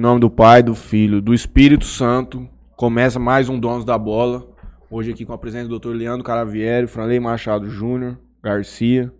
[0.00, 4.48] Em nome do Pai, do Filho, do Espírito Santo, começa mais um Donos da Bola.
[4.90, 5.90] Hoje aqui com a presença do Dr.
[5.90, 9.12] Leandro Caravieri, Franley Machado Júnior, Garcia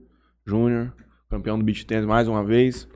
[0.47, 0.91] Júnior,
[1.29, 2.89] campeão do beat tennis mais uma vez,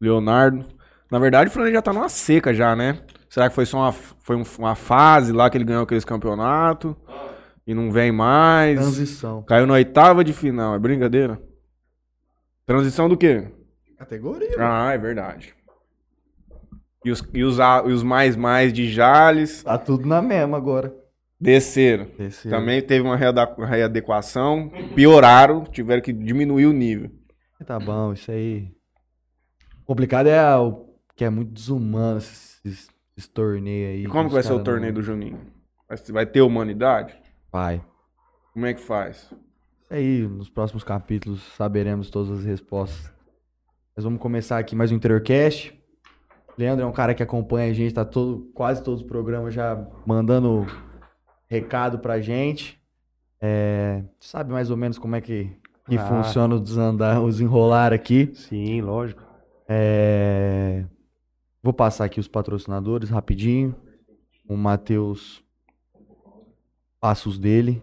[0.00, 0.66] Leonardo.
[1.12, 2.98] Na verdade, o Franley já tá numa seca já, né?
[3.30, 6.96] Será que foi só uma, foi um- uma fase lá que ele ganhou aqueles campeonatos
[7.64, 8.80] e não vem mais?
[8.80, 9.44] Transição.
[9.44, 11.40] Caiu na oitava de final, é brincadeira?
[12.66, 13.46] Transição do quê?
[13.96, 14.56] Categoria.
[14.58, 15.54] Ah, é verdade.
[17.04, 20.56] E os, e os, a- e os mais mais de Jales Tá tudo na mesma
[20.56, 20.92] agora.
[21.40, 22.08] desceram.
[22.18, 27.10] Esse Também teve uma reada- readequação, pioraram, tiveram que diminuir o nível.
[27.64, 28.70] Tá bom, isso aí.
[29.82, 32.60] O complicado é o que é muito desumano esses,
[33.16, 34.04] esses torneios aí.
[34.04, 35.40] E como que vai ser o torneio do Juninho?
[35.88, 37.16] Vai, vai ter humanidade?
[37.52, 37.80] Vai.
[38.52, 39.30] Como é que faz?
[39.82, 43.12] Isso aí, nos próximos capítulos saberemos todas as respostas.
[43.96, 45.77] Mas vamos começar aqui mais um Interiorcast.
[46.58, 49.86] Leandro é um cara que acompanha a gente, tá todo, quase todos os programas já
[50.04, 50.66] mandando
[51.48, 52.78] recado pra gente.
[53.40, 55.48] É, sabe mais ou menos como é que,
[55.88, 56.04] que Ah.
[56.06, 58.30] funciona o desandar, os enrolar aqui.
[58.34, 59.22] Sim, lógico.
[59.68, 60.84] É,
[61.62, 63.74] Vou passar aqui os patrocinadores rapidinho.
[64.48, 65.44] O Matheus
[67.00, 67.82] passa os dele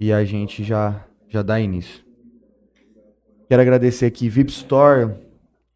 [0.00, 2.04] e a gente já, já dá início.
[3.48, 5.14] Quero agradecer aqui VIP Store,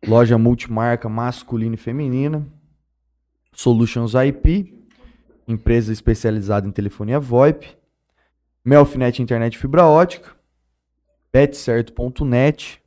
[0.06, 2.46] loja multimarca masculina e feminina,
[3.52, 4.74] Solutions IP,
[5.46, 7.76] empresa especializada em telefonia VoIP,
[8.64, 10.30] Melfinet Internet Fibra Ótica,
[11.32, 12.80] betcerto.net,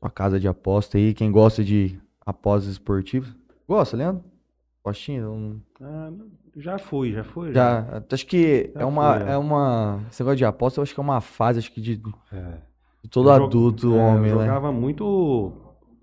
[0.00, 3.28] uma casa de aposta aí, quem gosta de apostas esportivas.
[3.68, 4.24] Gosta, Leandro?
[4.82, 5.22] Apostinha?
[5.22, 6.12] Não- Ah,
[6.56, 7.52] já fui, já fui.
[7.52, 9.32] Já, acho que Já é uma, foi, é.
[9.32, 11.96] é uma, esse negócio de aposta, eu acho que é uma fase, acho que de,
[11.96, 12.58] de É.
[13.10, 14.44] todo Eu adulto, é, homem, eu né?
[14.46, 15.52] jogava muito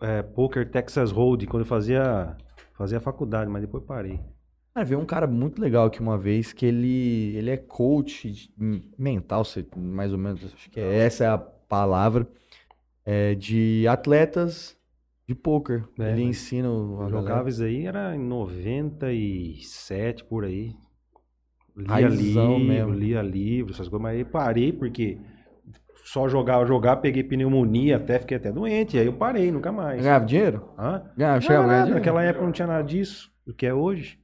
[0.03, 2.35] é, poker Texas Hold'em quando eu fazia,
[2.73, 4.19] fazia faculdade, mas depois parei.
[4.73, 8.51] Cara, veio um cara muito legal aqui uma vez, que ele, ele é coach de-
[8.97, 9.43] mental,
[9.75, 12.27] mais ou menos, acho que é, essa é a palavra,
[13.05, 14.75] é, de atletas
[15.27, 15.87] de pôquer.
[15.99, 20.75] É, ele mas ensina o- jogava isso aí, era em 97, por aí.
[21.75, 22.93] Lia Raizão livro, mesmo.
[22.93, 25.17] lia livro, essas coisas, mas aí parei porque
[26.13, 30.01] só jogava, jogava, peguei pneumonia, até fiquei até doente, aí eu parei, nunca mais.
[30.03, 30.69] Ganhava dinheiro?
[30.77, 31.01] Hã?
[31.17, 31.95] Ganhava, chegava era nada, dinheiro?
[31.99, 34.19] naquela época não tinha nada disso, do que é hoje.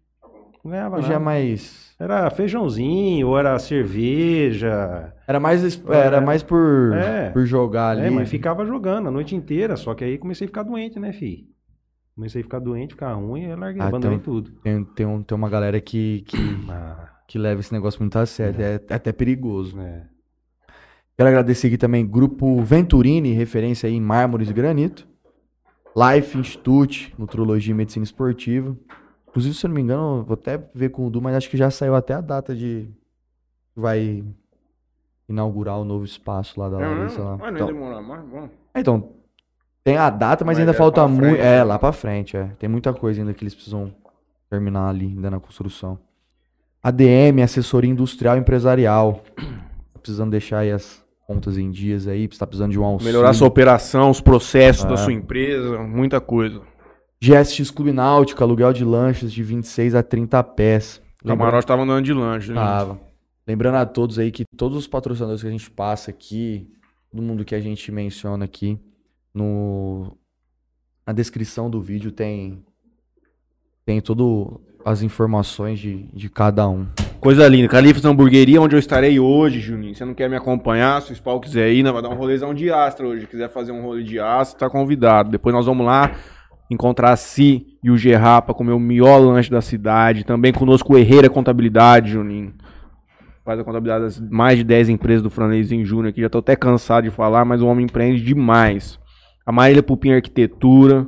[0.64, 1.24] Não ganhava Hoje é nada.
[1.26, 1.96] mais...
[1.98, 5.14] Era feijãozinho, ou era cerveja.
[5.28, 7.30] Era mais, es- era mais por, É.
[7.32, 8.08] por jogar ali.
[8.08, 11.12] É, mas ficava jogando a noite inteira, só que aí comecei a ficar doente, né,
[11.14, 11.48] fi?
[12.16, 14.52] Comecei a ficar doente, ficar ruim, eu larguei, Ah, abandonei então- tudo.
[14.62, 16.38] Tem, tem, um- tem uma galera que, que,
[16.70, 18.62] Ah, que leva esse negócio muito a sério.
[18.62, 19.80] É, é até perigoso.
[19.80, 20.04] é.
[21.20, 25.06] Quero agradecer aqui também Grupo Venturini, referência aí em mármores e granito.
[25.94, 28.74] Life Institute, Nutrologia e Medicina Esportiva.
[29.28, 31.58] Inclusive, se eu não me engano, vou até ver com o Du, mas acho que
[31.58, 32.88] já saiu até a data de.
[33.76, 34.24] Vai
[35.28, 37.22] inaugurar o novo espaço lá da Larissa.
[37.22, 37.36] lá.
[37.38, 38.50] Mas não Então, demorar mais, vamos.
[38.74, 39.10] então,
[39.84, 41.36] tem a data, mas Mas ainda é falta muito.
[41.36, 41.64] É, né?
[41.66, 42.46] lá pra frente, é.
[42.58, 43.94] Tem muita coisa ainda que eles precisam
[44.50, 46.00] terminar ali, ainda na construção.
[46.82, 49.22] ADM, assessoria industrial e empresarial.
[50.02, 53.14] Precisando deixar aí as contas em dias aí, você tá precisando de um auxílio.
[53.14, 54.88] Melhorar sua operação, os processos Ah.
[54.90, 56.60] da sua empresa, muita coisa.
[57.22, 61.00] GSX Clube Náutica, aluguel de lanchas de 26 a 30 pés.
[61.24, 62.50] O camarote tava andando de lanche.
[62.50, 62.56] né?
[62.56, 63.00] Tava.
[63.46, 66.68] Lembrando a todos aí que todos os patrocinadores que a gente passa aqui,
[67.12, 68.80] todo mundo que a gente menciona aqui,
[69.34, 70.18] no
[71.06, 72.64] na descrição do vídeo tem
[73.86, 76.88] tem todas as informações de, de cada um.
[77.20, 77.68] Coisa linda.
[77.68, 79.94] Califas Hamburgueria, onde eu estarei hoje, Juninho.
[79.94, 81.02] Você não quer me acompanhar?
[81.02, 83.22] Se o Spawn quiser ir, vai dar um rolezão de astra hoje.
[83.22, 85.30] Se quiser fazer um rolê de astra, tá convidado.
[85.30, 86.14] Depois nós vamos lá
[86.72, 90.24] encontrar a Si e o Gerrá pra comer o melhor lanche da cidade.
[90.24, 92.54] Também conosco o Herreira Contabilidade, Juninho.
[93.44, 96.22] Faz a contabilidade das mais de 10 empresas do Franleizinho Júnior aqui.
[96.22, 98.98] Já tô até cansado de falar, mas o homem empreende demais.
[99.46, 101.06] A Marília Pupim Arquitetura.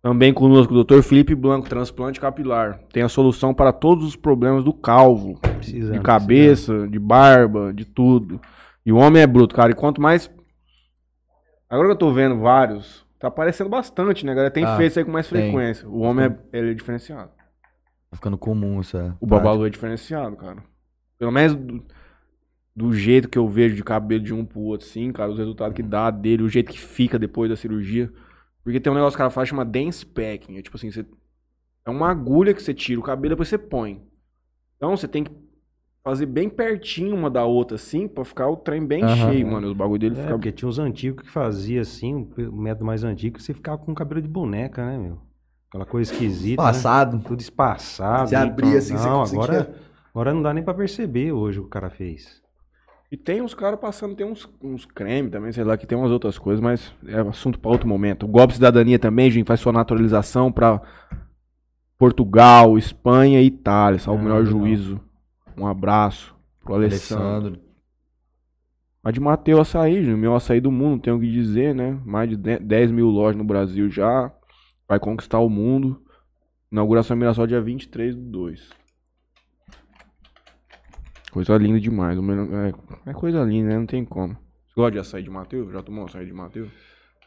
[0.00, 1.02] Também conosco o Dr.
[1.02, 2.80] Felipe Blanco, transplante capilar.
[2.92, 5.38] Tem a solução para todos os problemas do calvo.
[5.40, 8.40] Precisando, De cabeça, de barba, de tudo.
[8.86, 9.72] E o homem é bruto, cara.
[9.72, 10.30] E quanto mais.
[11.68, 14.52] Agora que eu tô vendo vários, tá aparecendo bastante, né, galera?
[14.52, 15.42] Tem Ah, feito isso aí com mais tem.
[15.42, 15.88] frequência.
[15.88, 17.30] O homem é, ele é diferenciado.
[18.10, 19.16] Tá ficando comum essa.
[19.20, 19.26] O.
[19.26, 20.62] Babalu é diferenciado, cara.
[21.18, 21.84] Pelo menos do,
[22.74, 25.30] do jeito que eu vejo de cabelo de um pro outro, sim, cara.
[25.30, 28.10] Os resultados que dá dele, o jeito que fica depois da cirurgia.
[28.64, 30.56] Porque tem um negócio que o cara faz chama dance packing.
[30.58, 31.04] É tipo assim, você,
[31.86, 34.02] é uma agulha que você tira o cabelo e depois você põe.
[34.76, 35.30] Então você tem que
[36.04, 39.30] fazer bem pertinho uma da outra, assim, pra ficar o trem bem Aham.
[39.30, 39.66] cheio, mano.
[39.68, 40.34] Os bagulho dele É, fica.
[40.34, 44.22] porque tinha uns antigos que fazia assim, o método mais antigo, você ficava com cabelo
[44.22, 45.18] de boneca, né, meu?
[45.68, 46.62] Aquela coisa esquisita.
[46.62, 46.68] né?
[46.68, 47.20] Passado.
[47.26, 48.28] Tudo espaçado.
[48.28, 49.74] Se abria então, assim, você Não, conseguia- agora,
[50.14, 52.40] agora não dá nem pra perceber hoje o que o cara fez.
[53.10, 56.10] E tem uns caras passando, tem uns, uns creme também, sei lá, que tem umas
[56.10, 58.24] outras coisas, mas é assunto pra outro momento.
[58.26, 60.80] O golpe de cidadania também, gente, faz sua naturalização pra
[61.96, 63.98] Portugal, Espanha e Itália.
[63.98, 64.60] Salve o melhor legal.
[64.60, 65.00] juízo.
[65.56, 67.24] Um abraço pro Alessandro.
[67.26, 67.60] Alessandro.
[69.02, 71.98] A de Mateu Açaí, gente, meu açaí do mundo, tenho o que dizer, né?
[72.04, 74.30] Mais de de- 10 mil lojas no Brasil já.
[74.86, 76.02] Vai conquistar o mundo.
[76.70, 78.68] Inauguração em Mirassol dia 23 do 2.
[81.38, 82.18] Coisa linda demais.
[82.18, 83.78] É, é coisa linda, né?
[83.78, 84.34] Não tem como.
[84.34, 85.70] Você gosta de açaí de Mateu?
[85.70, 86.66] Já tomou açaí de Mateu?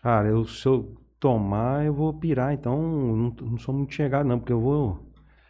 [0.04, 2.54] Cara, eu, se eu tomar, eu vou pirar.
[2.54, 5.00] Então, não, não sou muito chegado, não, porque eu vou.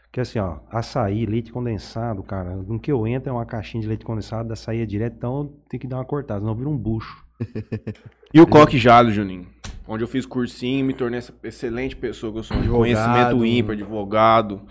[0.04, 2.56] Porque assim, ó, açaí, leite condensado, cara.
[2.56, 5.46] No que eu entro é uma caixinha de leite condensado, açaí é direto, então eu
[5.68, 7.26] tenho que dar uma cortada, senão vira um bucho.
[8.34, 9.46] E o coque jado, Juninho?
[9.86, 12.56] Onde eu fiz cursinho, me tornei essa excelente pessoa que eu sou.
[12.56, 12.80] De Advogado.
[12.80, 14.62] conhecimento ímpar, advogado,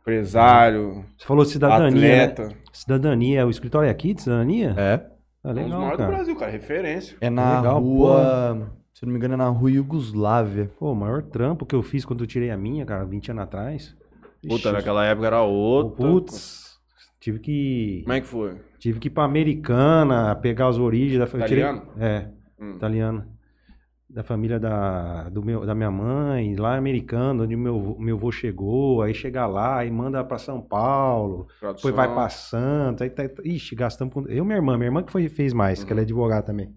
[0.00, 2.28] empresário, Você falou cidadania.
[2.28, 2.61] né?
[2.72, 4.74] Cidadania, o escritório é aqui de cidadania?
[4.76, 5.06] É.
[5.44, 6.16] Ah, Um dos legal, maiores do cara.
[6.16, 6.50] Brasil, cara.
[6.52, 7.16] Referência.
[7.20, 8.72] É na Legal, rua.
[8.94, 10.70] Se não me engano, é na rua Iugoslávia.
[10.78, 13.42] Pô, o maior trampo que eu fiz quando eu tirei a minha, cara, 20 anos
[13.44, 13.96] atrás.
[14.42, 16.06] Puta, Ixi, naquela época era outra.
[16.06, 16.78] Putz,
[17.20, 18.56] tive que Como é que foi?
[18.78, 21.46] tive que ir pra Americana, pegar as origens da família.
[21.54, 21.82] Italiano?
[21.98, 22.28] É,
[22.60, 22.72] Hum.
[22.76, 23.24] italiano.
[24.12, 29.00] Da família da, do meu, da minha mãe, lá americano, onde meu, meu avô chegou,
[29.00, 31.74] aí chega lá, aí manda pra São Paulo, Tradução.
[31.90, 34.20] depois vai pra Santos, aí tá, ixi, gastamos com...
[34.28, 35.86] Eu e minha irmã, minha irmã que foi, fez mais, Uhum.
[35.86, 36.74] que ela é advogada também.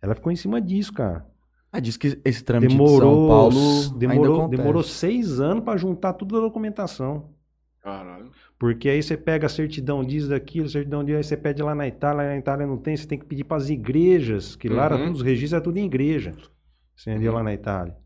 [0.00, 1.26] Ela ficou em cima disso, cara.
[1.72, 6.12] Ah, diz que esse trâmite de Demorou, São Paulo demorou, demorou seis anos pra juntar
[6.12, 7.30] toda a documentação.
[7.82, 8.30] Caralho.
[8.56, 11.88] Porque aí você pega a certidão disso, daquilo, certidão disso, aí você pede lá na
[11.88, 14.84] Itália, lá na Itália não tem, você tem que pedir para as igrejas, que lá
[14.84, 15.06] era Uhum.
[15.06, 16.32] tudo, os registros é tudo em igreja.
[16.98, 17.96] Você entendeu lá na Itália.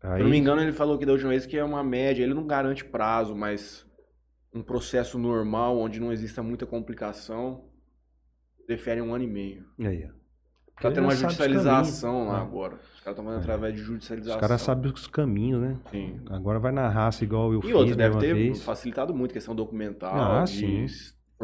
[0.00, 1.82] Se eu não me Aí, engano, ele falou que da última vez que é uma
[1.82, 2.22] média.
[2.22, 3.86] Ele não garante prazo, mas
[4.54, 7.64] um processo normal, onde não exista muita complicação,
[8.68, 9.64] defere um ano e meio.
[9.80, 10.22] aí, ó.
[10.80, 12.42] Tá tendo uma os judicialização lá Ah.
[12.42, 12.74] agora.
[12.74, 14.40] Os caras estão fazendo através de Os judicialização.
[14.40, 15.78] caras sabem os caminhos, né?
[15.90, 16.20] Sim.
[16.28, 18.62] Agora vai na raça igual eu E fiz outra, da deve ter vez.
[18.64, 20.86] facilitado muito a questão documental, Ah, de sim.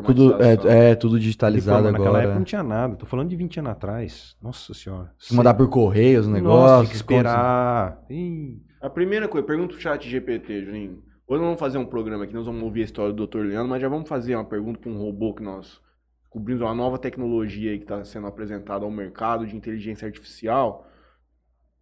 [0.02, 2.24] Tudo, é, é, tudo digitalizado Informa, Naquela agora.
[2.24, 2.96] época não tinha nada.
[2.96, 4.36] Tô falando de 20 anos atrás.
[4.42, 5.12] Nossa senhora.
[5.18, 6.80] Se mandar por correios o Nossa, negócio.
[6.80, 8.00] tem que esperar.
[8.10, 11.02] Ih, A primeira coisa, pergunta pro chat GPT, Juninho.
[11.26, 13.40] Hoje nós vamos fazer um programa aqui, nós vamos ouvir a história do Dr.
[13.40, 15.78] Leandro, mas já vamos fazer uma pergunta para um robô que nós
[16.22, 20.86] descobrimos uma nova tecnologia aí que está sendo apresentada ao mercado de inteligência artificial.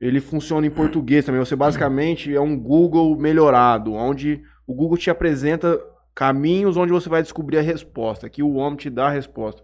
[0.00, 1.38] Ele funciona em português também.
[1.38, 5.80] Você basicamente é um Google melhorado, onde o Google te apresenta
[6.16, 8.26] caminhos onde você vai descobrir a resposta.
[8.26, 9.62] Aqui o homem te dá a resposta.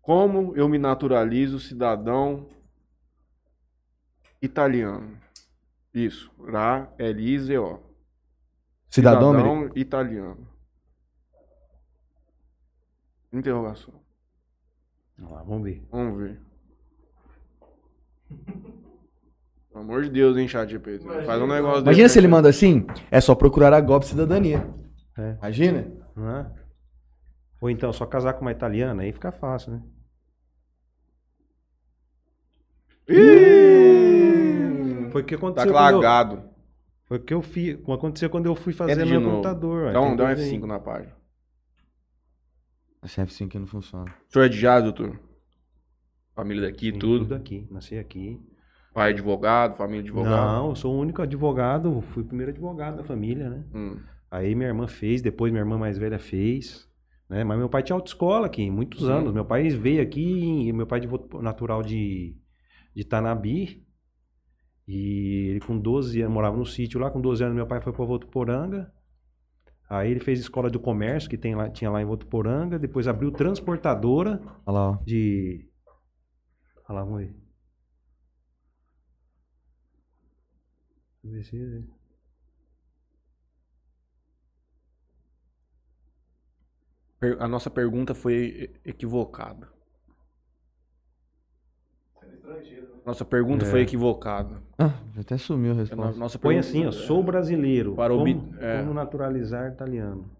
[0.00, 2.48] Como eu me naturalizo cidadão
[4.40, 5.18] italiano?
[5.92, 6.32] Isso.
[6.50, 7.78] Ra, L-I-Z-O.
[8.88, 9.72] Cidadão, americano.
[9.76, 10.48] italiano.
[13.30, 13.94] Interrogação.
[15.16, 15.86] vamos lá, vamos ver.
[15.92, 16.40] Vamos ver.
[19.68, 21.04] Pelo amor de Deus, hein, chat GPT.
[21.24, 24.79] Faz um negócio Imagina desse, se ele manda assim, é só procurar a golpe cidadania.
[25.20, 25.36] É.
[25.38, 25.86] Imagina?
[26.16, 26.52] Não é?
[27.60, 29.82] Ou então, só casar com uma italiana, aí fica fácil, né?
[33.80, 35.08] Ih!
[35.10, 36.42] Foi o que Tá aconteceu eu, lagado.
[37.04, 39.32] Foi o que eu fiz, aconteceu quando eu fui fazer de meu novo.
[39.36, 39.92] computador.
[39.92, 40.50] Dá um, dá um coisa aí.
[40.52, 41.16] F5 na página.
[43.02, 44.14] Esse F5 não funciona.
[44.28, 45.18] O senhor é de jazz, doutor?
[46.34, 47.24] Família daqui, Sim, tudo.
[47.24, 48.40] Tudo aqui, nasci aqui.
[48.94, 50.52] Pai advogado, família advogado.
[50.52, 53.64] Não, eu sou o único advogado, fui o primeiro advogado da família, né?
[53.74, 53.98] Hum.
[54.30, 56.88] Aí minha irmã fez, depois minha irmã mais velha fez.
[57.28, 57.42] Né?
[57.44, 59.14] Mas meu pai tinha autoescola aqui, muitos Uhum.
[59.14, 59.32] anos.
[59.34, 62.36] Meu pai veio aqui, meu pai é de Voto- natural de,
[62.94, 63.86] de Tanabi.
[64.86, 67.92] E ele com 12 anos, morava no sítio lá, com 12 anos meu pai foi
[67.92, 68.92] para Votuporanga.
[69.88, 72.78] Aí ele fez escola do comércio, que tem lá, tinha lá em Votuporanga.
[72.78, 74.96] Depois abriu transportadora Olha lá, ó.
[75.04, 75.68] de...
[76.88, 77.34] Olha lá, vamos ver.
[81.22, 81.99] Deixa eu ver se-
[87.38, 89.68] A nossa pergunta foi equivocada.
[93.04, 93.68] Nossa pergunta É.
[93.70, 94.62] foi equivocada.
[94.78, 96.18] Ah, até sumiu a no- resposta.
[96.18, 97.94] Nossa Põe assim, ó, sou brasileiro.
[97.94, 98.80] Para como, obter- é.
[98.80, 100.30] como naturalizar italiano?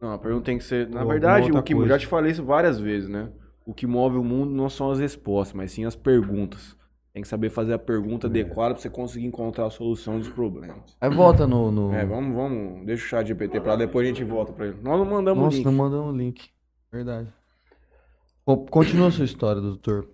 [0.00, 0.88] Não, a pergunta tem que ser.
[0.88, 1.98] Na Ou verdade, o que outra já coisa.
[1.98, 3.30] te falei isso várias vezes, né?
[3.64, 6.76] O que move o mundo não são as respostas, mas sim as perguntas.
[7.12, 8.30] Tem que saber fazer a pergunta É.
[8.30, 10.96] adequada para você conseguir encontrar a solução dos problemas.
[11.00, 11.70] Aí volta no.
[11.70, 11.92] no...
[11.92, 12.86] É, vamos, vamos.
[12.86, 14.76] Deixa o chat GPT pra lá, depois a gente volta pra ele.
[14.82, 15.64] Nós não mandamos o Nossa, link.
[15.66, 16.48] não mandamos o link.
[16.90, 17.28] Verdade.
[18.46, 20.08] Bom, continua a sua história, doutor.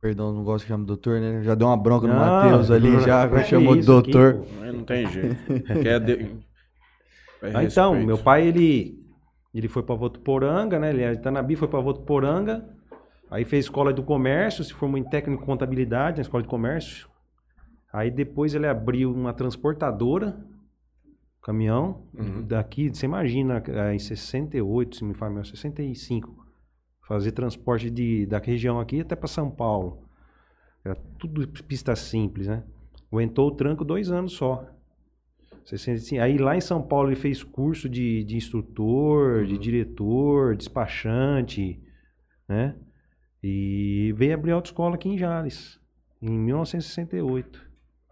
[0.00, 1.44] Perdão, não gosto que chame doutor, né?
[1.44, 4.44] Já deu uma bronca no Matheus ali, já é chamou de isso aqui, doutor.
[4.58, 5.36] Mas Não tem jeito.
[5.80, 6.12] Quer de...
[7.42, 8.98] é Ah, então, meu pai, ele,
[9.54, 10.90] ele foi para Votuporanga, né?
[10.90, 12.68] Ele é de Itanabi, foi para Votuporanga.
[13.32, 17.08] Aí fez escola do comércio, se formou em técnico em contabilidade na escola de comércio.
[17.90, 20.38] Aí depois ele abriu uma transportadora,
[21.42, 22.42] caminhão, Uhum.
[22.46, 26.46] daqui, você imagina, eh, em 68, se me fala melhor, 65.
[27.08, 30.02] Fazer transporte de, da região aqui até para São Paulo.
[30.84, 32.62] Era tudo pista simples, né?
[33.10, 34.66] Aguentou o tranco dois anos só.
[35.64, 36.20] 65.
[36.22, 41.80] Aí lá em São Paulo ele fez curso de, de instrutor, de diretor, despachante,
[42.46, 42.76] né?
[43.42, 45.80] E veio abrir autoescola aqui em Jales,
[46.20, 47.60] em 1968.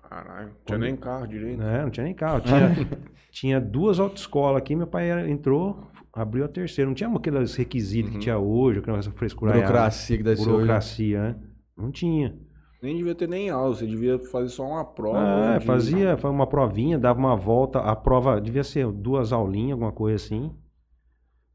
[0.09, 1.59] Caralho, não tinha nem carro direito.
[1.59, 1.83] Né?
[1.83, 2.41] Não tinha nem carro.
[2.41, 2.71] Tinha,
[3.31, 6.89] tinha duas autoescolas aqui, meu pai era- entrou, abriu a terceira.
[6.89, 9.53] Não tinha aqueles requisitos que tinha hoje, aquela frescura.
[9.53, 10.53] Burocracia que deve ser hoje.
[10.53, 11.37] Burocracia, né?
[11.77, 12.37] Não tinha.
[12.83, 15.55] Nem devia ter nem aula, você devia fazer só uma prova.
[15.55, 17.79] É, de- fazia, foi uma provinha, dava uma volta.
[17.79, 20.51] A prova devia ser duas aulinhas, alguma coisa assim.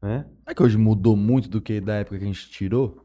[0.00, 0.24] Né?
[0.44, 3.04] Será que hoje mudou muito do que da época que a gente tirou?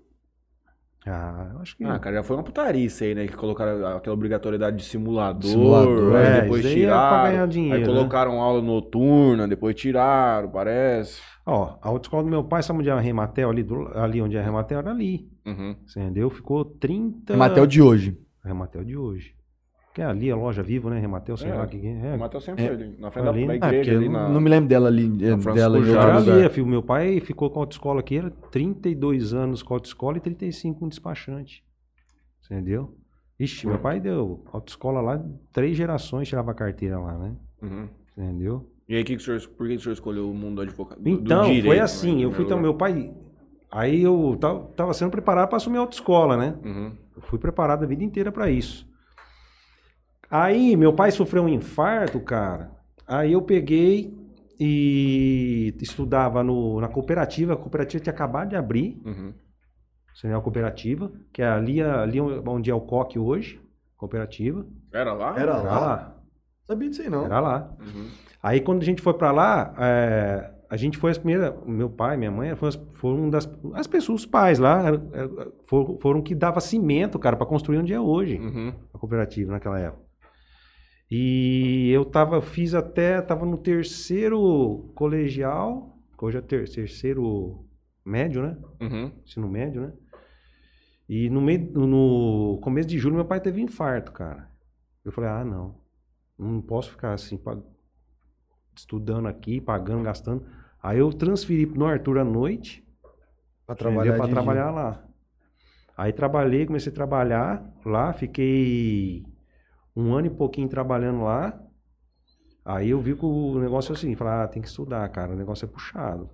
[1.05, 1.84] Ah, eu acho que.
[1.84, 3.25] Ah, cara, já foi uma putaria isso aí, né?
[3.27, 7.31] Que colocaram aquela obrigatoriedade de simulador, Simulador, é, depois isso aí é pra tiraram.
[7.31, 7.88] ganhar dinheiro, aí né?
[7.88, 11.20] colocaram aula noturna, depois tiraram, parece.
[11.43, 14.38] Ó, a autoescola do meu pai, sabe onde é a Rematel ali, do- ali onde
[14.38, 14.77] é a Rematel?
[14.77, 15.27] Era ali.
[15.43, 15.75] Uhum.
[15.88, 16.29] Você entendeu?
[16.29, 17.34] Ficou 30.
[17.34, 18.17] Rematel de hoje.
[18.46, 19.34] Rematel de hoje.
[19.93, 21.00] Que é ali a loja viva, né?
[21.00, 21.53] Rematel, sei É.
[21.55, 22.39] lá que é.
[22.39, 22.67] Sempre É.
[22.67, 23.60] foi ali, na frente Ali, da, né?
[23.62, 24.29] Ah, igreja, ali na...
[24.29, 26.15] não me lembro dela ali, eh, dela em lugar.
[26.15, 26.65] ali, filho.
[26.65, 30.79] Meu pai ficou com a autoescola aqui, era 32 anos com a autoescola e 35
[30.79, 31.63] com despachante.
[32.41, 32.95] Você entendeu?
[33.39, 35.21] Ixi, meu pai deu autoescola lá,
[35.51, 37.36] três gerações tirava a carteira lá, né?
[37.62, 37.88] Uhum.
[38.15, 38.69] Você entendeu?
[38.88, 40.62] E aí, que que o senhor, por que que o senhor escolheu o mundo do
[40.62, 41.00] advogado?
[41.00, 42.19] do- do Então, direito, foi né, assim.
[42.19, 43.12] em eu fui então, meu pai.
[43.71, 46.55] Aí eu tava, tava sendo preparado para assumir a autoescola, né?
[46.63, 46.91] Uhum.
[47.15, 48.86] Eu fui preparado a vida inteira para isso.
[50.31, 52.71] Aí, meu pai sofreu um infarto, cara.
[53.05, 54.17] Aí eu peguei
[54.59, 57.53] e estudava no, na cooperativa.
[57.53, 59.33] A cooperativa tinha acabado de abrir, Uhum.
[60.13, 63.59] você é a cooperativa, que é ali, ali onde é o COC hoje,
[63.97, 64.65] cooperativa.
[64.93, 65.31] Era lá?
[65.31, 65.79] Era Era lá?
[65.79, 66.17] lá.
[66.65, 67.25] Sabia disso aí não.
[67.25, 67.71] Era lá.
[67.79, 68.07] Uhum.
[68.41, 72.15] Aí quando a gente foi pra lá, é, a gente foi as primeiras, meu pai,
[72.15, 74.83] minha mãe, foram, as- foram das as pessoas, os pais lá,
[75.67, 78.73] foram, foram que dava cimento, cara, para construir onde é hoje Uhum.
[78.93, 80.09] a cooperativa naquela época.
[81.12, 87.65] E eu tava, fiz até, tava no terceiro colegial, que hoje é ter, terceiro
[88.06, 88.58] médio, né?
[88.80, 89.12] Uhum.
[89.25, 89.94] Ensino médio, né?
[91.10, 94.50] E no, meio, no começo de julho meu pai teve infarto, cara.
[95.03, 95.75] Eu falei, ah, não,
[96.39, 97.38] não posso ficar assim,
[98.74, 100.46] estudando aqui, pagando, gastando.
[100.82, 102.88] Aí eu transferi no Arthur à noite,
[103.65, 105.03] Pra trabalhar trabalhar para trabalhar lá.
[105.98, 109.25] Aí trabalhei, comecei a trabalhar lá, fiquei
[109.95, 111.60] um ano e pouquinho trabalhando lá.
[112.63, 115.36] Aí eu vi que o negócio é assim, falei, ah, tem que estudar, cara, o
[115.36, 116.29] negócio é puxado.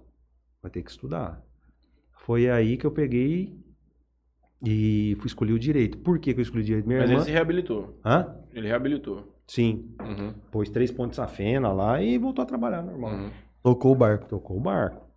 [0.62, 1.42] Vai ter que estudar.
[2.12, 3.58] Foi aí que eu peguei
[4.64, 5.98] e fui escolher o direito.
[6.00, 6.88] Por que, que eu escolhi o direito?
[6.88, 7.22] Minha Mas irmã...
[7.22, 8.00] ele se reabilitou.
[8.04, 8.36] Hã?
[8.54, 9.38] Ele reabilitou.
[9.48, 9.96] Sim.
[10.02, 10.34] Uhum.
[10.52, 13.12] Pôs três pontos safena lá e voltou a trabalhar normal.
[13.12, 13.30] Uhum.
[13.64, 14.28] Tocou o barco.
[14.28, 15.08] Tocou o barco.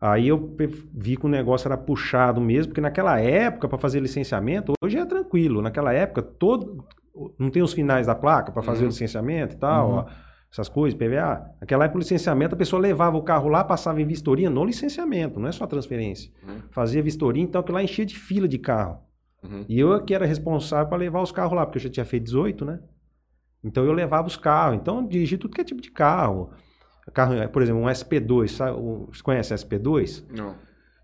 [0.00, 0.56] Aí eu
[0.92, 5.06] vi que o negócio era puxado mesmo, porque naquela época, para fazer licenciamento, hoje é
[5.06, 5.62] tranquilo.
[5.62, 6.84] Naquela época, todo.
[7.38, 8.86] Não tem os finais da placa para fazer Uhum.
[8.86, 9.94] o licenciamento e tal, Uhum.
[9.96, 10.06] ó,
[10.50, 11.44] essas coisas, PVA.
[11.60, 15.38] Naquela época, o licenciamento, a pessoa levava o carro lá, passava em vistoria no licenciamento,
[15.40, 16.30] não é só transferência.
[16.46, 16.62] Uhum.
[16.70, 18.98] Fazia vistoria, então que lá enchia de fila de carro.
[19.42, 19.64] Uhum.
[19.68, 22.24] E eu que era responsável para levar os carros lá, porque eu já tinha feito
[22.24, 22.80] 18, né?
[23.64, 24.76] Então eu levava os carros.
[24.76, 26.50] Então eu dirigi tudo que é tipo de carro.
[27.12, 28.76] Carro, por exemplo, um SP2, sabe?
[29.12, 30.24] Você conhece SP2?
[30.30, 30.54] Não.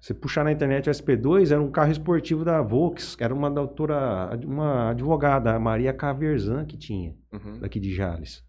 [0.00, 3.50] Você puxar na internet o SP2, era um carro esportivo da Volks, que era uma
[3.50, 7.58] doutora, uma advogada, a Maria Caverzan, que tinha, Uhum.
[7.60, 8.44] daqui de Jales.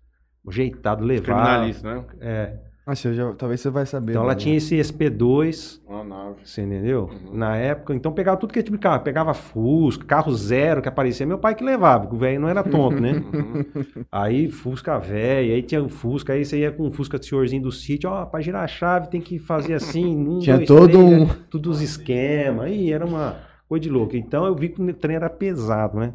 [0.47, 1.25] Ajeitado, levado.
[1.25, 2.05] Criminalista, né?
[2.21, 2.59] É.
[2.91, 4.13] Ah, você já, talvez você vai saber.
[4.13, 4.39] Então ela né?
[4.39, 6.37] tinha esse SP2, Uma nave.
[6.43, 7.09] você entendeu?
[7.11, 7.37] Uhum.
[7.37, 9.03] Na época, então pegava tudo que é tipo de carro.
[9.03, 11.25] Pegava Fusca, carro zero que aparecia.
[11.25, 13.11] Meu pai que levava, porque o velho não era tonto, né?
[13.13, 13.65] Uhum.
[14.11, 17.61] Aí Fusca velho, aí tinha o Fusca, aí você ia com o Fusca do senhorzinho
[17.61, 20.89] do sítio, ó, pra girar a chave tem que fazer assim, um, Tinha dois, todo
[20.91, 21.35] três, um- né?
[21.49, 24.15] Tudo os esquemas, aí era uma coisa de louco.
[24.17, 26.13] Então eu vi que o trem era pesado, né?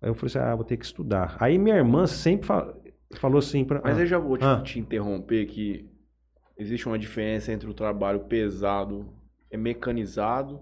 [0.00, 1.36] Aí eu falei assim, ah, vou ter que estudar.
[1.40, 2.72] Aí minha irmã sempre fa-
[3.16, 3.80] falou assim pra...
[3.82, 4.60] Mas ah, eu já vou te, Ah.
[4.62, 5.88] te interromper que
[6.56, 9.12] existe uma diferença entre o trabalho pesado
[9.50, 10.60] e mecanizado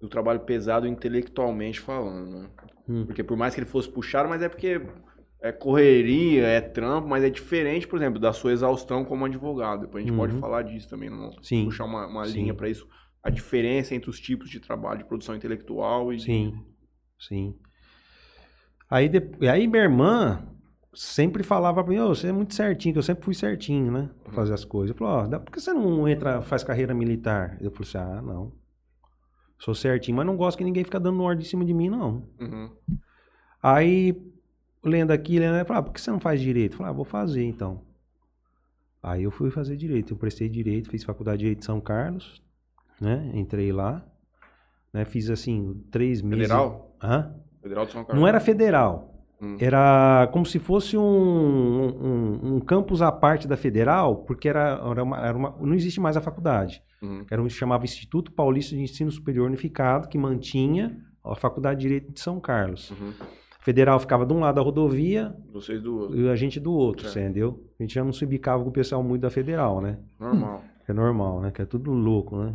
[0.00, 2.50] e o trabalho pesado intelectualmente falando, né?
[2.88, 3.06] Hum.
[3.06, 4.80] Porque por mais que ele fosse puxado, mas é porque
[5.40, 9.82] é correria, é trampo, mas é diferente, por exemplo, da sua exaustão como advogado.
[9.82, 10.18] Depois a gente Uhum.
[10.26, 11.64] pode falar disso também, não Sim.
[11.66, 12.34] puxar uma, uma Sim.
[12.42, 12.86] linha para isso.
[13.22, 16.54] A diferença entre os tipos de trabalho de produção intelectual e Sim.
[17.18, 17.54] Sim.
[18.90, 19.20] Aí, de...
[19.48, 20.46] aí minha irmã
[20.94, 24.10] sempre falava pra mim, ô, você é muito certinho, que eu sempre fui certinho, né?
[24.24, 24.90] Pra fazer as coisas.
[24.90, 27.56] Eu falei, ó, dá- por que você não entra, faz carreira militar?
[27.60, 28.52] Eu falei assim, ah, não.
[29.58, 32.28] Sou certinho, mas não gosto que ninguém fica dando ordem em cima de mim, não.
[32.40, 32.70] Uhum.
[33.62, 34.16] Aí,
[34.84, 36.74] lendo aqui, lendo, aí, falei, ah, por que você não faz direito?
[36.74, 37.82] Eu falei, ah, vou fazer então.
[39.02, 40.14] Aí eu fui fazer direito.
[40.14, 42.42] Eu prestei direito, fiz faculdade de direito de São Carlos,
[43.00, 43.30] né?
[43.34, 44.04] Entrei lá,
[44.92, 45.04] né?
[45.04, 46.46] Fiz assim, três meses.
[46.48, 46.96] Federal?
[47.02, 47.34] Hã?
[47.62, 48.20] Federal de São Carlos.
[48.20, 49.17] Não era federal.
[49.40, 49.56] Hum.
[49.60, 55.02] Era como se fosse um, um, um campus à parte da federal, porque era, era,
[55.02, 56.82] uma, era uma- não existe mais a faculdade.
[57.00, 57.24] Uhum.
[57.30, 62.12] Era um chamava Instituto Paulista de Ensino Superior Unificado, que mantinha a Faculdade de Direito
[62.12, 62.90] de São Carlos.
[62.90, 63.12] Uhum.
[63.60, 66.14] Federal ficava de um lado da rodovia Vocês duas.
[66.18, 67.18] e a gente do outro, Certo.
[67.24, 67.64] entendeu?
[67.78, 69.98] A gente já não se bicava com o pessoal muito da Federal, né?
[70.18, 70.62] Normal.
[70.88, 71.50] É normal, né?
[71.52, 72.54] Que é tudo louco, né?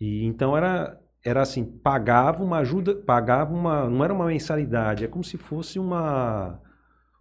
[0.00, 0.98] E então era
[1.28, 5.78] era assim, pagava uma ajuda, pagava uma, não era uma mensalidade, é como se fosse
[5.78, 6.60] uma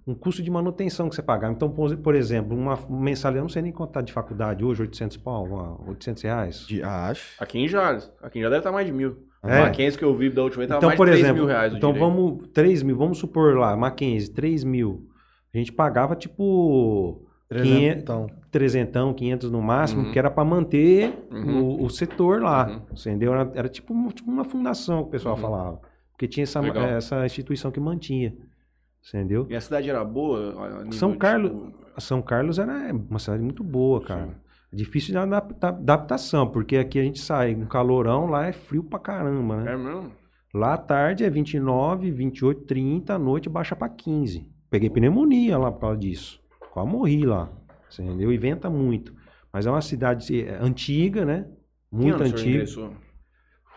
[0.06, 1.52] um custo de manutenção que você pagava.
[1.54, 5.18] Então, por, exemplo, uma mensalidade, eu não sei nem quanto tá de faculdade hoje, 800
[5.18, 6.60] pau, uma- 800 reais.
[6.66, 7.36] De, acho.
[7.44, 8.10] Aqui em Jales.
[8.24, 9.18] Aqui já deve estar mais de mil.
[9.44, 9.58] É.
[9.58, 11.42] A Mackenzie que eu vi da última vez tava Então, mais por de 3 exemplo,
[11.44, 11.74] mil reais.
[11.74, 12.10] então direito.
[12.10, 15.10] vamos 3 mil, vamos supor lá, Mackenzie, 3 mil.
[15.54, 20.12] A gente pagava tipo 500, Então, trezentão, 500 no máximo, Uhum.
[20.12, 21.64] que era para manter Uhum.
[21.64, 22.82] o, o setor lá, Uhum.
[22.92, 23.34] entendeu?
[23.34, 25.42] Era, era tipo, um- tipo uma fundação que o pessoal Uhum.
[25.42, 26.84] falava, porque tinha essa, Legal.
[26.86, 28.36] essa instituição que mantinha,
[29.08, 29.48] entendeu?
[29.50, 30.54] E a cidade era boa?
[30.92, 34.26] São de, Carlos, tipo, São Carlos era uma cidade muito boa, cara.
[34.28, 34.32] Sim.
[34.74, 39.00] Difícil de adapta- adaptação, porque aqui a gente sai no calorão, lá é frio pra
[39.00, 39.74] caramba, né?
[39.74, 40.12] É mesmo?
[40.54, 44.46] Lá à tarde é 29, 28, 30, à noite baixa pra 15.
[44.70, 46.40] Peguei pneumonia lá por causa disso.
[46.78, 47.50] Quase morri lá.
[47.90, 48.32] Você entendeu?
[48.32, 49.16] E venta muito.
[49.52, 51.48] Mas é uma cidade eh, antiga, né?
[51.92, 52.50] Muito antiga.
[52.50, 52.94] ingressou?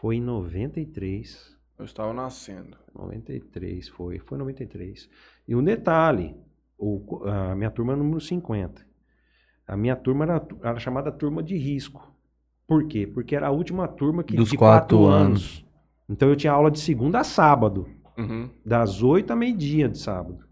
[0.01, 1.57] Foi em 93.
[1.79, 2.77] Eu estava nascendo.
[2.95, 4.19] 93 foi.
[4.19, 5.09] Foi 93.
[5.49, 6.35] E um detalhe:
[6.79, 8.85] o- a minha turma é número 50.
[9.67, 12.13] A minha turma era, era chamada turma de risco.
[12.67, 13.07] Por quê?
[13.07, 15.31] Porque era a última turma que, Dos de quatro quatro anos.
[15.31, 15.67] anos.
[16.09, 17.89] Então eu tinha aula de segunda a sábado.
[18.19, 18.51] Uhum.
[18.67, 20.45] das 8 a meio-dia de sábado.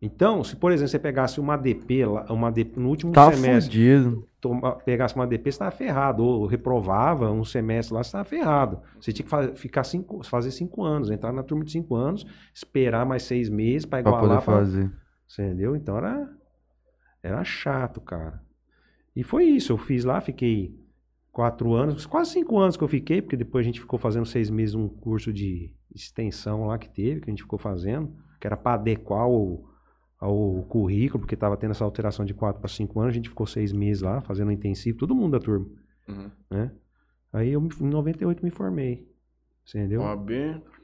[0.00, 3.72] Então, se por exemplo você pegasse uma DP, lá- uma DP no último tava semestre,
[3.72, 4.28] fudido.
[4.40, 8.80] toma- pegasse uma DP, você estava ferrado, ou reprovava um semestre lá, você estava ferrado.
[9.00, 12.24] Você tinha que fa- ficar cinco, fazer cinco anos, entrar na turma de cinco anos,
[12.54, 14.38] esperar mais seis meses para Pra igualar.
[14.40, 14.92] poder pra- fazer.
[15.26, 15.74] Você entendeu?
[15.74, 16.30] Então era,
[17.20, 18.40] era chato, cara.
[19.16, 20.78] E foi isso, eu fiz lá, fiquei
[21.32, 24.48] quatro anos, quase cinco anos que eu fiquei, porque depois a gente ficou fazendo seis
[24.48, 28.56] meses um curso de extensão lá que teve, que a gente ficou fazendo, que era
[28.56, 29.64] para adequar ao,
[30.18, 33.46] ao currículo, porque estava tendo essa alteração de quatro para cinco anos, a gente ficou
[33.46, 35.66] seis meses lá, fazendo intensivo, todo mundo da turma,
[36.08, 36.30] Uhum.
[36.50, 36.70] né?
[37.32, 39.06] Aí eu, em 98, me formei,
[39.68, 40.00] entendeu?
[40.00, 40.30] OAB.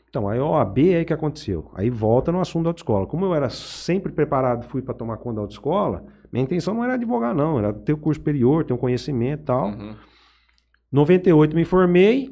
[0.08, 1.70] Então, aí a OAB é aí que aconteceu.
[1.74, 3.06] Aí volta no assunto da autoescola.
[3.06, 6.94] Como eu era sempre preparado, fui para tomar conta da autoescola, minha intenção não era
[6.94, 7.58] advogar, não.
[7.58, 9.68] Era ter o curso superior, ter um conhecimento e tal.
[9.70, 9.96] Uhum.
[10.92, 12.28] 98 me formei.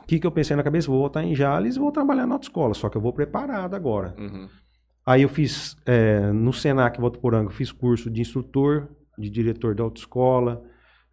[0.00, 0.88] O que, que eu pensei na cabeça?
[0.88, 2.74] Vou voltar em Jales e vou trabalhar na autoescola.
[2.74, 4.14] Só que eu vou preparado agora.
[4.18, 4.48] Uhum.
[5.08, 10.62] Aí eu fiz, é, no Senac Votuporanga, fiz curso de instrutor, de diretor da autoescola,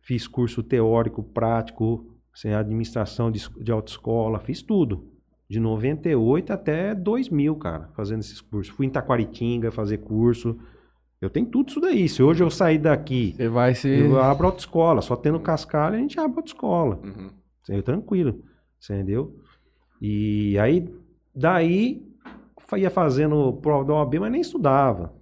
[0.02, 5.14] fiz curso teórico, prático, sem administração de, de autoescola, fiz tudo.
[5.50, 8.76] De 98 até 2000, cara, fazendo esses cursos.
[8.76, 10.60] Fui em Taquaritinga fazer curso.
[11.22, 12.10] Eu tenho tudo isso daí.
[12.10, 14.08] Se hoje eu sair daqui, Você vai ser.
[14.08, 15.02] eu abro autoescola.
[15.02, 17.00] Só tendo cascalho, a gente abre autoescola.
[17.02, 17.30] Uhum.
[17.70, 18.44] Eu tranquilo,
[18.84, 19.40] entendeu?
[20.02, 20.86] E aí,
[21.34, 22.06] daí,
[22.73, 25.13] ia fazendo prova da OAB, mas nem estudava,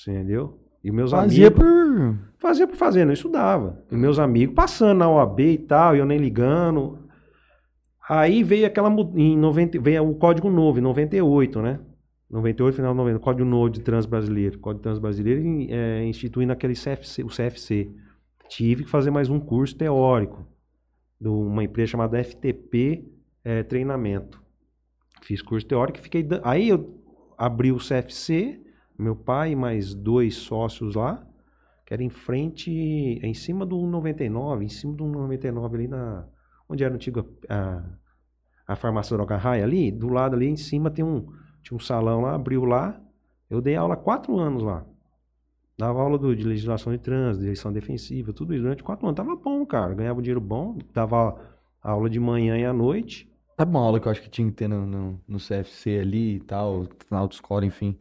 [0.00, 0.58] entendeu?
[0.82, 1.64] E meus Fazia amigos...
[1.64, 2.18] por.
[2.38, 3.84] Fazia por fazer, não estudava.
[3.90, 6.98] E meus amigos passando na OAB e tal, e eu nem ligando.
[8.08, 8.90] Aí veio aquela...
[9.14, 11.78] Em 90, veio o Código Novo, em 98, né?
[12.28, 14.58] 98, final de 90, Código Novo de Trans Brasileiro.
[14.58, 17.90] Código Trans Brasileiro é, instituindo aquele CFC, o CFC.
[18.48, 20.44] Tive que fazer mais um curso teórico
[21.20, 23.06] de uma empresa chamada FTP
[23.44, 24.41] é, Treinamento.
[25.22, 26.26] Fiz curso teórico e fiquei.
[26.42, 26.98] Aí eu
[27.38, 28.60] abri o CFC,
[28.98, 31.24] meu pai e mais dois sócios lá,
[31.86, 36.26] que era em frente, em cima do 99, em cima do 99 ali na.
[36.68, 37.24] Onde era a antiga.
[37.48, 37.82] A,
[38.66, 41.26] a farmácia Droga Raia ali, do lado ali em cima tem um.
[41.62, 43.00] Tinha um salão lá, abriu lá.
[43.48, 44.84] Eu dei aula quatro anos lá.
[45.78, 49.16] Dava aula do- de legislação de trânsito, direção defensiva, tudo isso durante quatro anos.
[49.16, 49.94] Tava bom, cara.
[49.94, 51.38] Ganhava um dinheiro bom, dava
[51.82, 53.31] aula de manhã e à noite.
[53.62, 56.34] Sabe uma aula que eu acho que tinha que ter no, no, no CFC ali
[56.34, 57.96] e tal, na autoescola, enfim.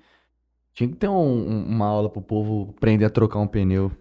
[0.74, 3.91] Tinha que ter um- um- uma aula pro povo aprender a trocar um pneu.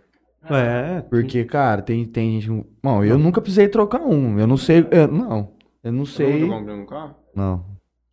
[0.48, 2.66] É, Porque, cara, tem, tem gente.
[2.82, 4.38] Bom, eu nunca precisei trocar um.
[4.38, 4.86] Eu não sei.
[4.90, 5.52] eu- não,
[5.84, 6.48] eu não sei.
[6.86, 7.14] carro?
[7.36, 7.66] Não.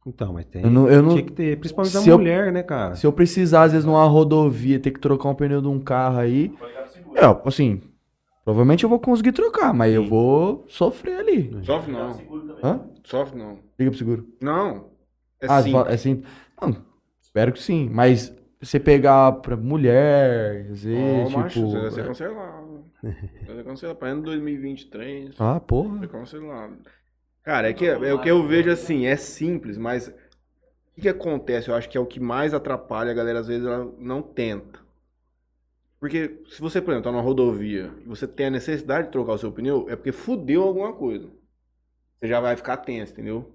[0.05, 0.63] Então, mas tem.
[0.63, 2.95] Eu não- eu não- Tinha que ter, principalmente Se a eu- mulher, né, cara?
[2.97, 6.17] Se eu precisar, às vezes, numa rodovia, ter que trocar um pneu de um carro
[6.19, 6.53] aí.
[7.15, 7.81] É, assim.
[8.47, 11.51] Provavelmente eu vou conseguir trocar, mas eu vou sofrer ali.
[11.65, 12.17] Sofre não.
[12.63, 12.79] Hã?
[13.03, 13.59] Sofre não.
[13.77, 14.25] Liga pro seguro.
[14.41, 14.89] Não.
[15.41, 15.61] É ah,
[15.97, 16.23] sim.
[16.23, 16.65] é.
[16.65, 16.85] Não,
[17.21, 17.89] espero que sim.
[17.91, 21.71] Mas você pegar pra mulher, às Ô, vezes, macho, tipo.
[21.71, 22.85] você vai ser cancelado.
[23.03, 23.99] Vai ser cancelado.
[23.99, 25.35] Pra ano 2023.
[25.41, 25.97] Ah, porra.
[25.97, 26.77] Foi cancelado.
[27.43, 30.13] Cara, é que é, o que eu vejo assim, é simples, mas o
[30.95, 31.67] que, que acontece?
[31.67, 34.86] Eu acho que é o que mais atrapalha a galera, às vezes, ela não tenta.
[35.99, 39.33] Porque se você, por exemplo, tá numa rodovia e você tem a necessidade de trocar
[39.33, 41.27] o seu pneu, é porque fudeu alguma coisa.
[42.19, 43.51] Você já vai ficar tenso, entendeu?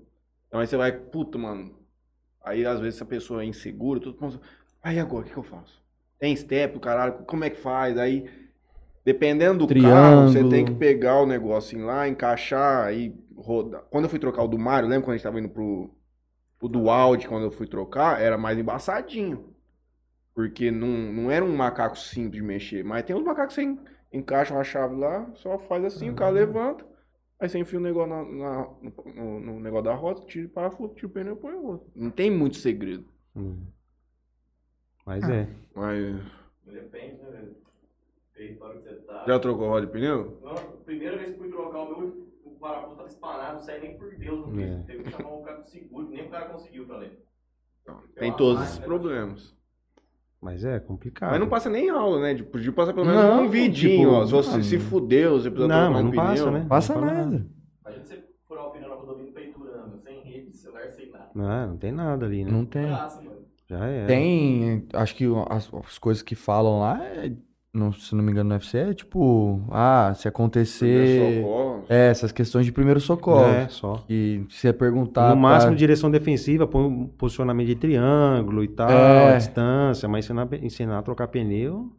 [0.49, 1.75] Então aí você vai, puta, mano.
[2.43, 4.41] Aí às vezes a pessoa é insegura, tudo.
[4.83, 5.81] Aí agora, o que, que eu faço?
[6.19, 7.97] Tem step, o caralho, como é que faz?
[7.97, 8.29] Aí,
[9.05, 10.51] dependendo do carro, você Triângulo.
[10.51, 13.83] tem que pegar o negocinho lá, encaixar, aí rodar.
[13.91, 15.91] Quando eu fui trocar o do Mário, lembra quando a gente tava indo pro,
[16.59, 19.52] pro do Audi, quando eu fui trocar, era mais embaçadinho.
[20.35, 23.69] Porque não, não era um macaco simples de mexer, mas tem uns macacos que você
[23.69, 23.79] en-
[24.13, 26.87] encaixa a chave lá, só faz assim, o cara levanta,
[27.39, 28.71] aí você enfia o negócio na, na-
[29.15, 31.91] no, no- negócio da roda, tira o parafuso, tira o pneu e põe o outro.
[31.95, 33.05] Não tem muito segredo.
[33.37, 33.67] Hum.
[35.05, 35.49] Mas é.
[35.75, 36.17] Mas.
[36.65, 37.57] Depende, né, velho?
[38.35, 39.23] Território que você tá.
[39.27, 40.41] Já trocou roda de pneu?
[40.45, 43.99] Não, primeira vez que fui trocar o meu, o parafuso tava disparado, não sai nem
[43.99, 44.83] por Deus, não É.
[44.97, 47.19] Teve que chamar um cara do seguro, nem o cara conseguiu, falei.
[48.19, 49.55] Tem todos esses problemas.
[50.43, 51.31] Mas é complicado.
[51.31, 52.35] Mas não passa nem aula, né?
[52.35, 54.27] De- Podia passar pelo menos Não, um vidinho, tipo, ó.
[54.27, 56.27] Se você ah, se fudeu, você precisa Não, mas não pneu.
[56.27, 56.67] passa, né?
[56.69, 57.47] Passa Não nada.
[57.87, 58.17] Imagina você
[58.49, 61.31] furar o pneu na rodovia no Peiturama, sem rede, celular, sem nada.
[61.33, 62.51] Não, não tem nada ali, né?
[62.51, 62.97] Não tem.
[62.97, 63.47] Praça, mano.
[63.69, 64.07] Já é.
[64.07, 64.89] Tem.
[64.93, 67.33] Acho que as, as coisas que falam lá, é,
[67.75, 69.63] não, se não me engano, no UFC, é tipo.
[69.71, 71.43] Ah, se Primeiro acontecer.
[71.43, 71.85] socorro.
[71.89, 73.45] É, essas questões de primeiro socorro.
[73.47, 73.97] É, só.
[74.07, 75.31] Que se você perguntar.
[75.35, 79.35] no máximo, pra- direção defensiva, põe um posicionamento de triângulo e tal, É.
[79.35, 81.91] a distância, mas ensinar, ensinar a trocar pneu.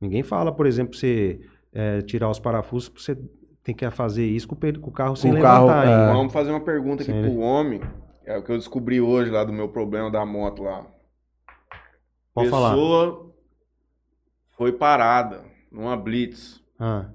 [0.00, 1.40] Ninguém fala, por exemplo, você
[1.74, 3.16] é, tirar os parafusos, você
[3.62, 5.94] tem que fazer isso com o, pe- com o carro sem o carro, levantar é.
[5.94, 6.12] ainda.
[6.14, 7.22] Vamos fazer uma pergunta aqui Sim.
[7.22, 7.80] pro homem.
[8.24, 10.86] É o que eu descobri hoje lá do meu problema da moto lá.
[12.34, 12.74] Pode falar.
[14.62, 17.08] Foi parada numa blitz, Ah,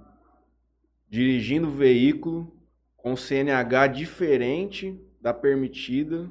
[1.10, 2.54] dirigindo o veículo
[2.98, 6.30] com CNH diferente da permitida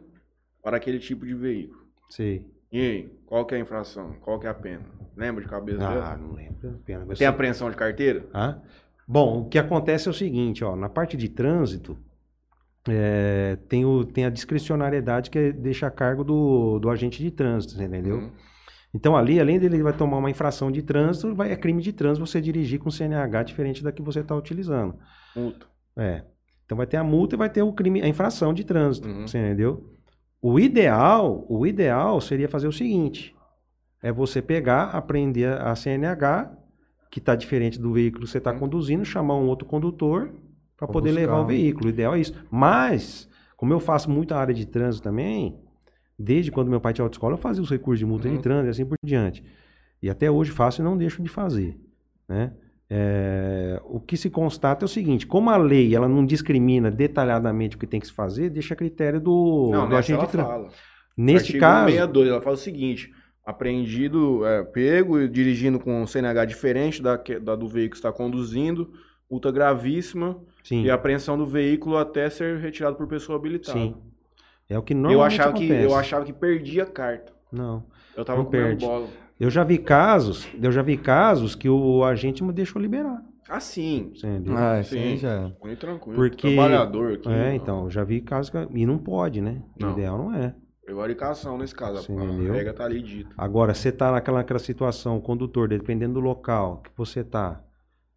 [0.62, 1.80] para aquele tipo de veículo.
[2.10, 2.44] sei.
[2.70, 4.16] E aí, qual que é a infração?
[4.20, 4.84] Qual que é a pena?
[5.16, 5.88] Lembra de cabeça?
[5.88, 6.82] Ah, não lembro.
[6.84, 8.26] Pena, Tem apreensão de carteira?
[8.34, 8.60] Hã?
[9.08, 11.96] Bom, o que acontece é o seguinte, ó, na parte de trânsito,
[12.86, 17.82] é, tem, o, tem a discricionariedade que deixa a cargo do, do agente de trânsito,
[17.82, 18.18] entendeu?
[18.18, 18.32] Uhum.
[18.96, 22.26] Então, ali, além dele vai tomar uma infração de trânsito, vai, é crime de trânsito
[22.26, 24.94] você dirigir com CNH diferente da que você está utilizando.
[25.36, 25.66] Multa.
[25.98, 26.22] É.
[26.64, 29.26] Então vai ter a multa e vai ter o crime, a infração de trânsito, Uhum.
[29.28, 29.92] você entendeu?
[30.40, 33.34] O ideal, o ideal seria fazer o seguinte:
[34.02, 36.50] é você pegar, aprender a CNH,
[37.10, 38.58] que está diferente do veículo que você está Uhum.
[38.60, 40.32] conduzindo, chamar um outro condutor
[40.76, 41.20] para poder buscar.
[41.20, 41.86] levar o veículo.
[41.86, 42.34] O ideal é isso.
[42.50, 45.56] Mas, como eu faço muita área de trânsito também,
[46.18, 48.36] desde quando meu pai tinha autoescola, eu fazia os recursos de multa Uhum.
[48.36, 49.42] de trânsito e assim por diante.
[50.02, 51.78] E até hoje faço e não deixo de fazer.
[52.28, 52.52] Né?
[52.88, 57.76] É, o que se constata é o seguinte: como a lei ela não discrimina detalhadamente
[57.76, 60.30] o que tem que se fazer, deixa a critério do, Não, do agente ela de
[60.32, 60.52] trânsito.
[60.52, 60.68] fala.
[61.16, 63.10] Neste Artigo caso, 162, ela fala o seguinte:
[63.44, 68.12] apreendido, é, pego e dirigindo com um CNH diferente da, da do veículo que está
[68.12, 68.92] conduzindo,
[69.30, 73.78] multa gravíssima sim, e apreensão do veículo até ser retirado por pessoa habilitada.
[73.78, 73.94] sim.
[74.68, 75.84] É o que Eu normalmente achava, que, acontece.
[75.84, 77.32] eu achava que perdia a carta.
[77.52, 77.84] Não.
[78.16, 78.84] Eu tava Não perde.
[78.84, 79.06] bola.
[79.38, 83.22] Eu já vi casos, eu já vi casos que o agente me deixou liberar.
[83.48, 84.12] Ah, sim.
[84.16, 84.56] Entendeu?
[84.56, 85.16] Ah, aí Sim.
[85.18, 85.52] já.
[85.62, 86.16] Muito tranquilo.
[86.16, 87.28] Porque- Trabalhador aqui.
[87.28, 88.56] É, então, eu já vi casos que.
[88.74, 89.62] E não pode, né?
[89.78, 89.92] O Não.
[89.92, 90.52] ideal não é.
[90.84, 92.02] Prevaricação nesse caso.
[92.02, 92.54] Sim, a entendeu?
[92.54, 93.30] regra tá ali dita.
[93.38, 97.60] Agora, você tá naquela, naquela situação, o condutor, dependendo do local que você tá,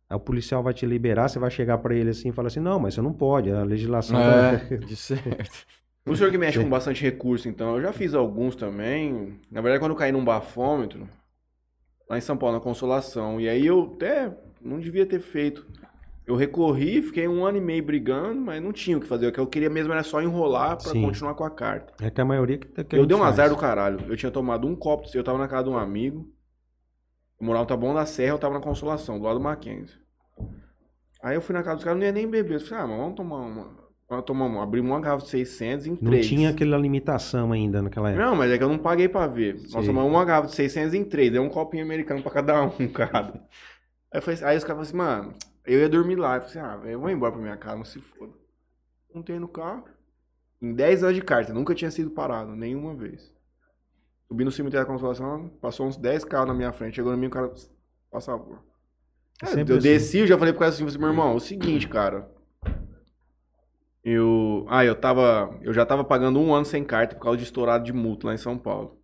[0.10, 2.60] aí o policial vai te liberar, você vai chegar pra ele assim e falar assim,
[2.60, 4.18] não, mas você não pode, a legislação...
[4.20, 5.66] tá- É, de certo.
[6.10, 9.40] O senhor que mexe com bastante recurso, então, eu já fiz alguns também.
[9.52, 11.08] Na verdade, quando eu caí num bafômetro,
[12.10, 15.66] lá em São Paulo, na Consolação, e aí eu até não devia ter feito.
[16.26, 19.28] Eu recorri, fiquei um ano e meio brigando, mas não tinha o que fazer.
[19.28, 21.02] O que eu queria mesmo era só enrolar pra Sim.
[21.02, 21.94] continuar com a carta.
[22.04, 23.34] É que a maioria que, que a eu dei um faz.
[23.34, 24.00] azar do caralho.
[24.08, 26.32] Eu tinha tomado um copo, eu tava na casa de um amigo.
[27.40, 29.96] Eu morava no Taboão da Serra, eu tava na Consolação, do lado do Mackenzie.
[31.24, 32.56] Aí eu fui na casa dos caras, não ia nem beber.
[32.56, 33.89] Eu falei, ah, mas vamos tomar uma.
[34.26, 34.64] Tomar uma.
[34.64, 36.28] Abrimos uma garrafa de 600 em Não três.
[36.28, 38.26] tinha aquela limitação ainda naquela época.
[38.26, 39.54] Não, mas é que eu não paguei pra ver.
[39.72, 39.86] Nós Sei.
[39.86, 43.34] tomamos uma garrafa de 600 em três, deu um copinho americano pra cada um, cara.
[44.12, 45.34] Aí, eu falei, aí os caras falaram assim, mano,
[45.66, 46.38] eu ia dormir lá.
[46.38, 48.34] Eu falei assim, ah, eu vou embora pra minha casa, não se foda.
[49.14, 49.86] Montei no carro,
[50.62, 53.32] Em 10 anos de carta, nunca tinha sido parado, nenhuma vez.
[54.28, 57.28] Subi no cemitério da Consolação, passou uns 10 carros na minha frente, chegou no mim,
[57.28, 57.52] o cara,
[58.12, 58.60] por favor.
[59.42, 59.78] É eu assim.
[59.80, 62.30] desci, eu já falei pro cara assim, meu irmão, é o seguinte, cara.
[64.04, 64.66] Eu.
[64.70, 65.58] Ah, eu tava.
[65.62, 68.34] Eu já tava pagando um ano sem carta por causa de estourado de multa lá
[68.34, 68.98] em São Paulo.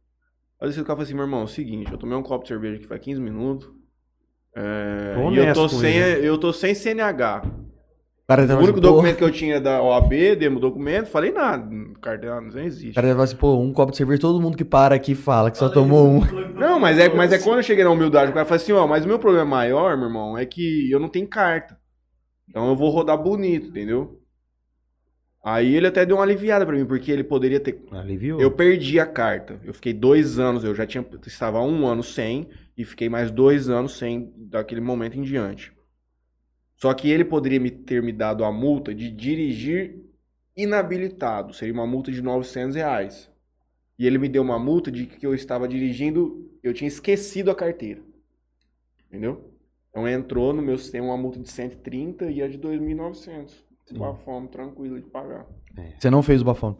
[0.59, 2.23] Aí eu disse, o cara falou assim, meu irmão, é o seguinte, eu tomei um
[2.23, 3.69] copo de cerveja aqui faz 15 minutos.
[4.55, 6.25] É, e eu tô, sem, ele.
[6.25, 7.43] eu tô sem CNH.
[8.23, 11.31] O cara O único assim, pô, documento que eu tinha da OAB, demo documento, falei
[11.31, 11.69] nada.
[12.01, 12.95] Carteira não O existe.
[12.95, 15.57] cara tava assim, pô, um copo de cerveja, todo mundo que para aqui fala que
[15.57, 16.21] só tomou um.
[16.57, 18.87] Não, mas é, mas é quando eu cheguei na humildade, o cara falou assim, ó,
[18.87, 21.77] mas o meu problema maior, meu irmão, é que eu não tenho carta.
[22.49, 24.21] Então eu vou rodar bonito, entendeu?
[25.45, 27.79] Aí ele até deu uma aliviada pra mim, porque ele poderia ter.
[27.91, 28.41] Aliviou.
[28.41, 29.61] Eu perdi a carta.
[29.63, 33.69] Eu fiquei dois anos, eu já tinha estava um ano sem e fiquei mais dois
[33.69, 35.71] anos sem daquele momento em diante.
[36.75, 40.03] Só que ele poderia me ter me dado a multa de dirigir
[40.57, 43.29] inabilitado, seria uma multa de 900 reais.
[43.99, 47.55] E ele me deu uma multa de que eu estava dirigindo, eu tinha esquecido a
[47.55, 48.01] carteira.
[49.07, 49.53] Entendeu?
[49.91, 53.63] Então entrou no meu sistema uma multa de 130 e a de 2.900.
[53.93, 55.45] Uma forma tranquila de pagar.
[55.99, 56.75] Você não fez o bafão?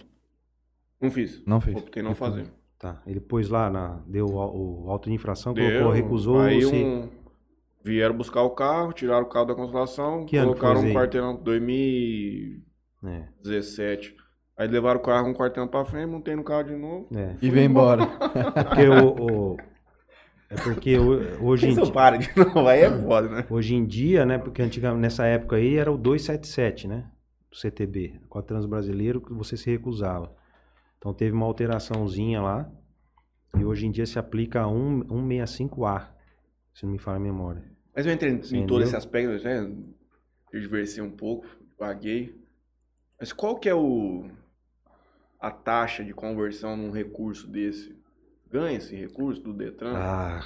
[1.02, 1.44] Não fiz.
[1.46, 1.76] Não fez.
[1.78, 2.48] Optei não fazer.
[2.80, 3.02] Tá.
[3.06, 5.70] Ele pôs lá, na, deu o, o auto de infração, Deu.
[5.70, 6.40] colocou, recusou.
[6.42, 7.10] Aí se- um...
[7.84, 10.94] vieram buscar o carro, tiraram o carro da consolação, Que ano colocaram um aí?
[10.94, 11.36] quarteirão
[13.04, 14.16] 2017.
[14.20, 14.26] É,
[14.58, 17.08] Aí levaram o carro um quarteirão pra frente, montei no carro de novo.
[17.16, 17.36] é.
[17.42, 18.08] E vem embora.
[18.54, 19.58] Porque o, o-
[20.50, 20.98] é porque
[21.42, 23.46] hoje em, Isso di- para de novo, aí é foda, né?
[23.50, 24.38] hoje em dia, né?
[24.38, 27.10] Porque antigamente, nessa época aí era o 277, né?
[27.50, 30.32] Do CTB, com a Transbrasileiro, que você se recusava.
[30.98, 32.70] Então teve uma alteraçãozinha lá.
[33.58, 36.08] E hoje em dia se aplica a 1 165A,
[36.74, 37.64] se não me falha a memória.
[37.96, 38.68] Mas eu entrei em Entendeu?
[38.68, 39.72] todo esse aspecto, né?
[40.52, 42.36] Eu diversei um pouco, paguei.
[43.20, 44.26] Mas qual que é o
[45.40, 47.96] a taxa de conversão num recurso desse?
[48.52, 49.94] Ganha esse recurso do Detran?
[49.96, 50.46] Ah,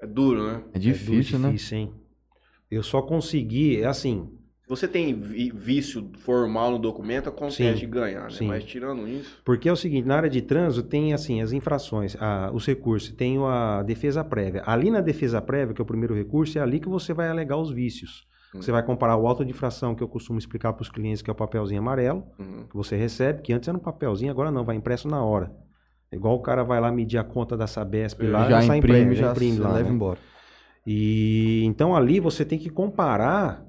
[0.00, 0.62] É duro, né?
[0.72, 1.48] É difícil, é né?
[1.52, 1.94] difícil, hein?
[2.70, 4.28] Eu só consegui, é assim,
[4.66, 8.30] Você tem vício formal no documento, acontece Sim, de ganhar, né?
[8.30, 8.46] sim.
[8.48, 9.40] Mas tirando isso.
[9.44, 13.12] Porque é o seguinte, na área de trânsito tem assim as infrações, a- os recursos,
[13.14, 14.62] tem a defesa prévia.
[14.66, 17.58] Ali na defesa prévia, que é o primeiro recurso, é ali que você vai alegar
[17.58, 18.26] os vícios.
[18.54, 18.62] Hum.
[18.62, 21.28] Você vai comparar o auto de infração que eu costumo explicar para os clientes, que
[21.28, 22.66] é o papelzinho amarelo, Uhum.
[22.66, 25.52] que você recebe, que antes era um papelzinho, agora não, vai impresso na hora.
[26.14, 29.20] Igual o cara vai lá medir a conta da Sabesp lá, já sai imprime, impresso,
[29.20, 29.94] já, imprime lá, leva né?
[29.94, 30.18] embora.
[30.86, 33.64] E então ali você tem que comparar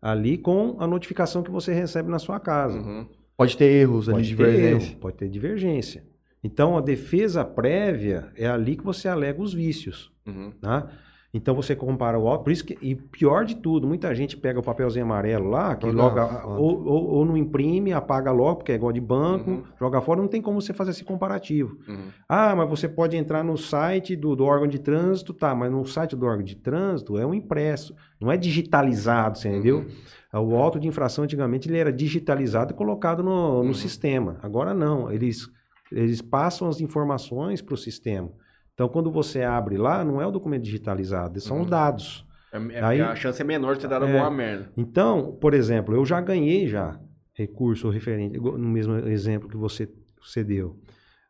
[0.00, 2.78] ali com a notificação que você recebe na sua casa.
[2.78, 3.06] Uhum.
[3.36, 4.90] Pode ter erros ali Pode de ter divergência.
[4.90, 6.04] erro, pode ter divergência.
[6.42, 10.12] Então, a defesa prévia é ali que você alega os vícios.
[10.26, 10.52] Uhum.
[10.60, 10.88] Tá?
[11.32, 12.42] Então, você compara o auto.
[12.44, 15.90] Por isso que, e pior de tudo, muita gente pega o papelzinho amarelo lá, que
[15.90, 16.58] Joga fora.
[16.58, 19.62] ou, ou, ou não imprime, apaga logo, porque é igual de banco, Uhum.
[19.78, 21.76] joga fora, não tem como você fazer esse comparativo.
[21.86, 22.08] Uhum.
[22.26, 25.84] Ah, mas você pode entrar no site do, do órgão de trânsito, tá, mas no
[25.84, 29.86] site do órgão de trânsito é um impresso, não é digitalizado, você entendeu?
[30.32, 33.74] O auto de infração antigamente ele era digitalizado e colocado no, no Uhum.
[33.74, 34.38] sistema.
[34.42, 35.46] Agora não, eles,
[35.92, 38.30] eles passam as informações para o sistema.
[38.78, 41.68] Então, quando você abre lá, não é o documento digitalizado, são os Uhum.
[41.68, 42.24] dados.
[42.52, 44.12] É- é- Aí- a chance é menor de ter dado É.
[44.12, 44.70] alguma merda.
[44.76, 46.96] Então, por exemplo, eu já ganhei já
[47.34, 49.88] recurso referente, no mesmo exemplo que você,
[50.22, 50.76] você deu.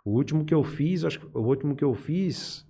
[0.05, 2.67] O último que eu fiz, acho que o último que eu fiz,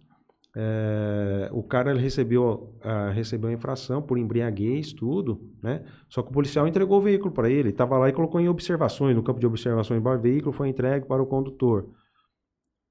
[0.57, 5.83] é, o cara ele recebeu, ah, recebeu a infração por embriaguez, tudo, né?
[6.09, 9.17] Só que o policial entregou o veículo para ele, estava lá e colocou em observações,
[9.17, 11.88] no campo de observações, o veículo foi entregue para o condutor.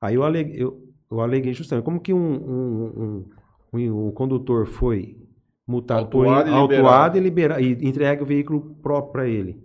[0.01, 3.25] Aí eu aleguei, eu, eu aleguei justamente, como que um, um,
[3.73, 5.17] um, um- um condutor foi
[5.67, 9.61] multado Autuado e autuado e, libera, e entrega o veículo próprio para ele.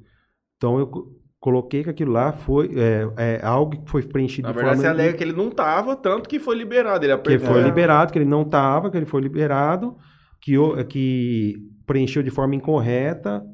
[0.57, 4.53] Então eu co- coloquei que aquilo lá foi é, é algo que foi preenchido Na
[4.53, 7.05] de verdade, você forma alega que ele não tava, tanto que foi liberado.
[7.05, 7.49] Ele que apertou.
[7.49, 9.97] foi liberado, que ele não estava, que ele foi liberado,
[10.41, 13.45] que, o- que preencheu de forma incorreta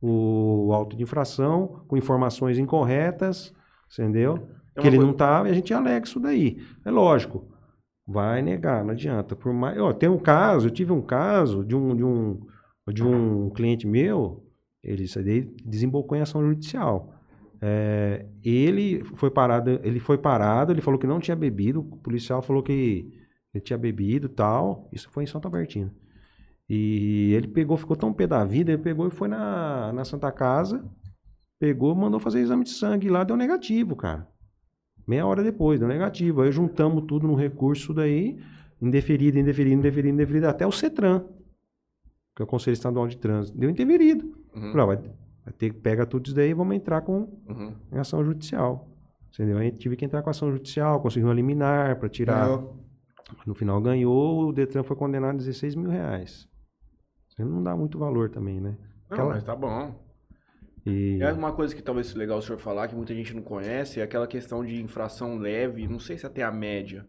[0.00, 3.52] o auto de infração, com informações incorretas,
[3.92, 4.46] entendeu?
[4.76, 6.58] É que ele coisa- não estava e a gente alega isso daí.
[6.84, 7.48] É lógico,
[8.06, 9.34] vai negar, não adianta.
[9.36, 12.40] Por mais, ó, tem um caso, eu tive um caso de um, de um,
[12.92, 14.44] de um cliente meu,
[14.82, 15.04] ele
[15.64, 17.12] desembocou em ação judicial.
[17.62, 22.42] É, ele foi parado, ele foi parado, ele falou que não tinha bebido, o policial
[22.42, 23.10] falou que
[23.54, 24.88] ele tinha bebido e tal.
[24.92, 25.90] Isso foi em Santa Bertina.
[26.68, 30.30] E ele pegou, ficou tão pé da vida, ele pegou e foi na, na Santa
[30.32, 30.84] Casa,
[31.58, 34.26] pegou, mandou fazer exame de sangue lá, deu negativo, cara.
[35.06, 36.42] Meia hora depois, deu negativo.
[36.42, 38.38] Aí juntamos tudo no recurso daí,
[38.80, 41.24] indeferido, indeferido, indeferido, indeferido, até o CETRAN,
[42.34, 43.56] que é o Conselho Estadual de Trânsito.
[43.58, 44.26] Deu indeferido.
[44.54, 44.72] Uhum.
[44.72, 45.10] Falei, vai-
[45.44, 47.74] Vai ter que pegar tudo isso daí e vamos entrar com Uhum.
[47.92, 48.88] em ação judicial.
[49.30, 49.58] Entendeu?
[49.58, 52.46] Aí tive que entrar com ação judicial, conseguiu uma liminar para tirar.
[52.46, 52.76] Ganhou.
[53.46, 56.48] No final ganhou, o Detran foi condenado a 16 mil reais.
[57.38, 58.70] Não dá muito valor também, né?
[59.10, 59.94] Não, Aquela- mas tá bom.
[60.86, 63.42] E É uma coisa que talvez seja legal o senhor falar, que muita gente não
[63.42, 67.06] conhece, é aquela questão de infração leve, não sei se até a média.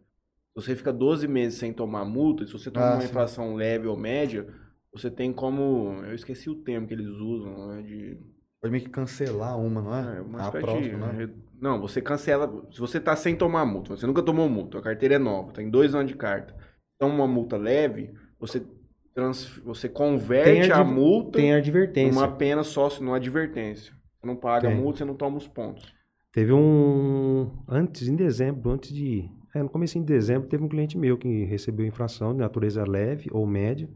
[0.58, 3.08] Se você fica 12 meses sem tomar multa, e se você toma Ah, uma sim.
[3.10, 4.48] infração leve ou média,
[4.94, 6.02] você tem como.
[6.06, 7.82] Eu esqueci o termo que eles usam, né?
[7.82, 8.18] De.
[8.62, 10.18] Pode meio que cancelar uma, não é?
[10.18, 11.34] É, uma a próxima, de- né?
[11.60, 12.48] Não, você cancela.
[12.72, 15.70] Se você tá sem tomar multa, você nunca tomou multa, a carteira é nova, tem
[15.70, 16.56] dois anos de carta.
[16.96, 18.66] Então, uma multa leve, você,
[19.16, 22.12] trans, você converte a multa tem a advertência.
[22.14, 23.94] numa pena só, numa advertência.
[24.20, 24.80] Você não paga a Tem.
[24.80, 25.94] multa, você não toma os pontos.
[26.34, 27.50] Teve um.
[27.68, 29.30] Antes, em dezembro, antes de.
[29.56, 33.30] É, no começo de dezembro, teve um cliente meu que recebeu infração de natureza leve
[33.32, 33.88] ou média.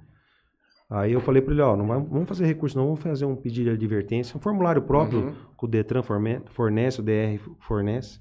[0.90, 3.66] Aí eu falei para ele, ó, não vamos fazer recurso, não, vamos fazer um pedido
[3.66, 5.32] de advertência, um formulário próprio Uhum.
[5.60, 6.02] que o Detran
[6.48, 8.20] fornece, o DR fornece.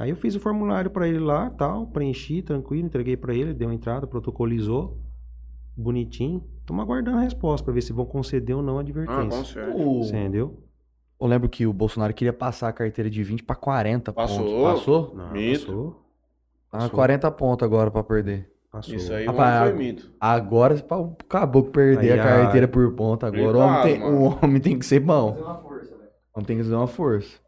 [0.00, 3.68] Aí eu fiz o formulário para ele lá, tal, preenchi, tranquilo, entreguei para ele, deu
[3.68, 4.98] a entrada, protocolizou,
[5.82, 6.44] bonitinho.
[6.60, 9.64] Estamos aguardando a resposta para ver se vão conceder ou não a Ah, advertência.
[9.66, 9.70] concede.
[9.82, 10.62] O- Você entendeu?
[11.20, 14.44] Eu lembro que o Bolsonaro queria passar a carteira de 20 pra 40 Passou.
[14.44, 14.62] pontos.
[14.80, 15.14] Passou?
[15.16, 15.66] Não, Mito.
[15.66, 15.90] passou.
[16.70, 16.90] Tá Passou.
[16.90, 18.50] 40 pontos agora pra perder.
[18.70, 18.94] Passou.
[18.94, 20.12] Isso aí Rapaz, não foi mito.
[20.20, 24.02] Agora, pra o caboclo perder Aí a a- carteira por ponto, agora o homem, tem,
[24.02, 25.32] o homem tem que ser bom.
[25.32, 26.10] Fazer uma força, velho.
[26.34, 27.38] O homem tem que fazer uma força.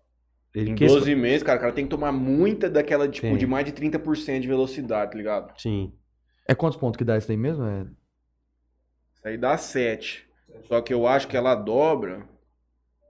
[0.54, 3.36] Ele Em quis- 12 meses, cara, o cara tem que tomar muita daquela, tipo, Tem.
[3.36, 5.52] de mais de 30% de velocidade, tá ligado?
[5.60, 5.92] Sim.
[6.48, 7.64] É quantos pontos que dá isso daí mesmo?
[7.64, 7.86] É...
[9.20, 10.26] Isso aí dá 7.
[10.64, 12.26] Só que eu acho que ela dobra.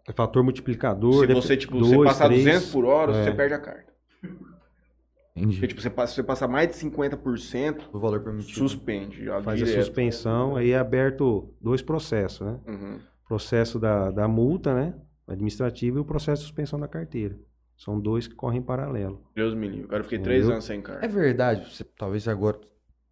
[0.07, 1.27] É fator multiplicador.
[1.27, 2.45] Se você, tipo, dois, você passar três.
[2.45, 3.25] 200 por hora, É.
[3.25, 3.91] você perde a carta.
[4.21, 5.67] Porque, Entendi.
[5.69, 8.53] tipo, você passa, se você passar mais de 50%, O valor permitido.
[8.59, 9.25] suspende.
[9.25, 9.85] Já Faz a direto.
[9.85, 12.59] suspensão, aí é aberto dois processos, né?
[12.67, 12.99] Uhum.
[13.29, 14.95] Processo da, da multa, né?
[15.29, 17.39] Administrativo e o processo de suspensão da carteira.
[17.77, 19.23] São dois que correm em paralelo.
[19.35, 19.87] Deus me livre.
[19.87, 20.53] Cara, eu fiquei 3 Entendeu?
[20.55, 21.05] anos sem carta.
[21.07, 22.59] É verdade, você- talvez agora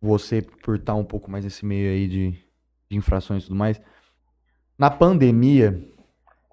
[0.00, 2.34] você, por estar um pouco mais nesse meio aí de,
[2.90, 3.80] de infrações e tudo mais,
[4.78, 5.82] na pandemia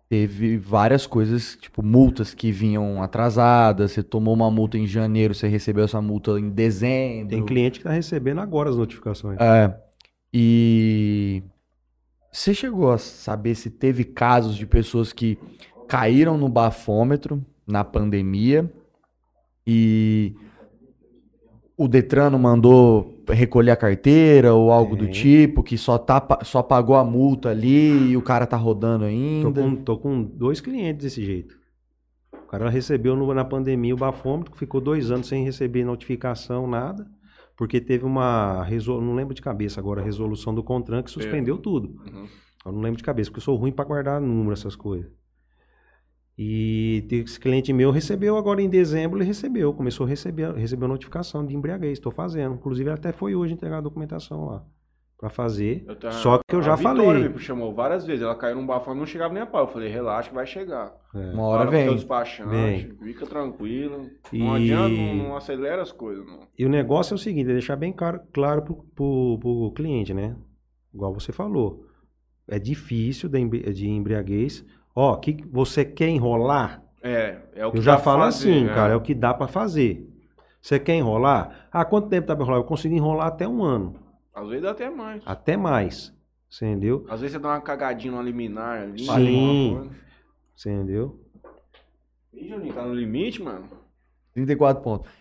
[0.07, 5.47] teve várias coisas, tipo multas que vinham atrasadas, você tomou uma multa em janeiro, você
[5.47, 7.29] recebeu essa multa em dezembro.
[7.29, 9.39] Tem cliente que está recebendo agora as notificações.
[9.39, 9.75] É,
[10.33, 11.43] e
[12.31, 15.39] você chegou a saber se teve casos de pessoas que
[15.87, 18.71] caíram no bafômetro na pandemia
[19.65, 20.35] e
[21.77, 26.61] o Detran não mandou recolher a carteira ou algo do tipo, que só, tá, só
[26.63, 29.61] pagou a multa ali e o cara tá rodando Tô ainda.
[29.61, 31.55] com, tô com dois clientes desse jeito.
[32.33, 37.05] O cara recebeu no- na pandemia o bafômetro, ficou dois anos sem receber notificação, nada,
[37.57, 41.57] porque teve uma resolução, não lembro de cabeça agora, a resolução do CONTRAN que suspendeu
[41.57, 41.89] tudo.
[42.05, 42.25] Uhum.
[42.65, 45.09] Eu não lembro de cabeça, porque eu sou ruim para guardar número, essas coisas.
[46.37, 51.45] E esse cliente meu recebeu agora em dezembro, ele recebeu, começou a receber, recebeu notificação
[51.45, 52.55] de embriaguez, estou fazendo.
[52.55, 54.65] Inclusive até foi hoje entregar a documentação lá
[55.17, 55.85] para fazer.
[55.97, 57.29] Tava- Só que eu já a Vitória falei.
[57.29, 58.21] me chamou várias vezes.
[58.21, 59.61] Ela caiu num bafome, não chegava nem a pau.
[59.63, 60.93] Eu falei, relaxa que vai chegar.
[61.15, 61.31] É.
[61.31, 61.95] Uma hora teu vem.
[61.95, 62.97] despachante, Vem.
[62.97, 64.09] fica tranquilo.
[64.33, 66.41] E- Não adianta, não, não acelera as coisas, não.
[66.59, 70.13] E o negócio é o seguinte, é deixar bem claro, claro pro, pro, pro cliente,
[70.13, 70.35] né?
[70.93, 71.85] Igual você falou.
[72.45, 74.65] É difícil de embriaguez.
[74.95, 76.81] Ó, que que você quer enrolar?
[77.03, 78.73] É, é o que Eu já falo fazer, assim, né?
[78.73, 80.09] cara, é o que dá pra fazer.
[80.61, 81.67] Você quer enrolar?
[81.71, 82.61] Ah, quanto tempo dá pra enrolar?
[82.61, 83.95] Eu consigo enrolar até um ano,
[84.33, 85.21] Às vezes dá até mais.
[85.25, 86.13] até mais.
[86.49, 87.05] Você entendeu?
[87.09, 89.05] Às vezes você dá uma cagadinha numa liminar ali.
[89.05, 89.89] Sim.
[90.55, 91.19] Você entendeu?
[92.33, 93.65] Ih, Juninho, tá no limite, mano.
[94.33, 95.11] 34 pontos.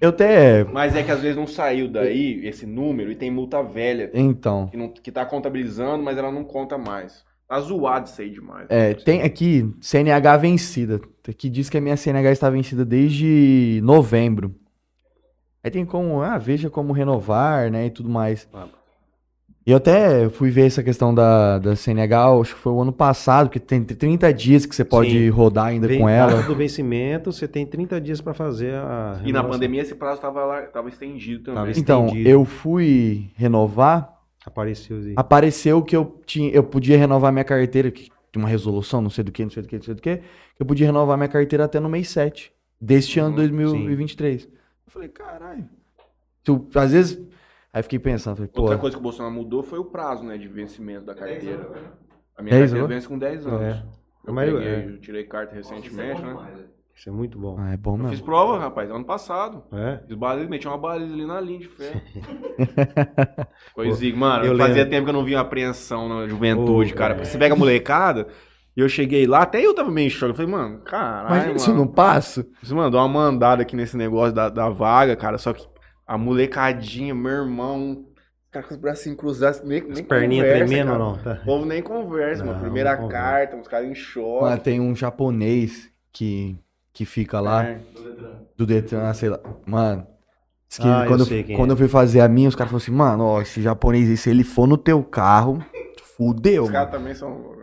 [0.00, 0.62] Eu até.
[0.64, 4.68] Mas é que às vezes não saiu daí esse número e tem multa velha Então.
[4.68, 7.24] que, não, que tá contabilizando, mas ela não conta mais.
[7.48, 8.66] Tá zoado isso aí demais.
[8.68, 11.00] É, tem aqui CNH vencida.
[11.26, 14.54] Aqui diz que a minha CNH está vencida desde novembro.
[15.64, 18.46] Aí tem como, ah, veja como renovar, né, e tudo mais.
[18.52, 18.66] Ah.
[19.66, 22.92] E eu até fui ver essa questão da, da CNH, acho que foi o ano
[22.92, 25.28] passado, que tem 30 dias que você pode Sim.
[25.28, 26.40] rodar ainda Vem com ela.
[26.42, 30.42] do vencimento, você tem 30 dias pra fazer a E na pandemia esse prazo tava,
[30.44, 31.60] lá, tava estendido também.
[31.66, 32.28] Tava Então, estendido.
[32.30, 34.17] eu fui renovar,
[34.48, 39.10] Apareceu apareceu que eu tinha, eu podia renovar minha carteira, que tinha uma resolução, não
[39.10, 40.22] sei do que, não sei do que, não sei do que, que
[40.58, 44.44] eu podia renovar minha carteira até no mês 7 deste ano Uhum, 2023.
[44.44, 44.50] Eu
[44.86, 45.68] falei, caralho.
[46.42, 47.20] Tu, às vezes,
[47.72, 50.48] aí fiquei pensando, falei, Outra coisa que o Bolsonaro mudou foi o prazo, né, de
[50.48, 51.68] vencimento da carteira.
[52.36, 52.88] A minha 10 carteira anos?
[52.88, 53.62] vence com 10 anos.
[53.62, 53.84] É.
[54.26, 54.84] Eu, Mas, peguei, é.
[54.86, 56.36] eu tirei carta recentemente, né?
[56.98, 57.56] Isso é muito bom.
[57.58, 58.10] ah, é bom Eu mesmo.
[58.10, 59.62] fiz prova, rapaz, ano passado.
[59.72, 60.00] É?
[60.06, 62.00] Fiz baliza, meti uma baliza ali na linha de ferro.
[63.74, 64.90] Coisinha, mano, eu fazia lembro.
[64.90, 67.12] tempo que eu não via apreensão na juventude, Ô, cara.
[67.12, 67.16] é.
[67.16, 68.26] Porque você pega a molecada,
[68.76, 70.30] E eu cheguei lá, até eu tava meio em choque.
[70.32, 71.74] Eu falei, mano, caralho, eu mano.
[71.74, 72.44] não passo.
[72.62, 75.36] Você mandou uma mandada aqui nesse negócio da, da vaga, cara.
[75.38, 75.66] Só que
[76.06, 78.06] a molecadinha, meu irmão,
[78.52, 81.12] cara com os bracinhos cruzados, nem, nem As perninhas tremendo ou não?
[81.14, 81.34] O Tá.
[81.44, 82.56] povo nem conversa, mano.
[82.56, 83.22] Não, Primeira não conversa.
[83.22, 84.44] carta, uns caras em choque.
[84.44, 86.56] Mano, tem um japonês que,
[86.98, 87.80] que fica lá, É.
[88.56, 89.38] do Detran, sei lá.
[89.64, 90.04] Mano,
[90.80, 91.72] Ah, eu quando, sei quem quando é.
[91.74, 94.28] eu fui fazer a minha, os caras falaram assim, mano, ó, esse japonês, aí, se
[94.28, 95.64] ele for no teu carro,
[96.16, 97.56] fudeu, Os caras também são.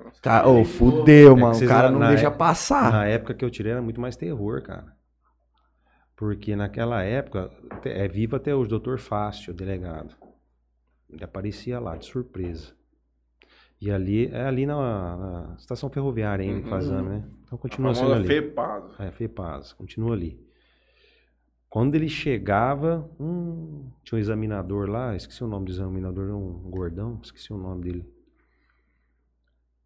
[0.46, 1.56] Ô, fudeu, É mano.
[1.58, 2.92] O cara não- na deixa é- passar.
[2.94, 4.96] Na época que eu tirei era muito mais terror, cara.
[6.16, 7.52] Porque naquela época,
[7.84, 10.16] é vivo até hoje, doutor Fácil, o delegado.
[11.10, 12.72] Ele aparecia lá, de surpresa.
[13.82, 16.76] E ali, é ali na, na estação ferroviária ainda que Uhum.
[16.98, 17.24] ano, né?
[17.46, 18.28] Então A continua sendo famosa ali.
[18.28, 19.02] FEPASO.
[19.02, 20.40] É, FEPAS, continua ali.
[21.70, 27.20] Quando ele chegava, hum, tinha um examinador lá, esqueci o nome do examinador, um gordão,
[27.22, 28.06] esqueci o nome dele.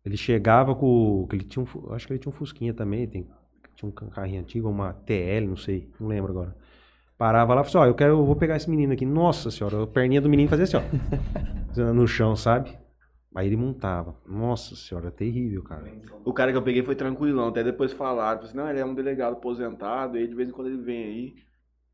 [0.06, 1.28] Ele chegava com.
[1.28, 3.28] que Ele tinha um, acho que ele tinha um Fusquinha também, tem,
[3.76, 6.56] tinha um carrinho antigo, uma TL, não sei, não lembro agora.
[7.18, 9.06] Parava lá e falava assim, ó, eu quero, eu vou pegar esse menino aqui.
[9.06, 10.82] Nossa senhora, a perninha do menino fazia assim, ó.
[11.92, 12.78] no chão, sabe?
[13.36, 14.16] Aí ele montava.
[14.26, 15.86] Nossa senhora, terrível, cara.
[16.26, 18.42] O cara que eu peguei foi tranquilão, até depois falaram.
[18.42, 21.36] Assim, não, ele é um delegado aposentado, e de vez em quando ele vem aí.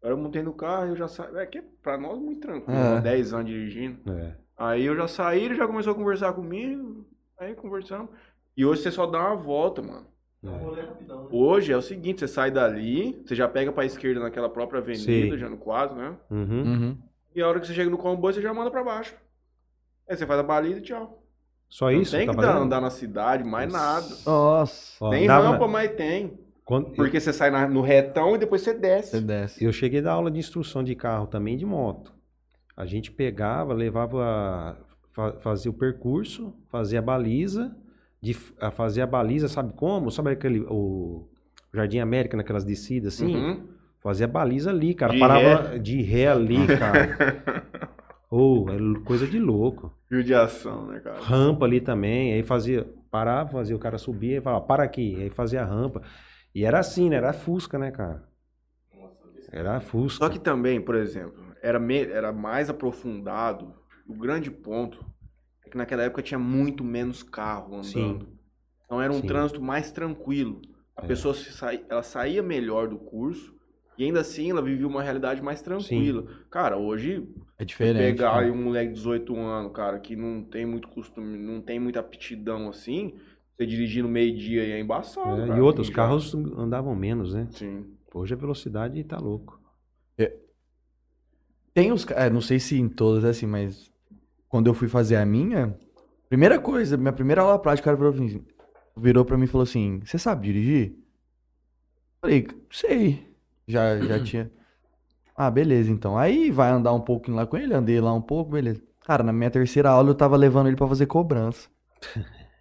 [0.01, 1.35] Agora eu montei no carro e eu já saí.
[1.35, 2.95] É que é pra nós muito tranquilo, É.
[2.95, 3.01] né?
[3.01, 3.99] 10 anos dirigindo.
[4.11, 4.35] É.
[4.57, 7.05] Aí eu já saí, ele já começou a conversar comigo.
[7.37, 8.09] Aí conversamos.
[8.55, 10.05] E hoje você só dá uma volta, mano.
[10.43, 11.29] É rapidão, né?
[11.31, 15.03] Hoje é o seguinte, você sai dali, você já pega pra esquerda naquela própria avenida,
[15.33, 15.37] Sim.
[15.37, 16.15] já no quadro, né?
[16.29, 16.61] Uhum.
[16.63, 16.97] Uhum.
[17.35, 19.15] E a hora que você chega no comboio, você já manda pra baixo.
[20.07, 21.24] Aí você faz a baliza e tchau.
[21.69, 22.11] Só Não isso?
[22.15, 22.63] tem tá que dar- fazendo?
[22.65, 24.07] andar na cidade, mais nada.
[24.25, 25.09] Nossa.
[25.09, 26.39] Tem dava- rampa, mas tem.
[26.63, 29.11] quando- Porque você sai na- no retão e depois você desce.
[29.11, 29.63] Você desce.
[29.63, 32.13] Eu cheguei da aula de instrução de carro também de moto.
[32.77, 34.77] A gente pegava, levava,
[35.13, 37.75] fa- fazia o percurso, fazia a baliza,
[38.21, 40.09] de, a- fazia a baliza, sabe como?
[40.11, 41.27] Sabe aquele o
[41.73, 43.35] Jardim América naquelas descidas assim?
[43.35, 43.67] Uhum.
[44.01, 45.13] Fazia a baliza ali, cara.
[45.13, 47.17] De Parava de ré ali, cara.
[48.29, 49.91] Ou é coisa de louco.
[50.09, 51.19] Judiação, né, cara?
[51.19, 55.29] Rampa ali também, aí fazia, parava, fazia o cara subir, aí falava, para aqui, aí
[55.29, 56.01] fazia a rampa.
[56.53, 57.15] E era assim, né?
[57.17, 58.27] Era Fusca, né, cara?
[59.51, 60.25] Era Fusca.
[60.25, 63.73] Só que também, por exemplo, era, me- era mais aprofundado.
[64.07, 65.05] O grande ponto
[65.65, 68.27] é que naquela época tinha muito menos carro andando.
[68.27, 68.37] Sim.
[68.85, 69.27] Então era um Sim.
[69.27, 70.61] trânsito mais tranquilo.
[70.95, 71.07] A É.
[71.07, 73.55] pessoa sai, ela saía melhor do curso
[73.97, 76.25] e ainda assim ela vivia uma realidade mais tranquila.
[76.49, 77.27] Cara, hoje
[77.57, 77.97] É diferente.
[77.97, 78.45] pegar cara.
[78.45, 81.99] aí um moleque de 18 anos, cara, que não tem muito costume, não tem muita
[81.99, 83.13] aptidão assim,
[83.55, 85.41] você dirigir no meio-dia é embaçado.
[85.43, 87.47] É, cara, e outros já- carros andavam menos, né?
[87.51, 87.85] Sim.
[88.13, 89.59] Hoje a velocidade tá louco.
[91.73, 92.05] Tem os.
[92.11, 93.91] É, não sei se em todas é assim, mas
[94.47, 95.77] quando eu fui fazer a minha,
[96.29, 98.45] primeira coisa, minha primeira aula prática, o cara virou, assim,
[98.95, 100.95] virou pra mim e falou assim: Você sabe dirigir?
[102.21, 103.34] Falei, sei.
[103.67, 104.51] Já, já tinha.
[105.35, 106.17] Ah, beleza, então.
[106.17, 108.83] Aí vai andar um pouquinho lá com ele, andei lá um pouco, beleza.
[109.01, 111.69] Cara, na minha terceira aula eu tava levando ele pra fazer cobrança.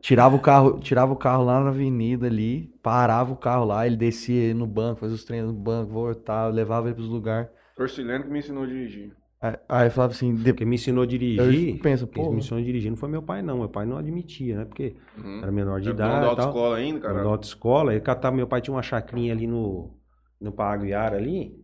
[0.00, 3.96] Tirava o carro, tirava o carro lá na avenida ali, parava o carro lá, ele
[3.96, 7.48] descia no banco, fazia os treinos no banco, voltava, levava ele pros lugares.
[7.76, 9.16] Torcileno que me ensinou a dirigir.
[9.40, 12.32] Aí, aí eu falava assim, de- Quem me ensinou a eu dirigir, penso, quem pô,
[12.32, 13.58] me ensinou a dirigir não foi meu pai, não.
[13.58, 14.64] Meu pai não admitia, né?
[14.64, 15.40] Porque Uhum.
[15.40, 17.22] era menor de Era dono idade da autoescola ainda, cara.
[17.22, 17.98] da autoescola.
[18.00, 19.97] Catava, meu pai tinha uma chacrinha ali no,
[20.40, 21.58] no Paraguiara ali.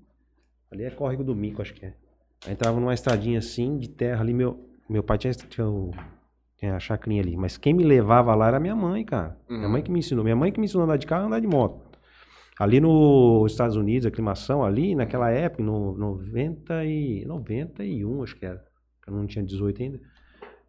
[0.70, 1.94] Ali é córrego do Mico, acho que é.
[2.46, 4.58] Aí entrava numa estradinha assim, de terra ali, meu,
[4.88, 5.92] meu pai tinha, tinha, o-
[6.58, 7.36] tinha a chacrinha ali.
[7.36, 9.38] Mas quem me levava lá era minha mãe, cara.
[9.48, 9.68] Minha Uhum.
[9.72, 10.24] mãe que me ensinou.
[10.24, 11.82] Minha mãe que me ensinou a andar de carro e andar de moto.
[12.58, 18.46] Ali nos Estados Unidos, a aclimação ali, naquela época, no 90 e, 91, acho que
[18.46, 18.64] era.
[19.06, 20.00] Eu não tinha 18 ainda.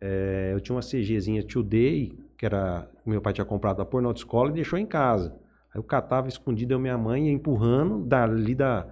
[0.02, 4.50] É, eu tinha uma CGzinha Today, que era meu pai tinha comprado da na autoescola
[4.50, 5.36] e deixou em casa.
[5.76, 8.88] Aí eu catava escondido eu e minha mãe ia empurrando dali da,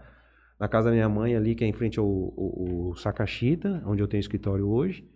[0.59, 4.03] da casa da minha mãe ali, que é em frente ao, ao, ao Sakashita, onde
[4.03, 5.09] eu tenho escritório hoje.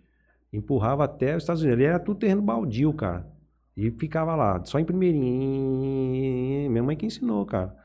[0.50, 1.78] Empurrava até os Estados Unidos.
[1.78, 3.30] Ali era tudo terreno baldio, cara.
[3.76, 6.70] E ficava lá, só em primeirinho.
[6.70, 7.76] Minha mãe que ensinou, cara.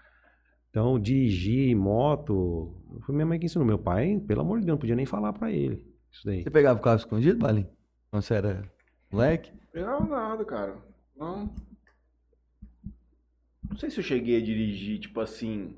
[0.69, 3.67] Então, dirigir moto, foi minha mãe que ensinou.
[3.67, 5.85] Meu pai, pelo amor de Deus, não podia nem falar pra ele.
[6.09, 6.41] Isso daí.
[6.41, 7.67] você pegava o carro escondido, Balim?
[8.09, 8.63] Quando você era
[9.11, 9.51] moleque?
[9.71, 10.77] Pegava nada, cara.
[11.15, 11.53] Não.
[13.73, 15.75] Não sei se eu cheguei a dirigir, tipo assim.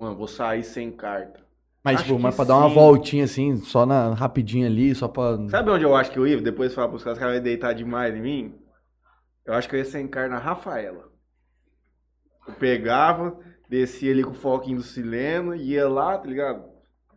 [0.00, 1.46] Mano, vou sair sem carta.
[1.84, 2.74] Mas, Acho tipo, mas pra dar uma sim.
[2.74, 5.36] voltinha assim, só na rapidinho ali, só pra.
[5.50, 6.40] Sabe onde eu acho que eu ia?
[6.40, 8.54] Depois falar pros caras que ela ia deitar demais em mim?
[9.44, 11.12] Eu acho que eu ia sem carta na Rafaela.
[12.48, 16.64] Eu pegava, descia ali com o foquinho do sileno, ia lá, tá ligado?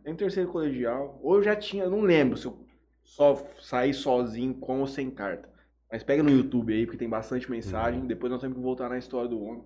[0.04, 1.18] Em terceiro colegial.
[1.22, 2.62] Ou eu já tinha, não lembro se eu
[3.02, 5.48] só saí sozinho com ou sem carta.
[5.90, 8.06] Mas pega no YouTube aí, porque tem bastante mensagem.
[8.06, 9.62] Depois nós temos que voltar na história do homem.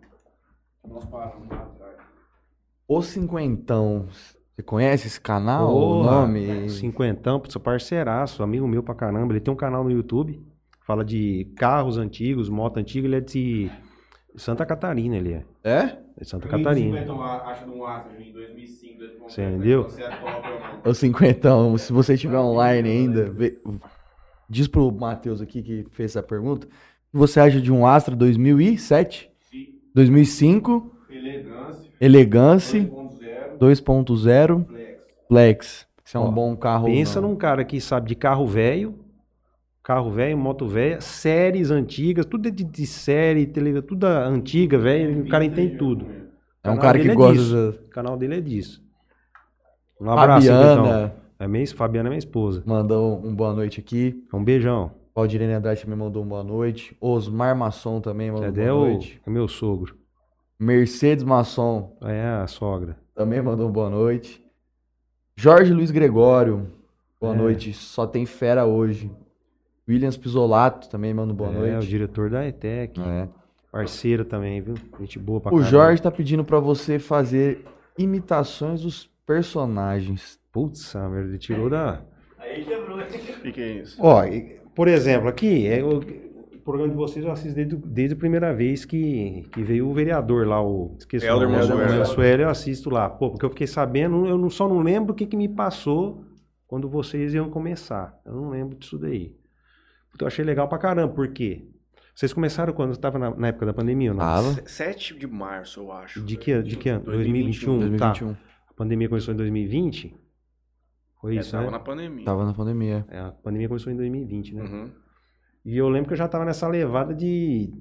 [0.86, 1.96] Nós paramos lá atrás.
[2.86, 4.06] O Cinquentão.
[4.08, 5.68] Você conhece esse canal?
[5.74, 6.68] o Porra, nome?
[6.68, 9.32] Cinquentão, seu parceiraço, amigo meu pra caramba.
[9.32, 10.44] Ele tem um canal no YouTube,
[10.86, 13.06] fala de carros antigos, moto antiga.
[13.06, 13.70] Ele é de
[14.36, 15.44] Santa Catarina, ele é.
[15.64, 15.78] É?
[16.16, 17.00] É de Santa Catarina.
[17.00, 19.30] acha de um Astra em 2005, 2005.
[19.30, 19.86] Você entendeu?
[20.84, 20.88] É?
[20.88, 23.58] O Cinquentão, se você estiver online ainda, vê-
[24.51, 26.66] diz pro Matheus aqui que fez essa pergunta.
[26.66, 29.30] O que você acha de um Astra 2007?
[29.94, 32.80] 2005, Elegância, Elegance
[33.59, 35.01] 2.0, 2.0 flex.
[35.28, 35.86] Flex.
[36.05, 36.86] Esse é um Ó, bom carro.
[36.86, 37.30] Pensa não?
[37.30, 38.98] num cara que sabe de carro velho,
[39.82, 45.22] carro velho, moto velha, séries antigas, tudo é de, de série, televisão, tudo antiga, velho.
[45.22, 46.07] O cara entende tudo.
[46.62, 47.72] É um cara que é gosta disso.
[47.72, 47.86] de...
[47.86, 48.82] O canal dele é disso.
[50.01, 51.14] Um abraço, Fabiana Fabiana.
[51.41, 52.62] É minha, Fabiana é minha esposa.
[52.66, 54.22] mandou um boa noite aqui.
[54.32, 54.93] Um beijão.
[55.14, 56.97] Valdirene Andrade também mandou um boa noite.
[57.01, 59.20] Osmar Masson também mandou É, boa é, o, noite.
[59.26, 59.97] é meu sogro.
[60.59, 62.97] Mercedes Masson É a sogra.
[63.14, 64.45] também mandou um boa noite.
[65.36, 66.66] Jorge Luiz Gregório,
[67.20, 67.36] boa É.
[67.38, 67.72] noite.
[67.72, 69.11] Só tem fera hoje.
[69.88, 71.88] Williams Pisolato também manda um boa é, o noite.
[71.88, 73.01] diretor da ETEC.
[73.01, 73.26] É.
[73.72, 74.74] Parceiro também, viu?
[75.01, 75.70] Gente boa pra O caramba.
[75.70, 77.64] Jorge tá pedindo pra você fazer
[77.97, 80.38] imitações dos personagens.
[80.53, 82.03] Putz, merda, ele tirou da.
[82.38, 82.98] Aí quebrou.
[82.98, 83.96] O que, é isso?
[84.01, 88.14] Ó, e, por exemplo, aqui, é, o, o programa de vocês eu assisto desde, desde
[88.14, 90.96] a primeira vez que, que veio o vereador lá, o.
[90.98, 91.92] Esqueci Helder o nome, Mansueli.
[91.92, 93.09] o Mansueli, eu assisto lá.
[93.09, 96.24] Pô, porque eu fiquei sabendo, eu não, só não lembro o que, que me passou
[96.66, 98.18] quando vocês iam começar.
[98.24, 99.36] Eu não lembro disso daí.
[100.14, 101.64] Então eu achei legal pra caramba, por quê?
[102.14, 104.24] Vocês começaram quando estava na, na época da pandemia ou não?
[104.24, 104.68] Tava.
[104.68, 106.20] 7 de março, eu acho.
[106.20, 107.05] De que, de que ano?
[107.05, 107.78] 2021.
[107.78, 107.98] 2021?
[107.98, 108.07] Tá.
[108.09, 108.51] 2021.
[108.68, 110.14] A pandemia começou em 2020?
[111.20, 111.70] Foi É, isso, tava né?
[111.70, 112.24] na pandemia.
[112.24, 113.04] Tava na pandemia.
[113.08, 114.62] É, a pandemia começou em 2020, né?
[114.62, 114.90] Uhum.
[115.64, 117.72] E eu lembro que eu já tava nessa levada de,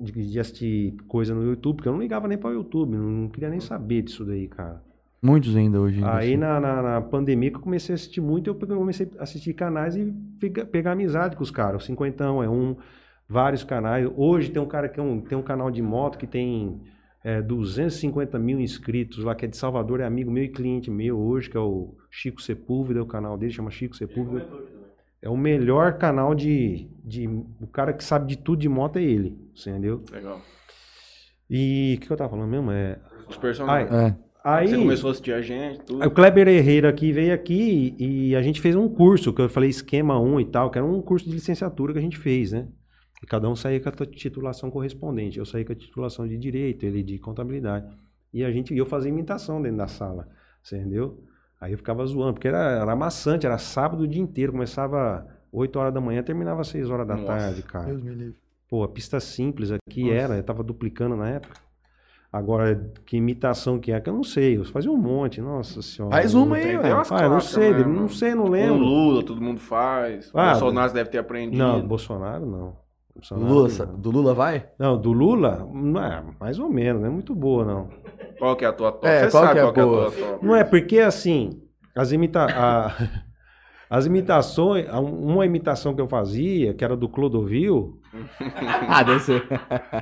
[0.00, 3.04] de, de assistir coisa no YouTube, porque eu não ligava nem para o YouTube, não,
[3.04, 4.82] não queria nem saber disso daí, cara.
[5.22, 5.96] Muitos ainda hoje.
[5.96, 6.36] ainda Aí assim.
[6.36, 9.96] na, na, na pandemia que eu comecei a assistir muito, eu comecei a assistir canais
[9.96, 11.82] e pegar, pegar amizade com os caras.
[11.82, 12.76] O Cinquentão é um,
[13.28, 14.08] vários canais.
[14.16, 16.80] Hoje tem um cara que é um, tem um canal de moto que tem
[17.26, 21.18] é, 250 mil inscritos lá, que é de Salvador, é amigo meu e cliente meu
[21.18, 24.46] hoje, que é o Chico Sepúlveda, o canal dele chama Chico Sepúlveda.
[25.20, 27.26] É o melhor canal de, de.
[27.26, 30.04] O cara que sabe de tudo de moto é ele, você entendeu?
[30.12, 30.40] Legal.
[31.50, 32.70] E o que, que eu tava falando mesmo?
[32.70, 32.96] É,
[33.28, 33.90] Os personagens.
[33.92, 34.16] É.
[34.44, 36.02] aí, Você começou a assistir a gente, tudo.
[36.02, 39.48] aí o Kleber Herrera aqui veio aqui e a gente fez um curso, que eu
[39.48, 42.52] falei esquema 1 e tal, que era um curso de licenciatura que a gente fez,
[42.52, 42.68] né?
[43.22, 45.38] E cada um saía com a titulação correspondente.
[45.38, 47.86] Eu saí com a titulação de direito, ele de contabilidade.
[48.32, 50.28] E a gente, eu fazia imitação dentro da sala,
[50.62, 51.22] você entendeu?
[51.60, 55.78] Aí eu ficava zoando, porque era, era maçante, era sábado o dia inteiro, começava 8
[55.78, 57.26] horas da manhã, terminava 6 horas da Nossa.
[57.26, 57.86] tarde, cara.
[57.86, 58.36] Deus me livre.
[58.68, 60.14] Pô, a pista simples aqui Nossa.
[60.14, 61.54] era, eu tava duplicando na época.
[62.30, 64.58] Agora, que imitação que é, que eu não sei.
[64.58, 66.14] Eu fazia um monte, nossa senhora.
[66.16, 66.96] Faz uma aí, velho.
[67.10, 67.92] Ah, eu não sei, mesmo.
[67.94, 68.74] não sei, não O lembro.
[68.76, 70.30] Lula, todo mundo faz.
[70.34, 71.56] O Ah, Bolsonaro deve ter aprendido.
[71.56, 72.76] Não, Bolsonaro não.
[73.16, 73.70] Bolsonaro, Lula, não.
[73.70, 74.66] sa- do Lula vai?
[74.78, 77.88] Não, do Lula, não é, mais ou menos, não é muito boa, não.
[78.38, 79.06] Qual que é a tua top?
[79.06, 80.10] É, Você qual sabe que é qual que é a boa?
[80.12, 80.46] tua top.
[80.46, 81.62] Não é porque, assim,
[81.94, 82.92] as, imita a-
[83.88, 87.98] as imitações, uma imitação que eu fazia, que era do Clodovil,
[88.88, 89.46] Ah, deve ser.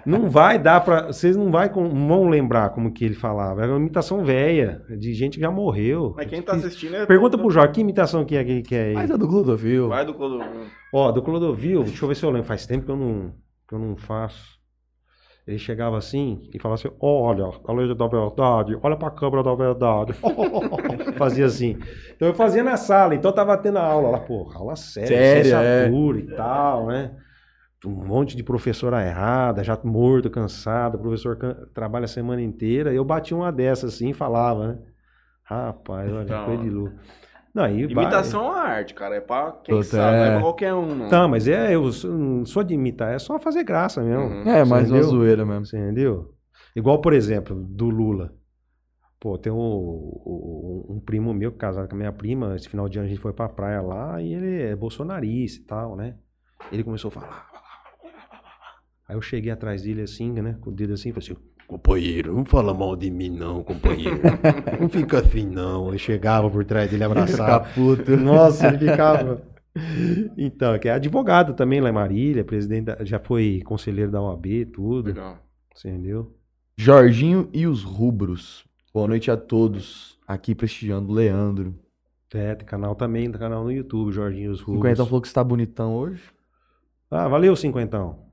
[0.07, 1.07] não vai dar pra.
[1.09, 3.62] Vocês não vai com- vão lembrar como que ele falava.
[3.62, 6.15] Era uma imitação velha, de gente que já morreu.
[6.17, 7.07] Mas quem tá assistindo é.
[7.07, 8.95] Pergunta pro Jorge, que imitação que é que que é aí?
[8.95, 9.89] Mas é do Clodovil.
[9.89, 10.67] Vai do Clodovil.
[10.93, 12.47] Ó, do Clodovil, deixa eu ver se eu lembro.
[12.47, 13.33] Faz tempo que eu não,
[13.69, 14.55] que eu não faço.
[15.47, 19.55] Ele chegava assim e falava assim: Olha, a lei da verdade, olha pra câmera da
[19.55, 20.15] verdade.
[21.19, 21.77] fazia assim.
[22.17, 25.43] Então eu fazia na sala, então eu tava tendo aula lá, pô, aula séria, Séria,
[25.43, 27.11] licenciatura e tal, né?
[27.87, 32.93] Um monte de professora errada, já morto, cansado, o professor can- trabalha a semana inteira.
[32.93, 34.78] Eu bati uma dessas assim e falava, né?
[35.43, 36.95] Rapaz, olha, coisa de louco.
[37.55, 39.14] Não, aí Imitação é uma arte, cara.
[39.16, 40.32] É pra quem Puta, sabe, não é é.
[40.32, 41.09] pra qualquer um, não.
[41.09, 44.24] Tá, mas é, eu sou- não sou de imitar, é só fazer graça mesmo.
[44.24, 44.43] Uhum.
[44.49, 45.03] É, mais uma Entendeu?
[45.05, 45.64] zoeira mesmo.
[45.66, 46.35] Você entendeu?
[46.74, 48.32] Igual, por exemplo, do Lula.
[49.20, 52.89] Pô, tem um, um- um primo meu que casado com a minha prima, esse final
[52.89, 56.14] de ano a gente foi pra praia lá e ele é bolsonarista e tal, né?
[56.72, 57.47] Ele começou a falar.
[59.09, 60.57] Aí eu cheguei atrás dele assim, né?
[60.61, 64.20] Com o dedo assim e falei assim, companheiro, não fala mal de mim não, companheiro.
[64.80, 65.90] Não fica assim não.
[65.92, 67.66] Eu chegava por trás dele, abraçava.
[67.74, 68.16] Puto.
[68.16, 69.42] Nossa, ele ficava.
[70.38, 74.66] Então, que é advogado também lá em Marília, presidente, da- já foi conselheiro da OAB,
[74.72, 75.09] tudo.
[75.09, 75.38] Legal.
[75.74, 76.32] Você entendeu?
[76.76, 78.64] Jorginho e os Rubros.
[78.92, 80.16] Boa noite a todos.
[80.28, 81.74] Aqui prestigiando o Leandro.
[82.32, 84.92] É, tem canal também, tem canal no YouTube, Jorginho os O Rubros.
[84.92, 86.22] Quentão falou que você tá bonitão hoje.
[87.11, 88.24] Ah, valeu, cinquentão.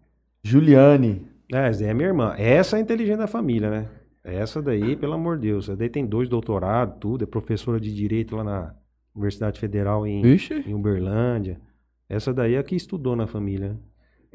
[0.43, 1.27] Juliane.
[1.51, 2.33] É, essa daí é minha irmã.
[2.37, 3.89] Essa é a inteligente da família, né?
[4.23, 5.65] Essa daí, pelo amor de Deus.
[5.67, 7.23] Essa daí tem dois doutorados, tudo.
[7.23, 8.75] É professora de direito lá na
[9.15, 10.53] Universidade Federal em, Vixe.
[10.65, 11.59] em Uberlândia.
[12.07, 13.69] Essa daí é a que estudou na família.
[13.69, 13.77] né?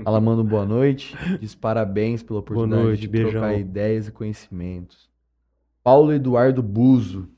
[0.04, 1.16] Ela manda um boa noite.
[1.40, 3.30] Diz parabéns pela oportunidade noite, de beijão.
[3.30, 5.08] trocar ideias e conhecimentos.
[5.82, 7.28] Paulo Eduardo Buzo.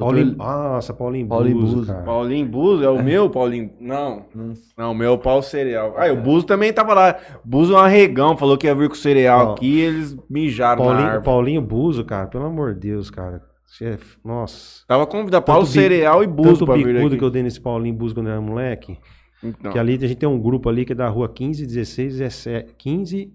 [0.00, 1.92] Paulinho, nossa, Paulinho, Paulinho Buzo, Buzo.
[1.92, 2.04] cara.
[2.04, 3.70] Paulinho Buzo, é o meu Paulinho?
[3.80, 4.24] Não.
[4.34, 5.94] Não- Não, o meu é o Paulo Cereal.
[5.96, 7.16] Ah, o Buzo também tava lá.
[7.44, 10.16] Buzo é um arregão, falou que ia vir com o cereal Ó, aqui e eles
[10.28, 11.24] mijaram na Paulinho, árvore.
[11.24, 13.42] Paulinho Buzo, cara, pelo amor de Deus, cara.
[13.72, 14.84] Chefe, nossa.
[14.88, 17.16] Tava convidado Paulo bi- Cereal e Buzo pra vir aqui.
[17.18, 18.98] que eu dei nesse Paulinho Buzo quando eu era moleque.
[19.42, 22.18] Então, Que ali a gente tem um grupo ali que é da rua 15, 16,
[22.18, 23.32] 17, 15,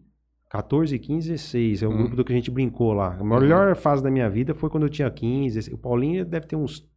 [0.50, 1.84] 14, 15, 16.
[1.84, 1.98] É o Hum.
[1.98, 3.18] grupo do que a gente brincou lá.
[3.20, 5.56] A melhor fase da minha vida foi quando eu tinha 15.
[5.56, 5.74] 16.
[5.74, 6.88] O Paulinho deve ter uns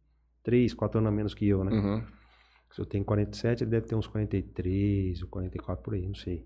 [0.43, 1.71] 3, 4 anos a menos que eu, né?
[1.71, 2.01] Uhum.
[2.71, 6.45] Se eu tenho 47, ele deve ter uns 43 ou 44 por aí, não sei.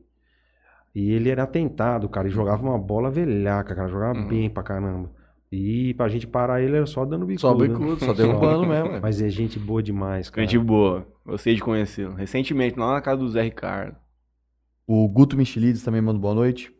[0.95, 2.27] E ele era atentado, cara.
[2.27, 3.87] Ele jogava uma bola velhaca, cara.
[3.89, 4.27] Jogava Uhum.
[4.27, 5.11] bem pra caramba.
[5.51, 7.41] E pra gente parar ele era só dando bicudo.
[7.41, 7.67] Só né?
[7.67, 8.87] bicudo, só derrubando mesmo.
[8.93, 8.99] é.
[8.99, 10.47] Mas é gente boa demais, cara.
[10.47, 11.05] Gente boa.
[11.25, 12.13] Gostei de conhecê-lo.
[12.15, 13.95] Recentemente, lá na casa do Zé Ricardo.
[14.87, 16.73] O Guto Michelides também manda boa noite.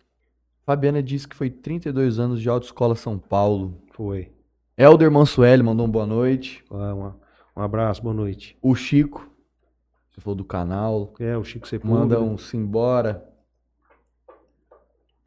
[0.66, 3.82] Fabiana disse que foi 32 anos de autoescola São Paulo.
[3.92, 4.32] Foi.
[4.78, 6.64] Elder Mansueli mandou um boa noite.
[6.72, 7.18] Ah, uma-
[7.56, 8.58] um abraço, boa noite.
[8.62, 9.30] O Chico,
[10.10, 12.00] você falou do canal, É, o Chico Sepúlveda.
[12.00, 13.28] manda um simbora.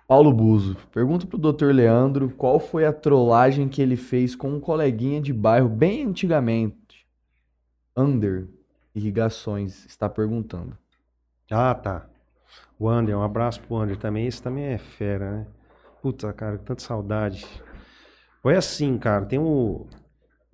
[0.09, 1.73] Paulo Buzo, pergunta pro Dr.
[1.73, 7.05] Leandro qual foi a trollagem que ele fez com um coleguinha de bairro bem antigamente.
[7.97, 8.49] Under
[8.95, 10.77] Irrigações está perguntando.
[11.51, 12.09] Ah, tá.
[12.79, 14.27] O Ander, um abraço pro Ander também.
[14.27, 15.47] Esse também é fera, né?
[16.03, 17.47] Puta, cara, tanta saudade.
[18.43, 19.25] Foi assim, cara.
[19.27, 19.87] Tem um.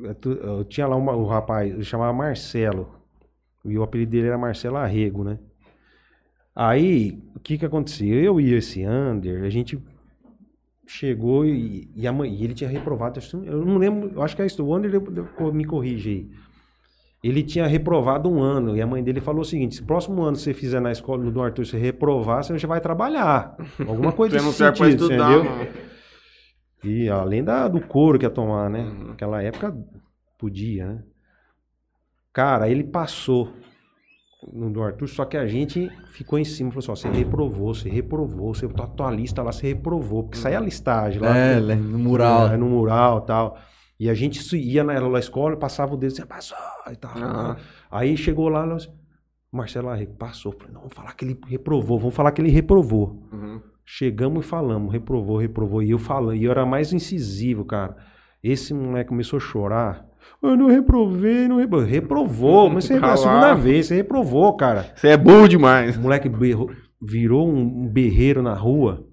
[0.01, 2.89] eu tu- Eu tinha lá uma- um rapaz, ele chamava Marcelo.
[3.64, 5.39] E o apelido dele era Marcelo Arrego, né?
[6.55, 8.14] Aí, o que que acontecia?
[8.14, 9.83] Eu e esse Ander, a gente
[10.87, 13.18] chegou e, e, a e ele tinha reprovado.
[13.45, 14.64] Eu não lembro, eu acho que é isso.
[14.64, 14.93] O Ander
[15.53, 16.31] me corrige aí.
[17.23, 20.37] Ele tinha reprovado um ano e a mãe dele falou o seguinte: se próximo ano
[20.37, 23.57] você fizer na escola do Arthur, você reprovar, você já vai trabalhar.
[23.87, 25.45] Alguma coisa Você não serve pra sentido, estudar, entendeu?
[25.45, 25.93] não.
[26.85, 28.81] E além da, do couro que ia tomar, né?
[28.81, 29.09] Uhum.
[29.09, 29.77] Naquela época
[30.37, 31.03] podia, né?
[32.33, 33.53] Cara, ele passou
[34.53, 37.75] no do Arthur, só que a gente ficou em cima, falou assim, ó, você reprovou,
[37.75, 41.37] você reprovou, você, tua, tua lista lá, você reprovou, porque saía a listagem lá.
[41.37, 42.49] É, no mural.
[42.49, 43.59] É, no mural e tal.
[44.03, 46.57] E a gente ia na, na escola, passava o dedo, você passou
[46.91, 47.17] e tal.
[47.17, 47.57] Aham.
[47.89, 48.91] Aí chegou lá, nós,
[49.53, 50.51] Marcelo Arrego passou.
[50.51, 53.29] Falei, não, vamos falar que ele reprovou, vamos falar que ele reprovou.
[53.33, 53.61] Uhum.
[53.85, 55.83] Chegamos e falamos, reprovou, reprovou.
[55.85, 57.97] E eu falando, e eu era mais incisivo, cara.
[58.43, 60.05] Esse moleque começou a chorar.
[60.43, 61.87] Eu não reprovei, não reprovou.
[61.87, 64.93] Reprovou, mas você é a segunda vez, você reprovou, cara.
[64.97, 65.97] Você é burro demais.
[65.97, 69.07] O moleque berrou- virou um, um berreiro na rua.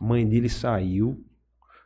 [0.00, 1.18] A mãe dele saiu.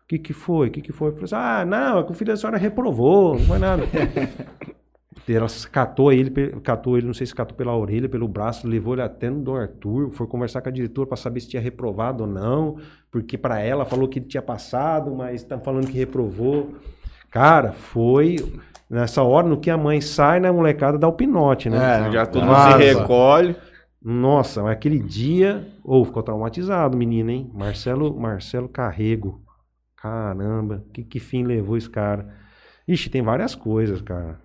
[0.06, 0.68] O que que foi?
[0.68, 1.10] O que que foi?
[1.10, 3.82] Falou assim, ah, não, é que o filho da senhora reprovou, não foi nada.
[5.28, 6.30] Ela catou ele,
[6.62, 9.56] catou ele, não sei se catou pela orelha, pelo braço, levou ele até no do
[9.56, 12.76] Arthur, foi conversar com a diretora para saber se tinha reprovado ou não,
[13.10, 16.76] porque para ela falou que ele tinha passado, mas tá falando que reprovou.
[17.28, 18.36] Cara, foi
[18.88, 22.06] nessa hora no que a mãe sai, né, a molecada dá o pinote, né?
[22.06, 23.56] É, Já todo mundo se recolhe.
[24.00, 27.50] Nossa, mas aquele dia, ou ficou traumatizado, o menino, hein?
[27.52, 29.44] Marcelo, Marcelo Carrego.
[30.06, 32.28] Caramba, que, que fim levou esse cara?
[32.86, 34.38] Ixi, tem várias coisas, cara.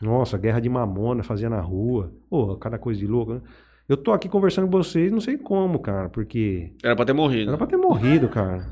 [0.00, 2.12] Nossa, guerra de mamona fazia na rua.
[2.30, 3.34] Pô, cada coisa de louco.
[3.34, 3.40] né?
[3.88, 7.50] Eu tô aqui conversando com vocês, não sei como, cara, porque Era pra ter morrido.
[7.50, 8.66] era pra ter morrido, cara.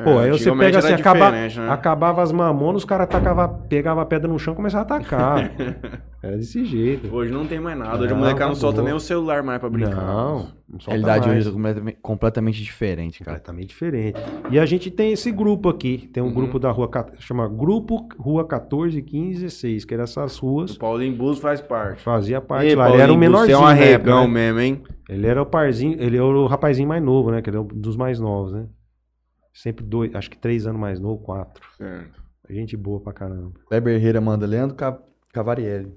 [0.00, 1.48] É, Pô, aí você pega assim, era acaba, né?
[1.68, 5.50] acabava as mamonas, os caras tacava, pegava a pedra no chão e começava a atacar.
[6.22, 7.14] Era desse jeito.
[7.14, 7.96] Hoje não tem mais nada.
[7.96, 8.60] Hoje a Não, molecada não acabou.
[8.60, 10.04] solta nem o celular mais pra brincar.
[10.04, 10.34] Não,
[10.68, 11.46] não A solta realidade mais.
[11.46, 11.56] hoje
[11.88, 13.38] é completamente, diferente, cara.
[13.38, 14.18] Completamente diferente.
[14.50, 16.10] E a gente tem esse grupo aqui.
[16.12, 16.34] Tem um Uhum.
[16.34, 20.74] grupo da rua, chama Grupo Rua 14, 15 16, que era essas ruas.
[20.76, 22.02] O Paulinho Buzo faz parte.
[22.02, 22.90] Fazia parte Ei, lá.
[22.90, 23.56] Ele era o Paulinho menorzinho.
[23.56, 24.32] Você é um arregão né?
[24.52, 24.82] mesmo, hein?
[25.08, 27.40] Ele era o parzinho, ele era o rapazinho mais novo, né?
[27.40, 28.66] Que ele é um dos mais novos, né?
[29.52, 31.62] Sempre dois, acho que três anos mais novo, quatro.
[31.76, 32.22] Certo.
[32.48, 33.52] Gente boa pra caramba.
[33.68, 34.98] Kleber Herrera manda Leandro Ca-
[35.32, 35.92] Cavarielli.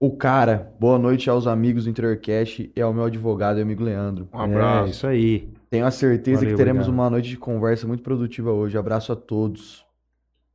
[0.00, 3.82] O cara, boa noite aos amigos do Interior Cash e ao meu advogado e amigo
[3.82, 4.28] Leandro.
[4.32, 4.90] Um É, abraço.
[4.92, 5.52] isso aí.
[5.70, 6.94] Tenho a certeza Valeu, que teremos obrigado.
[7.02, 8.78] uma noite de conversa muito produtiva hoje.
[8.78, 9.84] Abraço a todos.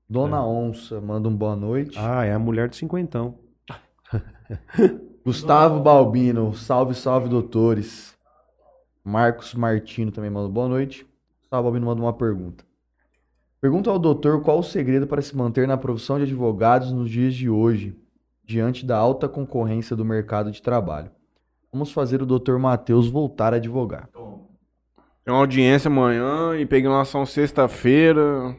[0.10, 1.98] Dona Onça manda um boa noite.
[2.00, 3.38] Ah, é a mulher do cinquentão.
[5.26, 8.14] Gustavo Balbino, salve, salve, doutores.
[9.04, 11.06] Marcos Martino também manda boa noite.
[11.54, 12.64] Gustavo Balbino manda uma pergunta.
[13.62, 17.36] Pergunta ao doutor qual o segredo para se manter na profissão de advogados nos dias
[17.36, 17.96] de hoje,
[18.44, 21.12] diante da alta concorrência do mercado de trabalho.
[21.72, 22.58] Vamos fazer o Dr.
[22.58, 24.10] Matheus voltar a advogar.
[25.24, 28.56] Tem uma audiência amanhã e peguei uma ação sexta-feira.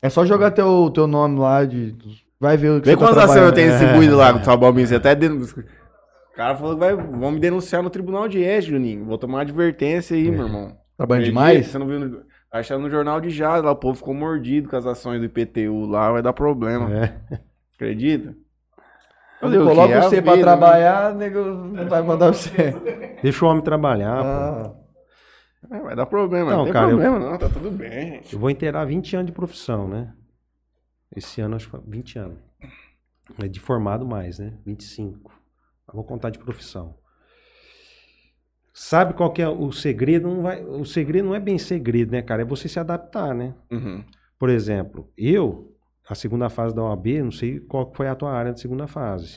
[0.00, 1.96] É só jogar teu, teu nome lá de.
[2.38, 3.78] Vai ver o que Vê você tá quantas ações eu tenho É.
[3.78, 5.42] distribuído lá com o Sabal Você até den...
[5.42, 9.04] O cara falou que vai, vão me denunciar no tribunal de ética, Juninho.
[9.04, 10.87] Vou tomar advertência aí, meu irmão.
[10.98, 11.66] Trabalhando demais?
[11.68, 12.00] Você não viu?
[12.00, 12.22] No...
[12.50, 15.86] Achando no jornal de Jazz lá, o povo ficou mordido com as ações do IPTU
[15.86, 16.90] lá, vai dar problema.
[16.92, 17.20] É.
[17.74, 18.34] Acredita?
[19.38, 22.72] Quando coloca É você pra vida, trabalhar, nego não vai mandar você.
[23.22, 24.28] Deixa o homem trabalhar, pô.
[24.28, 24.74] Ah,
[25.70, 25.78] né?
[25.78, 28.32] É, vai dar problema, Não, não, tem cara, eu- problema não, tá tudo bem, gente.
[28.32, 30.12] Eu vou inteirar 20 anos de profissão, né?
[31.14, 32.38] Esse ano, acho que foi 20 anos.
[33.42, 34.54] É de formado mais, né?
[34.64, 35.30] 25.
[35.88, 36.94] Eu vou contar de profissão.
[38.80, 40.28] Sabe qual que é o segredo?
[40.28, 42.42] Não vai, o segredo não é bem segredo, né, cara?
[42.42, 43.52] É você se adaptar, né?
[43.72, 44.04] Uhum.
[44.38, 45.74] Por exemplo, eu,
[46.08, 49.36] a segunda fase da OAB, não sei qual foi a tua área de segunda fase.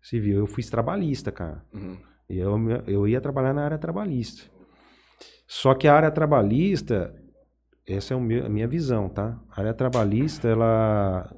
[0.00, 0.38] Civil.
[0.38, 1.62] Eu fui trabalhista, cara.
[1.74, 1.98] Uhum.
[2.30, 4.44] Eu, eu ia trabalhar na área trabalhista.
[5.46, 7.14] Só que a área trabalhista,
[7.86, 9.38] essa é o meu- a minha visão, tá?
[9.50, 11.30] A área trabalhista, ela.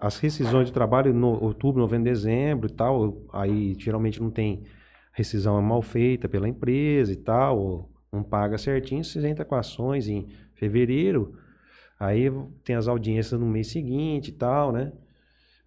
[0.00, 4.62] As rescisões de trabalho no outubro, novembro, dezembro e tal, aí geralmente não tem
[5.18, 9.56] rescisão é mal feita pela empresa e tal, ou não paga certinho, você entra com
[9.56, 11.36] ações em fevereiro,
[11.98, 12.30] aí
[12.64, 14.92] tem as audiências no mês seguinte e tal, né?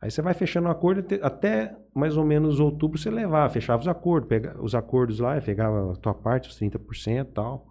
[0.01, 3.87] Aí você vai fechando o acordo até- mais ou menos outubro você levar, fechava os
[3.87, 7.67] acordos, pega os acordos lá, pegava a tua parte, os 30% e tal,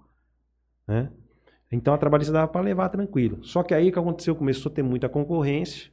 [0.87, 1.11] né?
[1.73, 3.43] Então a trabalhista dava para levar tranquilo.
[3.43, 4.37] Só que aí o que aconteceu?
[4.37, 5.91] Começou a ter muita concorrência,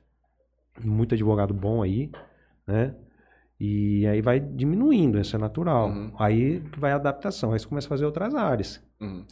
[0.83, 2.11] muito advogado bom aí,
[2.67, 2.93] né?
[3.59, 5.89] E aí vai diminuindo, isso é natural.
[5.89, 6.11] Uhum.
[6.19, 8.83] Aí que vai a adaptação, aí você começa a fazer outras áreas.
[9.01, 9.25] Uhum.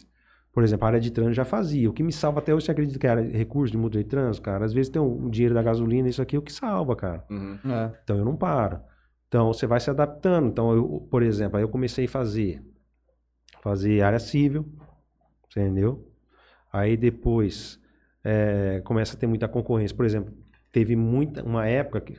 [0.52, 1.90] Por exemplo, a área de trânsito já fazia.
[1.90, 3.78] O que me salva até hoje, você acredita que é a área de recurso de
[3.78, 4.66] multa de trânsito, cara?
[4.66, 7.26] Às vezes tem um, um dinheiro da gasolina, isso aqui é o que salva, cara.
[7.30, 7.60] Uhum.
[7.66, 7.92] é.
[8.04, 8.80] Então eu não paro.
[9.28, 10.48] Então você vai se adaptando.
[10.48, 12.64] Então, eu, por exemplo, aí eu comecei a fazer
[13.62, 14.64] fazer área civil,
[15.50, 16.08] entendeu?
[16.72, 17.80] Aí depois
[18.24, 19.98] é, começa a ter muita concorrência.
[19.98, 20.32] Por exemplo,
[20.72, 22.16] teve muita uma época que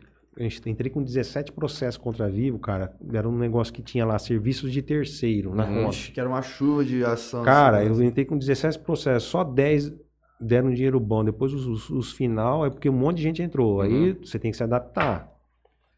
[0.66, 2.94] entrei com 17 processos contra a Vivo, cara.
[3.12, 5.84] Era um negócio que tinha lá serviços de terceiro na Uhum.
[5.84, 5.96] conta.
[6.12, 7.42] Que era uma chuva de ação.
[7.42, 9.92] Cara, assim, eu entrei com 17 processos, só 10
[10.40, 11.24] deram dinheiro bom.
[11.24, 13.80] Depois os, os- os final é porque um monte de gente entrou.
[13.80, 15.32] Aí você tem que se adaptar.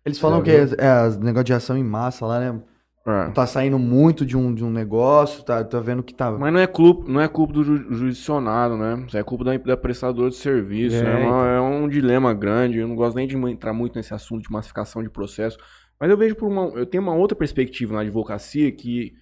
[0.05, 2.61] Eles falam que é, é negócio de ação em massa lá, né?
[3.09, 3.31] É.
[3.31, 6.31] Tá saindo muito de um, de um negócio, tá, tá vendo que tá.
[6.33, 9.05] Mas não é culpa, não é culpa do ju- jurisdicionado, né?
[9.07, 10.97] Isso é culpa da, da prestadora de serviço.
[10.97, 11.45] É, É, uma- então.
[11.47, 12.79] é um dilema grande.
[12.79, 15.57] Eu não gosto nem de entrar muito nesse assunto de massificação de processo.
[16.01, 16.67] Mas eu vejo por uma.
[16.79, 19.13] Eu tenho uma outra perspectiva na advocacia que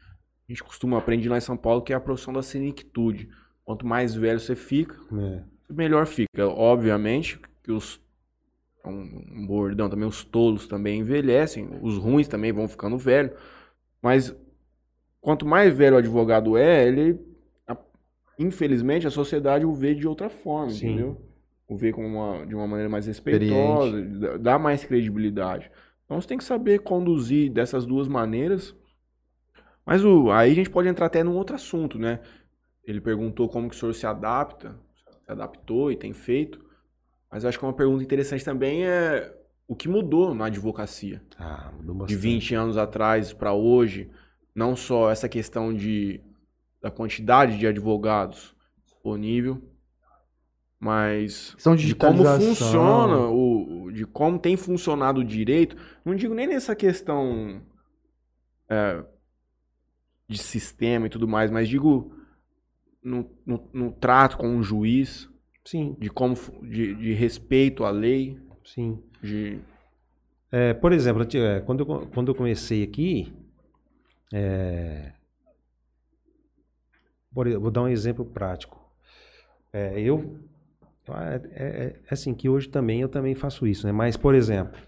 [0.48, 3.28] a gente costuma aprender lá em São Paulo, que é a profissão da senectude.
[3.64, 5.44] Quanto mais velho você fica, né?
[5.70, 6.46] melhor fica.
[6.46, 8.00] Obviamente que os.
[8.84, 13.32] é um bordão também, os tolos também envelhecem, os ruins também vão ficando velhos.
[14.06, 14.32] Mas
[15.20, 17.18] quanto mais velho o advogado é, ele.
[17.66, 17.76] a-
[18.38, 20.86] Infelizmente, a sociedade o vê de outra forma, Sim.
[20.88, 21.20] entendeu?
[21.66, 25.70] O vê como uma, de uma maneira mais respeitosa, dá- dá mais credibilidade.
[26.04, 28.76] Então você tem que saber conduzir dessas duas maneiras.
[29.84, 32.20] Mas o, aí a gente pode entrar até num outro assunto, né?
[32.84, 34.78] Ele perguntou como que o senhor se adapta,
[35.24, 36.64] se adaptou e tem feito.
[37.30, 39.34] Mas eu acho que uma pergunta interessante também é
[39.68, 42.20] o que mudou na advocacia Ah, mudou de bastante.
[42.20, 44.10] 20 anos atrás para hoje,
[44.54, 46.20] não só essa questão de
[46.80, 48.54] da quantidade de advogados
[48.84, 49.60] disponível,
[50.78, 55.76] mas de de como funciona, o, de como tem funcionado o direito.
[56.04, 57.62] Não digo nem nessa questão
[58.68, 59.04] é,
[60.28, 62.12] de sistema e tudo mais, mas digo
[63.02, 65.28] no, no- no trato com o juiz,
[65.64, 69.02] Sim, de como de, de respeito à lei, sim.
[69.26, 69.60] De
[70.50, 73.32] É, por exemplo, é, quando, eu, quando eu comecei aqui,
[74.32, 75.12] é,
[77.34, 78.80] por vou dar um exemplo prático.
[79.72, 80.38] É, eu,
[81.08, 83.92] é, é- é assim que hoje também eu também faço isso, né?
[83.92, 84.78] Mas, por exemplo,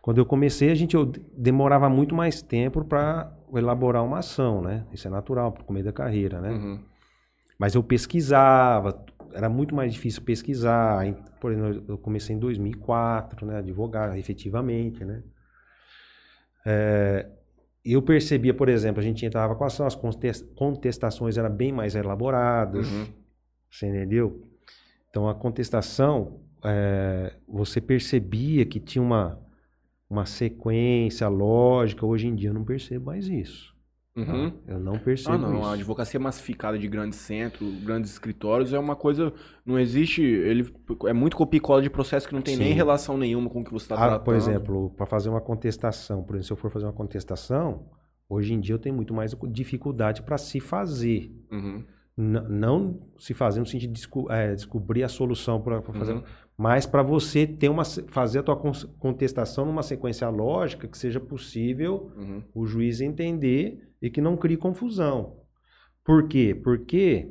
[0.00, 4.62] quando eu comecei, a gente eu de- demorava muito mais tempo para elaborar uma ação,
[4.62, 4.86] né?
[4.92, 6.50] Isso é natural, por meio da carreira, né?
[6.50, 6.80] Uhum.
[7.58, 11.04] Mas eu pesquisava, era muito mais difícil pesquisar.
[11.40, 15.22] Por exemplo, eu comecei em 2004, né, advogar efetivamente, né.
[16.66, 17.28] É,
[17.84, 21.94] eu percebia, por exemplo, a gente entrava com ação, as contes- contestações eram bem mais
[21.94, 23.06] elaboradas, Uhum.
[23.70, 24.42] você entendeu?
[25.08, 29.40] Então a contestação, é, você percebia que tinha uma,
[30.10, 32.04] uma sequência lógica.
[32.04, 33.74] Hoje em dia eu não percebo mais isso.
[34.24, 34.32] Tá?
[34.32, 34.52] Uhum.
[34.66, 35.54] Eu não percebo Ah, não.
[35.60, 35.64] isso.
[35.68, 39.32] A advocacia massificada de grandes centros, grandes escritórios é uma coisa.
[39.64, 40.22] Não existe.
[40.22, 40.70] Ele
[41.06, 42.74] é muito copia e cola de processo que não tem nem Sim.
[42.74, 44.24] relação nenhuma com o que você está Ah, tratando.
[44.24, 47.86] por exemplo, para fazer uma contestação, por exemplo, se eu for fazer uma contestação,
[48.30, 51.32] Hoje em dia eu tenho muito mais dificuldade para se fazer.
[51.50, 51.82] Uhum.
[52.14, 56.22] Não se fazer no sentido de desco- é, descobrir a solução para fazer, Uhum.
[56.56, 58.56] mas para você ter uma fazer a tua
[58.98, 62.42] contestação numa sequência lógica que seja possível Uhum.
[62.54, 65.36] o juiz entender e que não crie confusão.
[66.04, 66.54] Por quê?
[66.62, 67.30] Porque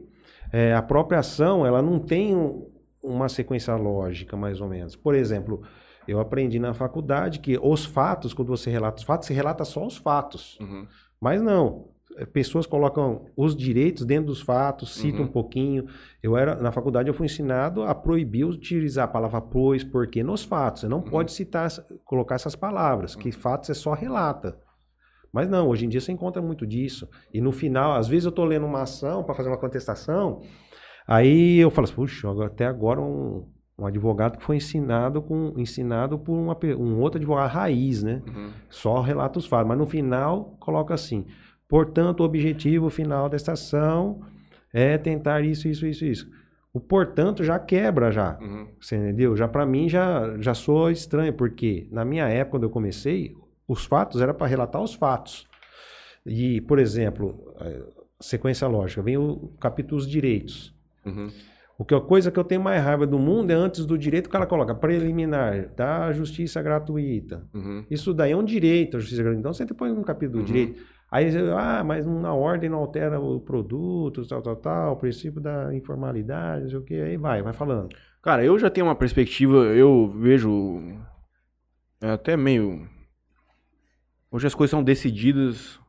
[0.53, 2.69] é, a própria ação ela não tem um-
[3.03, 4.95] uma sequência lógica, mais ou menos.
[4.95, 5.61] Por exemplo,
[6.07, 9.85] eu aprendi na faculdade que os fatos, quando você relata os fatos, você relata só
[9.85, 10.57] os fatos.
[10.59, 10.87] Uhum.
[11.19, 11.89] Mas não.
[12.17, 15.25] Eh, Pessoas colocam os direitos dentro dos fatos, citam Uhum.
[15.27, 15.85] um pouquinho.
[16.23, 20.43] Eu era na faculdade eu fui ensinado a proibir utilizar a palavra pois, porque nos
[20.43, 21.69] fatos você não pode citar,
[22.05, 24.57] colocar essas palavras, que fatos é só relata.
[25.37, 27.07] Mas não, hoje em dia você encontra muito disso.
[27.31, 30.41] E no final, às vezes eu estou lendo uma ação para fazer uma contestação,
[31.07, 33.45] aí eu falo assim, puxa, até agora um,
[33.77, 38.23] um advogado que foi ensinado com ensinado por uma um outro advogado raiz, né?
[38.27, 38.49] Uhum.
[38.67, 41.23] Só relata os fatos, mas no final coloca assim:
[41.69, 44.21] portanto, o objetivo final desta ação
[44.73, 46.27] é tentar isso, isso, isso, isso.
[46.73, 48.67] O portanto já quebra já, Uhum.
[48.81, 49.35] você entendeu?
[49.37, 53.35] Já para mim já já sou estranho, porque na minha época quando eu comecei,
[53.67, 55.45] os fatos era para relatar os fatos.
[56.25, 57.83] E, por exemplo, eh,
[58.19, 60.73] sequência lógica, vem o capítulo dos direitos.
[61.05, 61.29] Uhum.
[61.77, 64.25] O que a coisa que eu tenho mais raiva do mundo é antes do direito
[64.25, 67.47] o cara coloca preliminar da justiça gratuita.
[67.53, 67.85] Uhum.
[67.89, 69.39] Isso daí é um direito, a justiça gratuita.
[69.41, 70.45] Então você põe um capítulo do Uhum.
[70.45, 70.81] direito.
[71.09, 75.39] Aí você, ah, mas na ordem não altera o produto, tal, tal, tal, o princípio
[75.39, 77.89] da informalidade, não sei o que, aí vai, vai falando.
[78.21, 80.81] Cara, eu já tenho uma perspectiva, eu vejo
[82.01, 82.87] é até meio.
[84.31, 85.79] Hoje as coisas são decididas,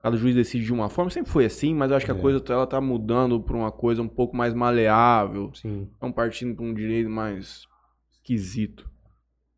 [0.00, 2.20] cada juiz decide de uma forma, sempre foi assim, mas eu acho que a É.
[2.20, 5.88] coisa ela tá mudando pra uma coisa um pouco mais maleável, Sim.
[5.92, 7.64] estão partindo pra um direito mais
[8.12, 8.90] esquisito.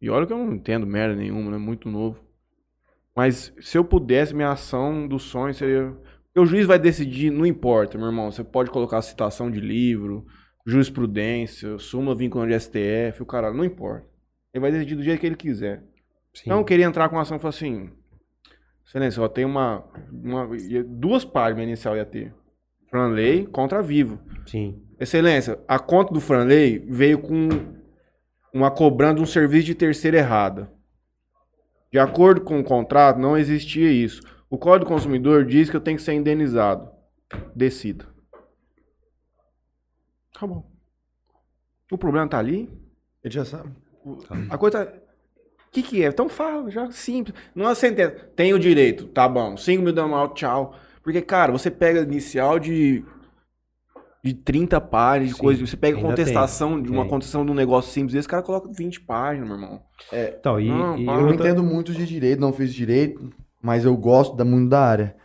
[0.00, 1.56] E olha que eu não entendo merda nenhuma, né?
[1.58, 2.18] Muito novo.
[3.14, 5.92] Mas se eu pudesse, minha ação do sonho seria.
[6.24, 8.30] Porque o juiz vai decidir, não importa, meu irmão.
[8.30, 10.26] Você pode colocar citação de livro,
[10.66, 14.06] jurisprudência, súmula vinculante de STF, o cara, não importa.
[14.52, 15.84] Ele vai decidir do jeito que ele quiser.
[16.34, 16.42] Sim.
[16.46, 17.90] Então eu queria entrar com uma ação e falar assim:
[18.92, 19.82] Excelência, ó, tem uma,
[20.12, 20.46] uma.
[20.86, 22.34] Duas páginas inicial ia ter.
[22.90, 24.20] Franley contra Vivo.
[24.46, 24.82] Sim.
[25.00, 27.48] Excelência, a conta do Franley veio com
[28.52, 30.70] uma cobrança de um serviço de terceira errada.
[31.90, 34.20] De acordo com o contrato, não existia isso.
[34.50, 36.90] O Código do Consumidor diz que eu tenho que ser indenizado.
[37.56, 38.06] Decida.
[40.36, 40.70] Acabou.
[41.90, 42.68] O problema tá ali.
[43.24, 43.70] Ele já sabe.
[44.50, 45.01] A coisa.
[45.72, 46.08] O que, que é?
[46.08, 47.34] Então fala, já simples.
[47.54, 48.10] Não é sentença.
[48.36, 49.56] Tem o direito, tá bom.
[49.56, 50.74] 5 mil dá tchau.
[51.02, 53.02] Porque, cara, você pega inicial de.
[54.22, 55.66] De 30 páginas, de coisa.
[55.66, 57.10] Você pega contestação tem, de uma tem.
[57.10, 58.14] contestação de um negócio simples.
[58.14, 59.82] Esse cara coloca 20 páginas, meu irmão.
[60.12, 61.06] Então, e, Não, e.
[61.06, 64.84] Eu não entendo muito de direito, não fiz direito, mas eu gosto da, muito da
[64.84, 65.16] área.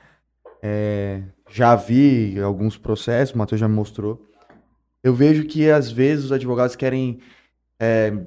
[0.63, 4.25] É, já vi alguns processos, o Matheus já me mostrou.
[5.03, 7.19] Eu vejo que às vezes os advogados querem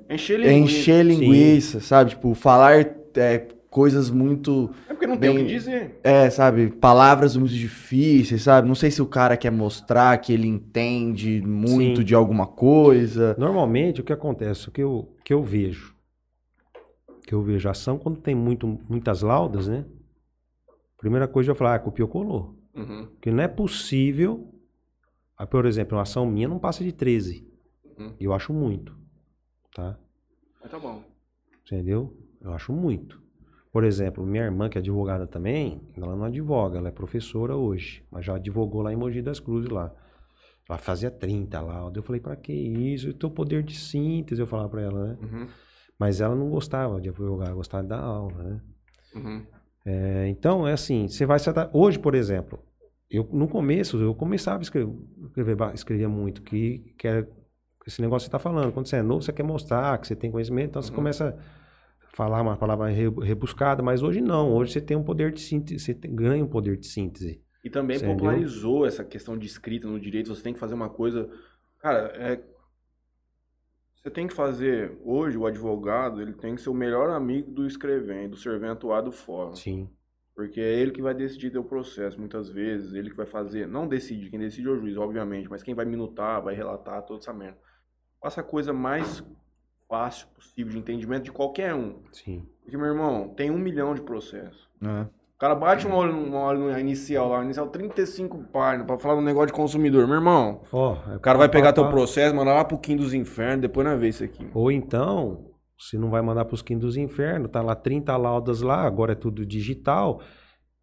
[0.09, 0.61] Encher linguiça.
[0.79, 2.11] encher linguiça, sabe?
[2.11, 2.87] Tipo, falar
[3.17, 4.71] é, coisas muito.
[4.89, 5.99] É porque não tem o bem- que dizer.
[6.05, 6.71] É, sabe?
[6.71, 8.69] Palavras muito difíceis, sabe?
[8.69, 12.05] Não sei se o cara quer mostrar que ele entende muito Sim.
[12.05, 13.35] de alguma coisa.
[13.39, 15.97] Normalmente, o que acontece, o que eu, que eu vejo,
[17.27, 19.85] que eu vejo, a ação quando tem muito, muitas laudas, né?
[20.99, 22.57] Primeira coisa eu falar, ah, copiou, colou.
[22.75, 23.07] Uhum.
[23.13, 24.53] Porque não é possível,
[25.37, 27.47] ah, por exemplo, uma ação minha não passa de 13.
[27.99, 28.13] Uhum.
[28.21, 28.95] Eu acho muito,
[29.75, 29.99] tá?
[30.61, 31.03] Mas tá bom.
[31.67, 32.17] Entendeu?
[32.41, 33.21] Eu acho muito.
[33.73, 38.05] Por exemplo, minha irmã, que é advogada também, ela não advoga, ela é professora hoje,
[38.11, 39.95] mas já advogou lá em Mogi das Cruzes lá.
[40.69, 41.91] Ela fazia 30 lá.
[41.95, 43.09] Eu falei, pra que isso?
[43.09, 45.19] E teu poder de síntese, eu falava pra ela, né?
[45.23, 45.49] Uhum.
[45.99, 48.61] Mas ela não gostava de advogar, ela gostava dar aula, né?
[49.15, 49.47] Uhum.
[49.85, 52.59] É, então, é assim, você vai se Hoje, por exemplo,
[53.11, 54.93] eu no começo, eu começava a escrever,
[55.27, 57.29] escrever, escrevia muito, que, que era
[57.87, 58.73] esse negócio que você está falando.
[58.73, 60.97] Quando você é novo, você quer mostrar que você tem conhecimento, então você Uhum.
[60.97, 61.29] começa
[62.05, 64.53] a falar uma palavra re- rebuscada, mas hoje não.
[64.53, 67.43] Hoje você tem um poder de síntese, você tem- ganha um poder de síntese.
[67.65, 68.15] E também Entendeu?
[68.17, 70.35] popularizou essa questão de escrita no direito.
[70.35, 71.29] Você tem que fazer uma coisa.
[71.79, 72.43] Cara, é.
[73.97, 74.99] Você tem que fazer.
[75.05, 79.55] Hoje, o advogado, ele tem que ser o melhor amigo do escrevente, do serventuado fora.
[79.55, 79.91] Sim.
[80.35, 82.95] Porque é ele que vai decidir teu processo, muitas vezes.
[82.95, 83.67] Ele que vai fazer.
[83.69, 85.51] Não decide, quem decide é o juiz, obviamente.
[85.51, 87.59] Mas quem vai minutar, vai relatar toda essa merda.
[88.23, 89.23] Faça a coisa mais
[89.89, 91.97] fácil possível de entendimento de qualquer um.
[92.13, 92.43] Sim.
[92.63, 94.69] Porque, meu irmão, tem um milhão de processos.
[94.81, 95.09] né?
[95.35, 99.17] O cara bate um olho, um olho no inicial lá, inicial 35 páginas, pra falar
[99.17, 100.07] um negócio de consumidor.
[100.07, 101.97] Meu irmão, Ó, é o cara vai pegar teu pá, pá.
[101.97, 104.47] processo, mandar lá pro Kim dos Infernos, depois nós vê isso aqui.
[104.53, 105.47] Ou então,
[105.79, 109.13] se não vai mandar para os quintos dos infernos, tá lá 30 laudas lá, agora
[109.13, 110.21] é tudo digital.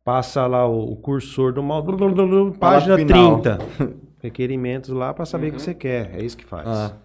[0.03, 1.85] passa lá o, o cursor do mal,
[2.59, 3.39] página final.
[3.41, 3.59] 30.
[4.23, 5.63] Requerimentos lá pra saber o que Uhum.
[5.63, 6.15] você quer.
[6.15, 6.67] É isso que faz.
[6.67, 6.95] Ah.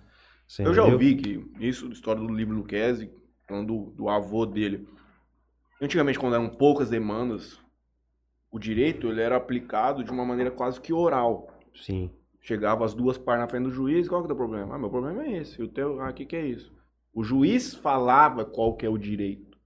[0.53, 0.93] Você Eu já entendeu?
[0.93, 3.11] ouvi que isso, história do livro Luquezzi,
[3.49, 4.87] falando do, do avô dele.
[5.81, 7.59] Antigamente, quando eram poucas demandas,
[8.51, 11.49] o direito ele era aplicado de uma maneira quase que oral.
[11.75, 12.11] Sim.
[12.39, 14.75] Chegava as duas partes na frente do juiz, qual que é o teu problema?
[14.75, 15.59] Ah, meu problema é esse.
[15.59, 16.71] E o teu, ah, o que, que é isso?
[17.15, 19.59] O juiz falava qual que é o direito.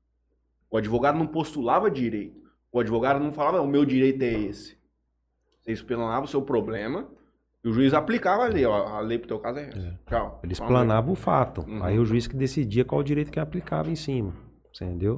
[0.70, 2.48] O advogado não postulava direito.
[2.70, 4.78] O advogado não falava, o meu direito é esse.
[5.62, 7.10] Você explanava o seu problema
[7.66, 8.64] e o juiz aplicava a lei.
[8.64, 9.98] Ó, a lei pro teu caso é essa.
[10.08, 10.40] Tchau.
[10.44, 11.62] Ele explanava o fato.
[11.68, 11.82] Uhum.
[11.82, 14.32] Aí o juiz que decidia qual direito que aplicava em cima.
[14.72, 15.16] Você entendeu?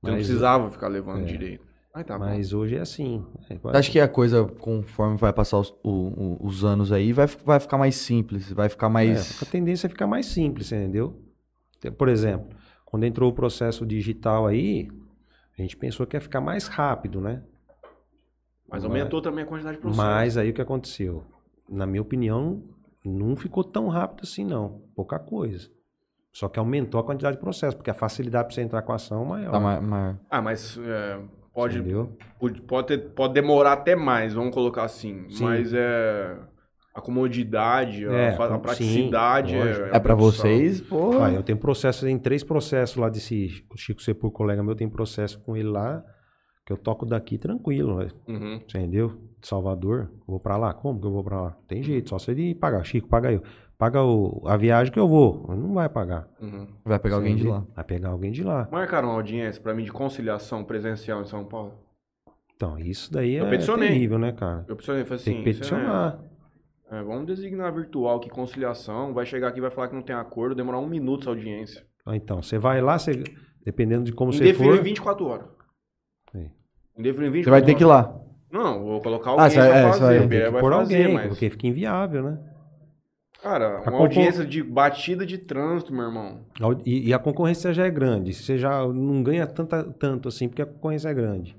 [0.00, 1.24] Você não Mas- precisava ficar levando É.
[1.24, 1.64] direito.
[1.94, 2.24] Mas tá bom.
[2.24, 3.26] Mas hoje é assim.
[3.50, 7.12] É quase- Acho que a coisa, conforme vai passar os, o- o- os anos aí,
[7.12, 9.42] vai, vai ficar mais simples, vai ficar É, mais.
[9.42, 11.20] a tendência é ficar mais simples, você entendeu?
[11.98, 12.48] Por exemplo,
[12.86, 14.88] quando entrou o processo digital aí,
[15.58, 17.42] a gente pensou que ia ficar mais rápido, né?
[18.70, 20.02] Mas aumentou também a quantidade de processos.
[20.04, 21.24] Mas aí o que aconteceu?
[21.72, 22.62] Na minha opinião,
[23.04, 24.82] não ficou tão rápido assim, não.
[24.94, 25.68] Pouca coisa.
[26.32, 28.96] Só que aumentou a quantidade de processo, porque a facilidade para você entrar com a
[28.96, 29.52] ação é maior.
[29.52, 31.18] Tá Ah, mas é,
[31.54, 32.16] pode, Entendeu?
[32.40, 35.28] pode, pode, ter- pode demorar até mais, vamos colocar assim.
[35.28, 35.44] Sim.
[35.44, 36.36] Mas é.
[36.94, 39.56] A comodidade, a, É, a sim, praticidade.
[39.56, 39.86] lógico.
[39.86, 40.20] É pra a profissão.
[40.50, 41.26] vocês, porra.
[41.26, 44.88] Ah, eu tenho processo, tem três processos lá desse o Chico Sepul, colega meu, tem
[44.90, 46.04] processo com ele lá,
[46.64, 47.98] que eu toco daqui tranquilo.
[48.28, 48.54] Uhum.
[48.54, 49.08] Entendeu?
[49.40, 50.72] De Salvador, vou pra lá.
[50.72, 51.56] Como que eu vou pra lá?
[51.66, 52.84] Tem jeito, só se ele pagar.
[52.84, 53.42] Chico, paga eu.
[53.76, 55.44] Paga o, a viagem que eu vou.
[55.56, 56.28] Não vai pagar.
[56.40, 56.68] Uhum.
[56.84, 57.66] Vai pegar alguém de lá.
[57.74, 58.68] Vai pegar alguém de lá.
[58.70, 61.72] Marcaram uma audiência pra mim de conciliação presencial em São Paulo.
[62.54, 63.88] Então, isso daí Eu é peticionei.
[63.88, 64.64] terrível, né, cara?
[64.68, 65.32] Eu precisei, falei assim.
[65.32, 66.20] Tem que isso peticionar.
[66.92, 69.12] É, é, vamos designar virtual que conciliação.
[69.12, 71.84] Vai chegar aqui e vai falar que não tem acordo, demorar um minuto essa audiência.
[72.06, 73.24] Ah, Então, você vai lá, você,
[73.64, 74.76] dependendo de como você for.
[74.76, 75.46] em 24 horas.
[76.96, 78.14] Indefiniu em 24 Você vai ter que ir lá.
[78.50, 80.18] Não, vou colocar Ah, alguém vai- pra é, fazer.
[80.28, 81.28] vai- vai pôr fazer, alguém, mas...
[81.28, 82.38] porque fica inviável, né?
[83.42, 86.42] Cara, A uma audiência de batida de trânsito, meu irmão.
[86.86, 88.32] E, e a concorrência já é grande.
[88.32, 91.56] Você já não ganha tanta, tanto assim, porque a concorrência é grande.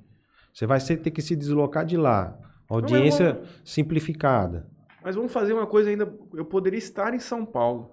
[0.54, 2.38] Você vai ter que se deslocar de lá.
[2.70, 4.66] Audiência simplificada.
[5.04, 6.08] Mas vamos fazer uma coisa ainda.
[6.34, 7.92] Eu poderia estar em São Paulo.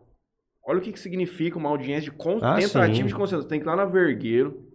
[0.64, 2.38] Olha o que, que significa uma audiência de con...
[2.40, 2.66] Ah, de.
[2.68, 4.69] Você tem que ir lá na Vergueiro.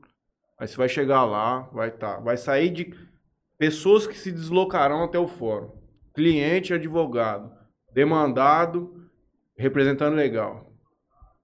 [0.58, 2.94] Aí você vai chegar lá, vai tá, vai sair de
[3.58, 5.72] pessoas que se deslocarão até o fórum.
[6.14, 7.52] Cliente, advogado,
[7.94, 9.10] demandado,
[9.58, 10.72] representante legal.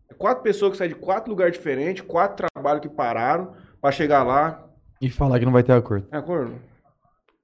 [0.09, 4.23] É Quatro pessoas que saem de quatro lugares diferentes, quatro trabalhos que pararam para chegar
[4.23, 4.69] lá.
[5.01, 6.07] E falar que não vai ter acordo.
[6.11, 6.61] É acordo?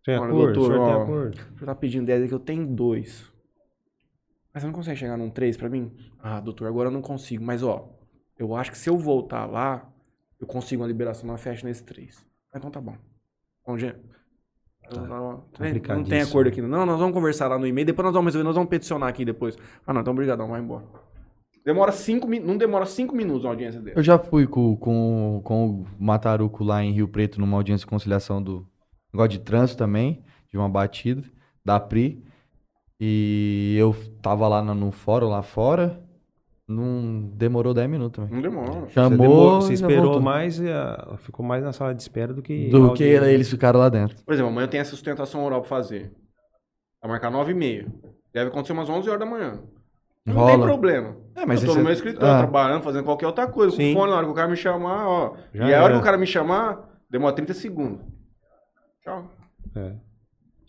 [0.05, 0.53] Tem Olha, acordo?
[0.53, 1.03] doutor, o senhor tem ó.
[1.03, 1.37] acordo?
[1.57, 3.29] Você tá pedindo 10 aqui, eu tenho dois.
[4.53, 5.91] Mas você não consegue chegar num 3 pra mim?
[6.21, 7.43] Ah, doutor, agora eu não consigo.
[7.43, 7.89] Mas, ó,
[8.39, 9.87] eu acho que se eu voltar lá,
[10.39, 12.25] eu consigo uma liberação na festa nesse 3.
[12.55, 12.95] Então tá bom.
[13.65, 13.97] Bom, gente.
[14.89, 15.01] Tá.
[15.01, 15.43] Não,
[15.89, 16.61] não tem acordo aqui.
[16.61, 17.85] Não, nós vamos conversar lá no e-mail.
[17.85, 19.57] Depois nós vamos resolver, nós vamos peticionar aqui depois.
[19.85, 20.85] Ah, não, então obrigadão, vai embora.
[21.65, 22.49] Demora 5 minutos.
[22.49, 23.97] Não demora 5 minutos uma audiência dele.
[23.97, 27.89] Eu já fui com, com, com o Mataruco lá em Rio Preto numa audiência de
[27.89, 28.65] conciliação do
[29.13, 31.23] negócio de trânsito também, de uma batida,
[31.65, 32.23] da PRI.
[32.99, 36.01] E eu tava lá no, no fórum lá fora,
[36.67, 38.33] não demorou 10 minutos também.
[38.35, 38.81] Não demora.
[38.81, 40.21] Você, Chamou, demorou- você e já esperou voltou.
[40.21, 42.69] mais, e, ah, ficou mais na sala de espera do que.
[42.69, 44.17] do que eles ficaram lá dentro.
[44.25, 46.11] Por exemplo, amanhã eu tenho essa sustentação oral pra fazer.
[47.01, 47.87] Vai marcar 9 e meia.
[48.33, 49.59] Deve acontecer umas 11 horas da manhã.
[50.25, 50.51] Não Rola.
[50.51, 51.15] tem problema.
[51.35, 52.39] É, mas eu tô no meu escritório, ah.
[52.39, 53.73] trabalhando, fazendo qualquer outra coisa.
[53.73, 53.93] Sim.
[53.93, 55.37] Com o fone, na hora que o cara me chamar, ó.
[55.53, 58.05] Já e a hora que o cara me chamar, demora 30 segundos.
[59.01, 59.31] Tchau.
[59.73, 59.93] É.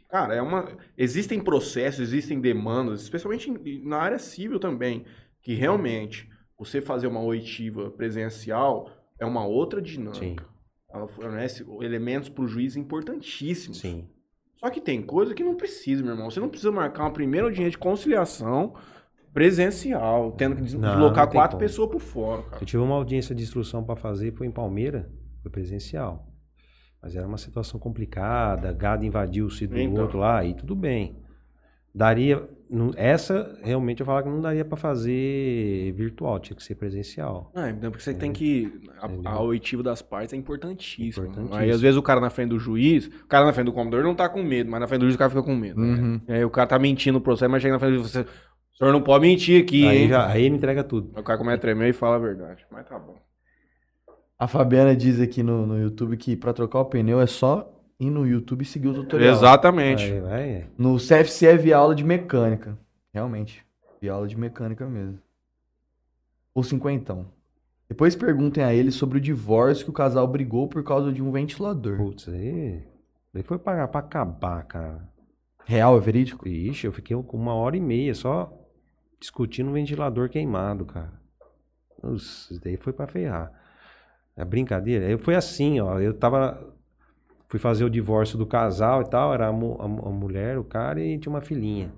[0.08, 0.68] Cara, é uma.
[0.96, 3.50] Existem processos, existem demandas, especialmente
[3.84, 5.04] na área civil também,
[5.48, 6.28] que realmente
[6.58, 10.20] você fazer uma oitiva presencial é uma outra dinâmica.
[10.20, 10.36] Sim.
[10.92, 13.78] Ela fornece elementos para o juiz importantíssimos.
[13.78, 14.06] Sim.
[14.60, 16.30] Só que tem coisa que não precisa, meu irmão.
[16.30, 18.74] Você não precisa marcar uma primeira audiência de conciliação
[19.32, 21.66] presencial, tendo que des- Não, deslocar não tem quatro como.
[21.66, 22.62] pessoas por fora, cara.
[22.62, 26.26] Eu tive uma audiência de instrução para fazer, foi em Palmeira, foi presencial.
[27.00, 30.02] Mas era uma situação complicada, gado invadiu o sítio do Então.
[30.02, 31.16] outro lá, e tudo bem.
[31.94, 32.48] Daria.
[32.96, 37.50] essa, realmente, eu falava que não daria para fazer virtual, tinha que ser presencial.
[37.54, 38.72] Ah, então porque você tem que.
[39.24, 41.26] A, a oitiva das partes é importantíssima.
[41.26, 41.58] Importantíssimo.
[41.58, 44.04] Aí, às vezes, o cara na frente do juiz, o cara na frente do computador
[44.04, 45.80] não tá com medo, mas na frente do juiz o cara fica com medo.
[45.80, 46.20] Uhum.
[46.28, 48.20] E aí o cara tá mentindo no processo, mas chega na frente do juiz você.
[48.20, 50.08] O senhor não pode mentir aqui, Aí, hein?
[50.08, 51.10] já, aí ele entrega tudo.
[51.16, 52.64] Aí O cara começa a tremer e fala a verdade.
[52.70, 53.16] Mas tá bom.
[54.38, 58.10] A Fabiana diz aqui no, no YouTube que pra trocar o pneu é só ir
[58.10, 59.32] no YouTube e seguir o tutorial.
[59.32, 60.20] Exatamente.
[60.20, 62.78] Vai, No CFC é via aula de mecânica.
[63.12, 63.64] Realmente.
[64.00, 65.18] Via aula de mecânica mesmo.
[66.54, 67.26] Ou cinquentão.
[67.88, 71.32] Depois perguntem a ele sobre o divórcio que o casal brigou por causa de um
[71.32, 71.96] ventilador.
[71.96, 72.82] Putz, aí.
[73.32, 75.08] Daí foi pra, pra acabar, cara.
[75.64, 76.48] Real, é verídico?
[76.48, 78.52] Ixi, eu fiquei com uma hora e meia só
[79.20, 81.12] discutindo um ventilador queimado, cara.
[82.02, 83.52] Nossa, isso daí foi pra ferrar.
[84.36, 85.08] É brincadeira.
[85.08, 85.98] Eu foi assim, ó.
[85.98, 86.74] Eu tava.
[87.48, 89.32] Fui fazer o divórcio do casal e tal.
[89.32, 91.90] Era a, mu- a a mulher, o cara e tinha uma filhinha.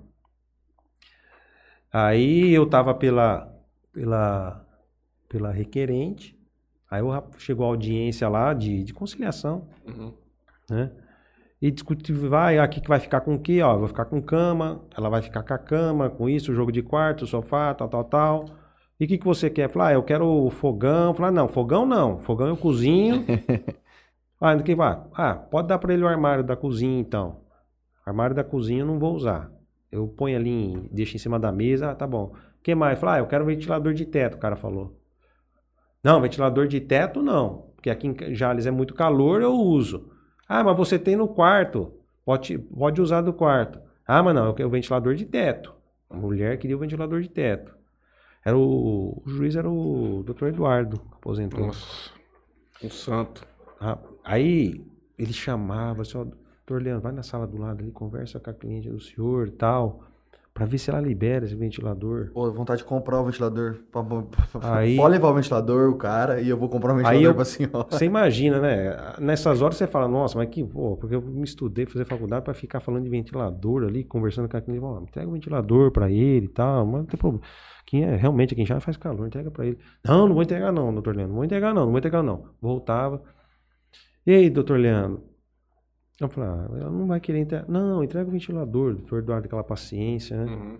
[1.91, 3.51] Aí eu tava pela.
[3.93, 4.65] pela.
[5.27, 6.37] pela requerente.
[6.89, 10.13] Aí rap- chegou a audiência lá de, de conciliação Uhum.
[10.69, 10.91] né?
[11.61, 13.61] E discutir, vai, aqui que vai ficar com o quê?
[13.61, 16.81] Ó, vai ficar com cama, ela vai ficar com a cama, com isso, jogo de
[16.81, 18.45] quarto, sofá, tal, tal, tal.
[18.99, 19.69] E o que, que você quer?
[19.69, 21.13] Falar, ah, eu quero o fogão.
[21.13, 22.17] Falar, não, fogão não.
[22.19, 23.25] Fogão eu cozinho.
[24.41, 24.99] ah, do que vai?
[25.13, 27.41] Ah, pode dar pra ele o armário da cozinha, então.
[28.03, 29.51] Armário da cozinha eu não vou usar.
[29.91, 32.33] Eu ponho ali, deixo em cima da mesa, ah, tá bom.
[32.33, 32.97] O que mais?
[32.99, 34.97] Falar, ah, eu quero ventilador de teto, o cara falou.
[36.03, 37.69] Não, ventilador de teto não.
[37.75, 40.11] Porque aqui em Jales é muito calor, eu uso.
[40.47, 41.93] Ah, mas você tem no quarto.
[42.25, 43.79] Pode, pode usar do quarto.
[44.07, 45.73] Ah, mas não, eu quero o ventilador de teto.
[46.09, 47.75] A mulher queria o ventilador de teto.
[48.43, 50.47] Era o, o juiz era o Dr.
[50.47, 51.67] Eduardo, aposentou.
[51.67, 52.11] Nossa.
[52.83, 53.50] Um santo.
[54.23, 54.83] Aí
[55.17, 58.53] ele chamava assim, ó, doutor Leandro, vai na sala do lado ali, conversa com a
[58.53, 60.01] cliente do senhor e tal,
[60.53, 62.29] pra ver se ela libera esse ventilador.
[62.33, 63.77] Pô, vontade de comprar o ventilador.
[63.91, 66.97] Pra- pra- pra- Aí- Pode levar o ventilador, o cara, e eu vou comprar Aí
[66.97, 67.87] ventilador eu- pra senhora.
[67.89, 68.95] Você imagina, né?
[69.19, 72.53] Nessas horas você fala, nossa, mas que, pô, porque eu me estudei, fazer faculdade pra
[72.53, 76.45] ficar falando de ventilador ali, conversando com a cliente, ó, entrega o ventilador pra ele
[76.45, 77.43] e tal, mas não tem problema.
[77.85, 79.77] Quem é, realmente, quem já faz calor, entrega pra ele.
[80.05, 82.43] Não, não vou entregar não, doutor Leandro, não vou entregar não, não vou entregar não.
[82.61, 83.21] Voltava.
[84.25, 85.23] E aí, doutor Leandro?
[86.19, 87.67] Eu falei, ah, ela não vai querer entregar.
[87.67, 90.51] Não, entrega o ventilador, doutor Eduardo, aquela paciência, né?
[90.51, 90.77] Uhum.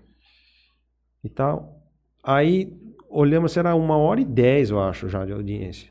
[1.23, 1.81] e tal.
[2.23, 2.71] Aí
[3.09, 5.89] olhamos, era uma hora e dez, eu acho, já de audiência.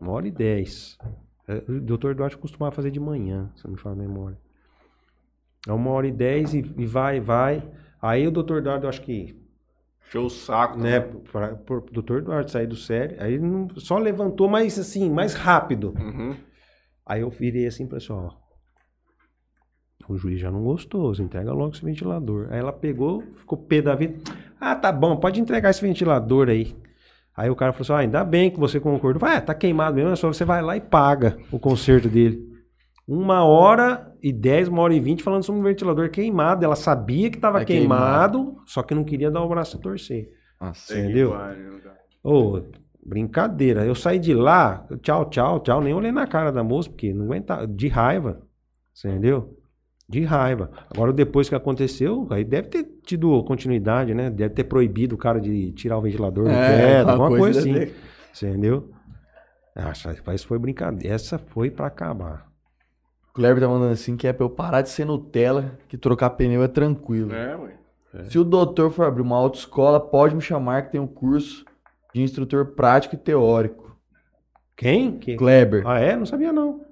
[0.00, 0.96] Uma hora e dez.
[1.46, 4.38] É, O doutor Eduardo costumava fazer de manhã, se não me fala a memória.
[5.68, 7.62] É uma hora e dez e, e vai, vai.
[8.00, 9.38] Aí o doutor Eduardo, eu acho que,
[10.10, 10.78] Show o saco.
[10.78, 15.34] né, para o doutor Eduardo sair do sério, aí não, só levantou mais assim, mais
[15.34, 15.94] rápido.
[15.98, 16.34] Uhum.
[17.06, 18.40] Aí eu virei assim pra pessoal.
[20.08, 22.48] O juiz já não gostou, você entrega logo esse ventilador.
[22.50, 24.18] Aí ela pegou, ficou pé da vida.
[24.60, 26.76] Ah, tá bom, pode entregar esse ventilador aí.
[27.36, 29.20] Aí o cara falou assim: ah, ainda bem que você concordou.
[29.20, 32.50] Vai, ah, tá queimado mesmo, é só você vai lá e paga o conserto dele.
[33.06, 36.64] Uma hora e dez, uma hora e vinte falando sobre um ventilador queimado.
[36.64, 40.28] Ela sabia que tava É queimado, só que não queria dar o braço a torcer.
[40.60, 40.98] Nossa.
[40.98, 41.32] Entendeu?
[42.22, 42.62] Ô,
[43.04, 43.84] brincadeira.
[43.84, 45.80] Eu saí de lá, tchau, tchau, tchau.
[45.80, 47.66] Nem olhei na cara da moça, porque não aguentava.
[47.66, 48.42] De raiva.
[48.94, 49.58] Você entendeu?
[50.08, 50.70] De raiva.
[50.90, 54.28] Agora, depois que aconteceu, aí deve ter tido continuidade, né?
[54.30, 57.90] Deve ter proibido o cara de tirar o ventilador do É, teto, alguma coisa assim.
[58.42, 58.90] entendeu?
[59.74, 61.14] Acho que isso foi brincadeira.
[61.14, 62.46] Essa foi pra acabar.
[63.30, 66.28] O Kleber tá mandando assim que é pra eu parar de ser Nutella, que trocar
[66.30, 67.32] pneu é tranquilo.
[67.32, 67.72] É, ué.
[68.24, 71.64] Se o doutor for abrir uma autoescola, pode me chamar que tem um curso
[72.14, 73.96] de instrutor prático e teórico.
[74.76, 75.18] Quem?
[75.18, 75.36] Que...
[75.36, 75.86] Kleber.
[75.86, 76.16] Ah, é?
[76.16, 76.84] Não sabia, não.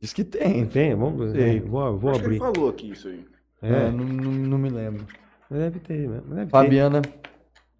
[0.00, 0.64] Diz que tem.
[0.66, 1.60] Tem, vamos Sei.
[1.60, 2.54] Vou, vou Acho que ele abrir.
[2.54, 3.24] falou aqui isso aí.
[3.60, 5.04] É, É, não, não, não me lembro.
[5.50, 6.08] deve ter?
[6.08, 6.48] Deve ter.
[6.50, 7.02] Fabiana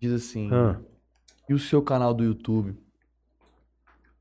[0.01, 0.81] diz assim: Ah.
[1.49, 2.76] E o seu canal do YouTube?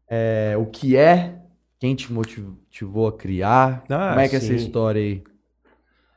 [0.10, 1.42] É, o que é?
[1.80, 3.84] Quem te motivou a criar?
[3.90, 5.24] Ah, Como é que é essa história aí?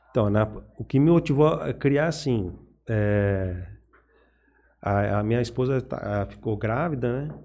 [0.09, 2.53] Então, na- o que me motivou a criar assim,
[2.87, 3.67] é,
[4.81, 7.35] a, a minha esposa tá- ficou grávida, né?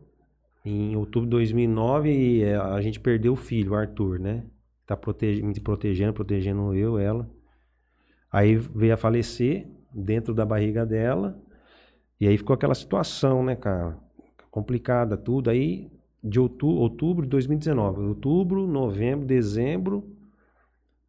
[0.64, 4.44] Em outubro de 2009 e é, a gente perdeu o filho, o Arthur, né?
[4.86, 7.28] Tá protege- me protegendo, protegendo eu, ela.
[8.32, 11.38] Aí veio a falecer dentro da barriga dela.
[12.20, 13.96] E aí ficou aquela situação, né, cara?
[14.50, 15.50] Complicada tudo.
[15.50, 15.90] Aí,
[16.22, 18.00] de outubro, outubro de 2019.
[18.02, 20.04] Outubro, novembro, dezembro,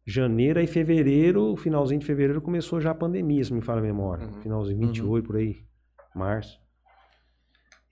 [0.06, 4.26] janeiro e fevereiro, finalzinho de fevereiro, começou já a pandemia, se me fala a memória.
[4.26, 4.40] Uhum.
[4.42, 5.56] Finalzinho, 28 por aí,
[6.18, 6.60] março.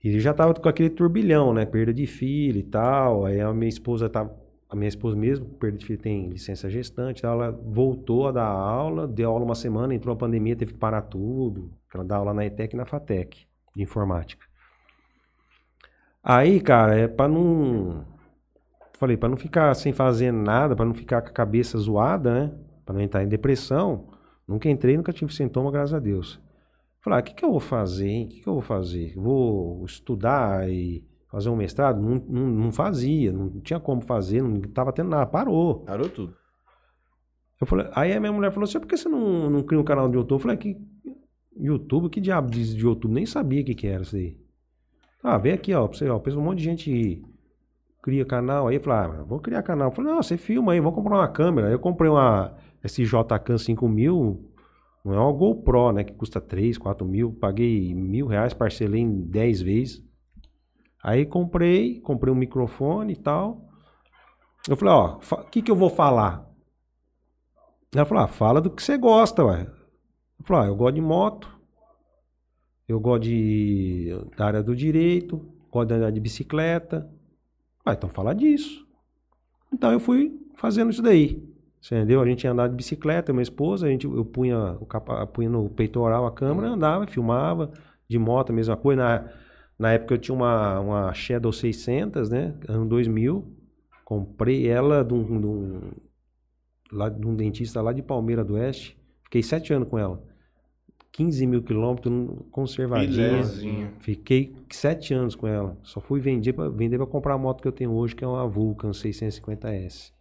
[0.03, 1.65] E já tava com aquele turbilhão, né?
[1.65, 3.25] Perda de filho e tal.
[3.25, 4.35] Aí a minha esposa tava.
[4.69, 7.25] A minha esposa mesmo, perda de filho, tem licença gestante.
[7.25, 11.03] Ela voltou a dar aula, deu aula uma semana, entrou a pandemia, teve que parar
[11.03, 11.71] tudo.
[11.93, 14.45] Ela dá aula na ETEC e na FATEC, de informática.
[16.21, 18.05] Aí, cara, é pra não.
[18.99, 22.53] Falei, pra não ficar sem fazer nada, pra não ficar com a cabeça zoada, né?
[22.85, 24.09] Pra não entrar em depressão.
[24.45, 26.41] Nunca entrei, nunca tive sintoma, graças a Deus.
[27.07, 28.25] Falei, ah, o que, que eu vou fazer, hein?
[28.25, 29.13] O que, que eu vou fazer?
[29.15, 32.01] Vou estudar e fazer um mestrado?
[32.01, 35.85] Não, não, não fazia, não tinha como fazer, não tava tendo nada, parou.
[35.85, 36.35] Parou tudo.
[37.61, 39.85] Eu falei, aí a minha mulher falou assim, por que você não, não cria um
[39.85, 40.37] canal de YouTube?
[40.37, 40.77] Eu falei, que
[41.55, 42.09] YouTube?
[42.09, 43.13] Que diabo diz de YouTube?
[43.13, 44.37] Nem sabia o que, que era isso aí.
[45.23, 47.23] Ah, vem aqui, ó, pra você, ó, pensa um monte de gente
[48.03, 48.67] cria canal.
[48.67, 49.87] Aí eu falei, ah, vou criar canal.
[49.87, 51.69] Eu falei, não, você filma aí, vamos comprar uma câmera.
[51.69, 52.53] Eu comprei uma
[52.83, 54.45] SJCam 5000,
[55.07, 57.31] não é uma GoPro, né, que custa 3, 4 mil.
[57.33, 60.03] Paguei mil reais, parcelei em 10 vezes.
[61.01, 63.65] Aí comprei, comprei um microfone e tal.
[64.67, 66.45] Eu falei, ó, o que que eu vou falar?
[67.95, 69.61] Ela falou, ah, fala do que você gosta, ué.
[70.39, 71.57] Eu falei, ah, eu gosto de moto,
[72.87, 75.37] eu gosto de, da área do direito,
[75.71, 77.09] gosto de andar de bicicleta.
[77.85, 78.85] Ah, então fala disso.
[79.71, 81.56] Então eu fui fazendo isso daí.
[81.85, 82.21] Entendeu?
[82.21, 85.49] A gente ia andar de bicicleta, minha esposa, a gente, eu punha, o capa, punha
[85.49, 87.71] no peitoral a câmera, andava, filmava,
[88.07, 89.01] de moto, a mesma coisa.
[89.01, 89.29] Na,
[89.77, 92.53] na época eu tinha uma, uma Shadow 600, né?
[92.67, 93.45] Ano 2000.
[94.03, 95.91] Comprei ela de um, de um,
[96.91, 98.97] lá, de um dentista lá de Palmeira do Oeste.
[99.23, 100.23] Fiquei sete anos com ela.
[101.11, 102.13] 15 mil quilômetros,
[102.51, 103.29] conservadinha.
[103.29, 103.89] Filézinho.
[103.99, 105.77] Fiquei sete anos com ela.
[105.83, 108.27] Só fui vender para vender pra comprar a moto que eu tenho hoje, que é
[108.27, 110.11] uma Vulcan 650S.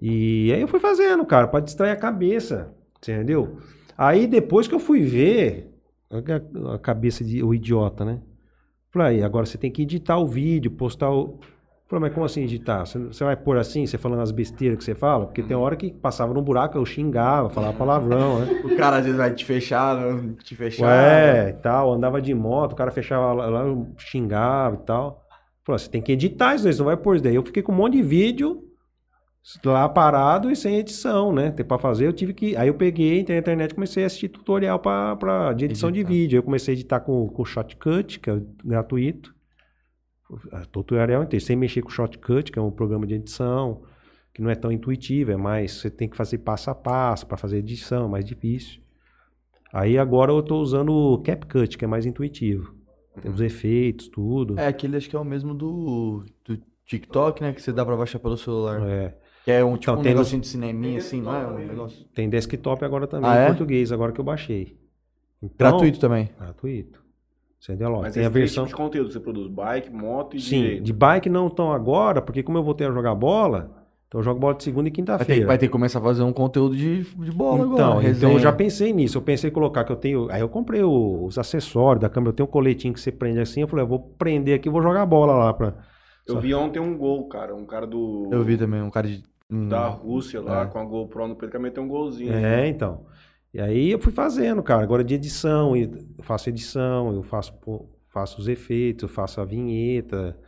[0.00, 2.72] E aí eu fui fazendo, cara, para distrair a cabeça.
[2.98, 3.58] Entendeu?
[3.96, 5.72] Aí depois que eu fui ver,
[6.10, 8.20] a, a cabeça de o idiota, né?
[8.90, 11.38] Falei, aí, agora você tem que editar o vídeo, postar o.
[11.86, 12.84] Falei, mas como assim editar?
[12.84, 15.26] Você, você vai pôr assim, você falando as besteiras que você fala?
[15.26, 18.60] Porque tem hora que passava num buraco, eu xingava, falava palavrão, né?
[18.64, 19.96] O cara às vezes vai te fechar,
[20.42, 20.90] te fechar.
[20.90, 25.24] É, tal, andava de moto, o cara fechava lá, eu xingava e tal.
[25.64, 27.34] Falei, você tem que editar isso, aí, você não vai pôr isso daí.
[27.34, 28.67] Eu fiquei com um monte de vídeo
[29.64, 31.50] lá parado e sem edição, né?
[31.50, 32.56] Tem pra fazer, eu tive que.
[32.56, 35.90] Aí eu peguei, entrei na internet e comecei a assistir tutorial pra, pra, de edição
[35.90, 36.12] de Editar.
[36.12, 36.38] vídeo.
[36.38, 39.34] Eu comecei a editar com, com o Shotcut, que é gratuito.
[40.52, 43.82] Ah, Tutorial inteiro, sem mexer com o Shotcut, que é um programa de edição,
[44.34, 45.72] que não é tão intuitivo, é mais.
[45.72, 48.82] Você tem que fazer passo a passo para fazer edição, é mais difícil.
[49.72, 52.74] Aí agora eu tô usando o CapCut, que é mais intuitivo.
[53.22, 54.58] Tem os efeitos, tudo.
[54.58, 57.52] É, aquele acho que é o mesmo do, do TikTok, né?
[57.52, 58.80] Que você dá pra baixar pelo celular.
[58.86, 59.16] É.
[59.48, 61.46] Que é um tipo Então, um tem negocinho de cineminha, assim, não é?
[61.46, 62.04] Um negócio.
[62.14, 63.46] Tem desktop agora também Ah, em é?
[63.46, 64.76] português, agora que eu baixei.
[65.42, 66.28] Então, Gratuito também.
[66.38, 67.00] Gratuito.
[67.62, 67.92] Entendeu?
[67.94, 68.64] Ó, Mas tem a versão.
[68.66, 70.82] tipo de conteúdo você produz bike, moto e Sim, direito.
[70.84, 73.70] de bike não estão agora, porque como eu voltei a jogar bola,
[74.06, 75.46] então eu jogo bola de segunda e Vai quinta-feira.
[75.46, 77.82] vai ter que começar a fazer um conteúdo de, de bola Então, agora.
[77.82, 78.32] então resenha.
[78.34, 79.16] eu já pensei nisso.
[79.16, 80.30] Eu pensei em colocar que eu tenho.
[80.30, 82.30] Aí eu comprei o- os acessórios da câmera.
[82.30, 83.62] Eu tenho um coletinho que você prende assim.
[83.62, 85.52] Eu falei, eu vou prender aqui e vou jogar bola lá.
[85.54, 85.74] Pra...
[86.26, 87.54] Eu Só- vi ontem um gol, cara.
[87.56, 88.28] Um cara do.
[88.30, 89.22] Eu vi também um cara de.
[89.50, 90.66] Um- Da Rússia lá, É.
[90.66, 92.32] com a GoPro no peito, que meteu um golzinho.
[92.32, 93.06] É, então.
[93.54, 94.82] E aí eu fui fazendo, cara.
[94.82, 95.90] Agora de edição, eu
[96.22, 97.52] faço edição, eu faço,
[98.12, 100.38] faço os efeitos, eu faço a vinheta.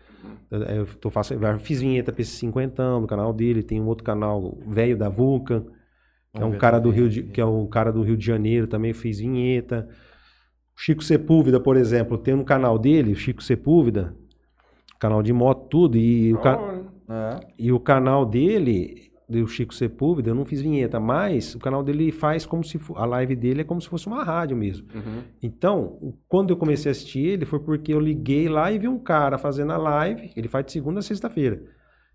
[0.51, 3.63] Eu, eu tô faço, eu fiz vinheta pra esse cinquentão no canal dele.
[3.63, 5.65] Tem um outro canal velho da Vulcan,
[6.35, 6.91] que é um cara do.
[6.91, 9.89] Rio de, que é um cara do Rio de Janeiro, também fez vinheta.
[10.77, 14.15] Chico Sepúlveda, por exemplo, tem um canal dele, o Chico Sepúlveda,
[14.99, 16.59] canal de moto, tudo, e o, ca-
[17.11, 17.41] É.
[17.59, 22.11] e o canal dele, do Chico Sepúlveda, eu não fiz vinheta, mas o canal dele
[22.13, 24.87] faz como se a live dele é como se fosse uma rádio mesmo.
[24.95, 25.23] Uhum.
[25.43, 28.99] Então, quando eu comecei a assistir ele, foi porque eu liguei lá e vi um
[28.99, 31.63] cara fazendo a live, ele faz de segunda a sexta-feira.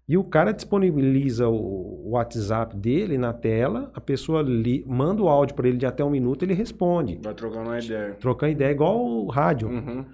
[0.07, 5.27] E o cara disponibiliza o o WhatsApp dele na tela, a pessoa li- manda o
[5.27, 7.19] áudio para ele de até um minuto, ele responde.
[7.23, 8.13] Vai trocando uma ideia.
[8.19, 9.67] Trocando ideia igual o rádio.
[9.69, 10.05] Uhum.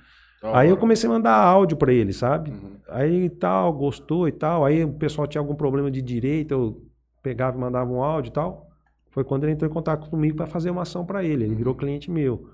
[0.44, 2.50] Aí eu comecei a mandar áudio pra ele, sabe?
[2.52, 2.72] Uhum.
[2.90, 4.66] Aí tal, gostou e tal.
[4.66, 6.82] Aí o pessoal tinha algum problema de direito, eu
[7.22, 8.68] pegava e mandava um áudio e tal.
[9.12, 11.44] Foi quando ele entrou em contato comigo pra fazer uma ação pra ele.
[11.44, 12.50] Ele virou cliente meu.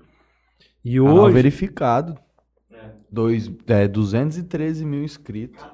[0.84, 1.34] E Canal hoje.
[1.34, 2.18] verificado.
[3.10, 5.64] Dois, é, 213 mil inscritos.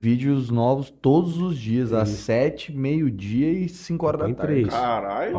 [0.00, 4.64] Vídeos novos todos os dias, às 7, meio-dia e 5 horas da tarde.
[4.64, 5.32] Caralho.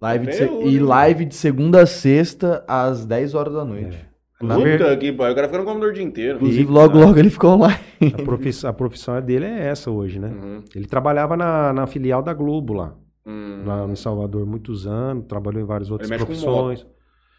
[0.00, 0.78] Live de E hein?
[0.80, 4.13] live de segunda a sexta, às 10 horas da noite.
[4.42, 5.32] Na Puta ver- que pariu.
[5.32, 6.36] O cara fica no computador o dia inteiro.
[6.36, 7.78] Inclusive, E- logo, logo ele ficou online.
[8.18, 10.28] A profissão, a profissão dele é essa hoje, né?
[10.28, 10.64] Uhum.
[10.74, 12.94] Ele trabalhava na, na filial da Globo lá,
[13.26, 13.62] Hum.
[13.64, 15.24] lá em Salvador, muitos anos.
[15.26, 16.84] Trabalhou em várias outras profissões.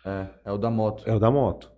[0.05, 1.03] É, é o da moto.
[1.05, 1.71] É o da moto.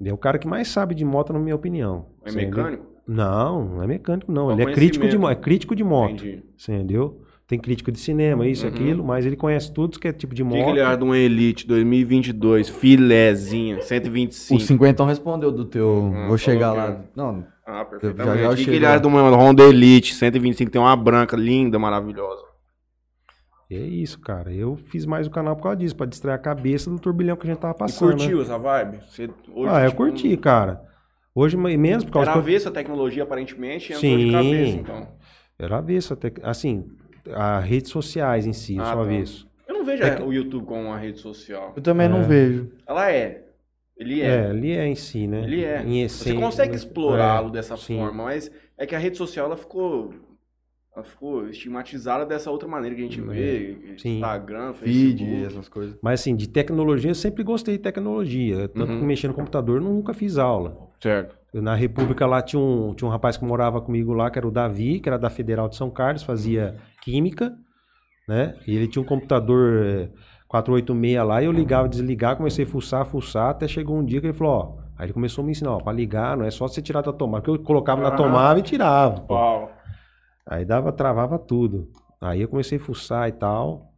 [0.00, 2.06] Ele é o cara que mais sabe de moto, na minha opinião.
[2.24, 2.86] É mecânico?
[3.06, 4.46] Não, não é mecânico, não.
[4.46, 6.12] Só ele é crítico de, é crítico de moto.
[6.14, 6.42] Entendi.
[6.56, 7.21] Você entendeu?
[7.52, 8.72] Tem crítico de cinema, isso, Uhum.
[8.72, 10.68] aquilo, mas ele conhece tudo que é tipo de O moto.
[10.68, 14.58] que, que acha de um Elite 2022, filézinha, O 125?
[14.62, 15.86] 50 respondeu do teu.
[15.86, 16.92] Hum, vou chegar lá.
[16.92, 18.40] que Não, Ah, perfeitamente.
[18.42, 20.70] já o que, que ele acha de uma Honda Elite 125?
[20.70, 22.40] Tem uma branca linda, maravilhosa.
[23.70, 24.50] É isso, cara.
[24.50, 27.46] Eu fiz mais o canal por causa disso, pra distrair a cabeça do turbilhão que
[27.46, 28.12] a gente tava E passando.
[28.16, 28.42] curtiu né?
[28.44, 28.98] essa vibe?
[29.10, 30.80] Você, hoje, Ah, eu tipo, curti, cara.
[31.34, 32.50] Hoje, mas menos por causa Era que eu...
[32.50, 34.24] avessa a tecnologia, aparentemente, e entrou Sim.
[34.26, 35.08] de cabeça, então.
[35.58, 36.32] Era avesso até.
[36.42, 36.86] Assim,
[37.30, 39.00] as redes sociais em si, eu Ah, sou tá.
[39.02, 39.48] avesso.
[39.68, 41.72] Eu não vejo É a- que- o YouTube como uma rede social.
[41.76, 42.08] eu também É.
[42.08, 42.70] não vejo.
[42.86, 43.44] Ela é.
[43.96, 44.50] Ele É, é.
[44.50, 45.44] ele é em si, né?
[45.44, 45.82] Ele é.
[45.82, 47.98] Em Você essência, consegue mas- explorá-lo é, dessa sim.
[47.98, 50.12] forma, mas é que a rede social ela ficou,
[50.96, 53.98] ela ficou estigmatizada dessa outra maneira que a gente vê, É.
[53.98, 54.16] Sim.
[54.16, 55.44] Instagram, Feed, Facebook.
[55.46, 55.96] essas coisas.
[56.02, 58.68] Mas assim, de tecnologia, eu sempre gostei de tecnologia.
[58.68, 58.98] Tanto Uhum.
[59.00, 60.76] que mexer no computador, eu nunca fiz aula.
[61.00, 61.36] Certo.
[61.54, 64.50] Na República lá tinha um, tinha um rapaz que morava comigo lá, que era o
[64.50, 67.54] Davi, que era da Federal de São Carlos, fazia química,
[68.26, 68.54] né?
[68.66, 70.08] E ele tinha um computador eh,
[70.48, 74.26] 486 lá, e eu ligava, desligava, comecei a fuçar, fuçar, até chegou um dia que
[74.28, 74.82] ele falou, ó.
[74.96, 77.12] Aí ele começou a me ensinar, ó, pra ligar, não é só você tirar da
[77.12, 77.42] tomada.
[77.42, 78.12] Porque eu colocava na Ah.
[78.16, 79.20] tomada e tirava.
[79.20, 79.34] pô.
[79.34, 79.70] Uau.
[80.46, 81.88] Aí dava, travava tudo.
[82.20, 83.91] Aí eu comecei a fuçar e tal.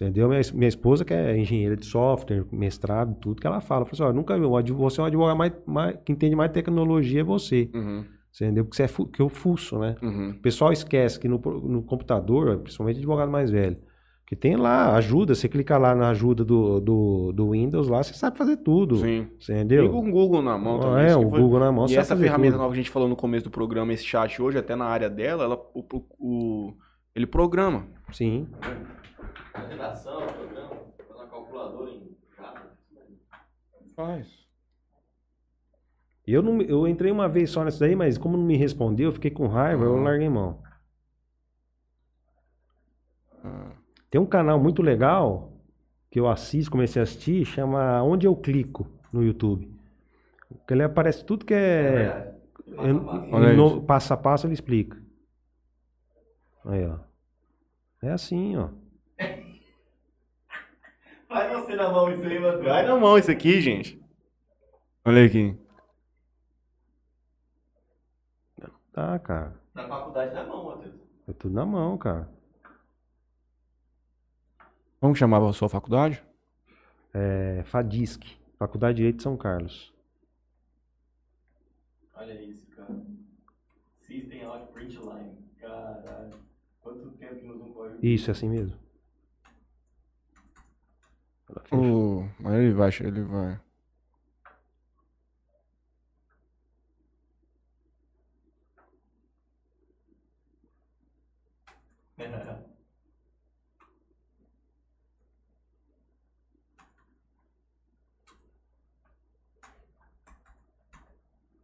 [0.00, 0.28] Entendeu?
[0.28, 3.84] Minha, minha esposa, que é engenheira de software, mestrado, tudo que ela fala.
[3.86, 7.20] Falou assim, ó, nunca vi, você é um advogado mais, mais, que entende mais tecnologia
[7.20, 7.70] é você.
[7.74, 8.04] Uhum,
[8.34, 8.64] Entendeu?
[8.64, 9.96] Porque você é que eu fuço, né?
[10.02, 10.30] uhum.
[10.30, 13.78] O pessoal esquece que no, no computador, principalmente advogado mais velho,
[14.26, 18.12] que tem lá ajuda, você clica lá na ajuda do, do, do Windows lá, você
[18.12, 18.96] sabe fazer tudo.
[18.96, 19.28] Sim.
[19.40, 19.84] Entendeu?
[19.84, 21.04] Liga um Google na mão Ah, também.
[21.04, 22.60] é, isso que o foi- Google na mão, E essa ferramenta tudo.
[22.62, 25.08] nova que a gente falou no começo do programa, esse chat hoje, até na área
[25.08, 26.74] dela, ela, o, o- o-
[27.14, 27.86] ele programa.
[28.12, 28.46] Sim.
[29.58, 30.70] Na redação, no programa,
[31.16, 32.70] na calculadora em Java.
[33.94, 34.46] Faz.
[36.26, 39.12] Eu, não, eu entrei uma vez só nessa daí, mas como não me respondeu, eu
[39.12, 40.02] fiquei com raiva, eu Uhum.
[40.02, 40.60] larguei mão.
[43.44, 43.70] Ah,
[44.10, 45.52] Tem um canal muito legal
[46.10, 49.72] que eu assisto, comecei a assistir, chama Onde Eu Clico no YouTube.
[50.66, 52.34] Que ele aparece tudo que é.
[52.66, 53.82] é- no- isso.
[53.82, 55.00] passo a passo ele explica.
[56.64, 56.98] Aí, ó.
[58.02, 58.68] É assim, ó.
[61.36, 62.62] Faz você na mão isso aí, mano.
[62.62, 64.02] Vai na mão isso aqui, gente.
[65.04, 65.54] Olha aqui.
[68.90, 69.60] Tá, cara.
[69.74, 70.94] Na faculdade na mão, Matheus.
[71.28, 72.26] É tudo na mão, cara.
[74.98, 76.24] Como chamava a sua faculdade?
[77.12, 78.24] É FADISC,
[78.58, 79.92] Faculdade de Direito de São Carlos.
[82.14, 82.96] Olha isso, cara.
[84.00, 85.36] System Out Print Line.
[85.60, 86.32] Caralho.
[86.80, 87.98] Quanto tempo que nós não corre?
[88.00, 88.85] Isso, é assim mesmo.
[91.72, 92.28] O...
[92.38, 93.60] Mas ele vai, ele vai.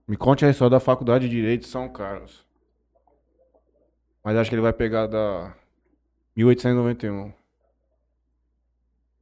[0.06, 2.44] Me conte a história da Faculdade de Direito de São Carlos.
[4.23, 5.56] Mas acho que ele vai pegar da
[6.36, 7.41] 1891.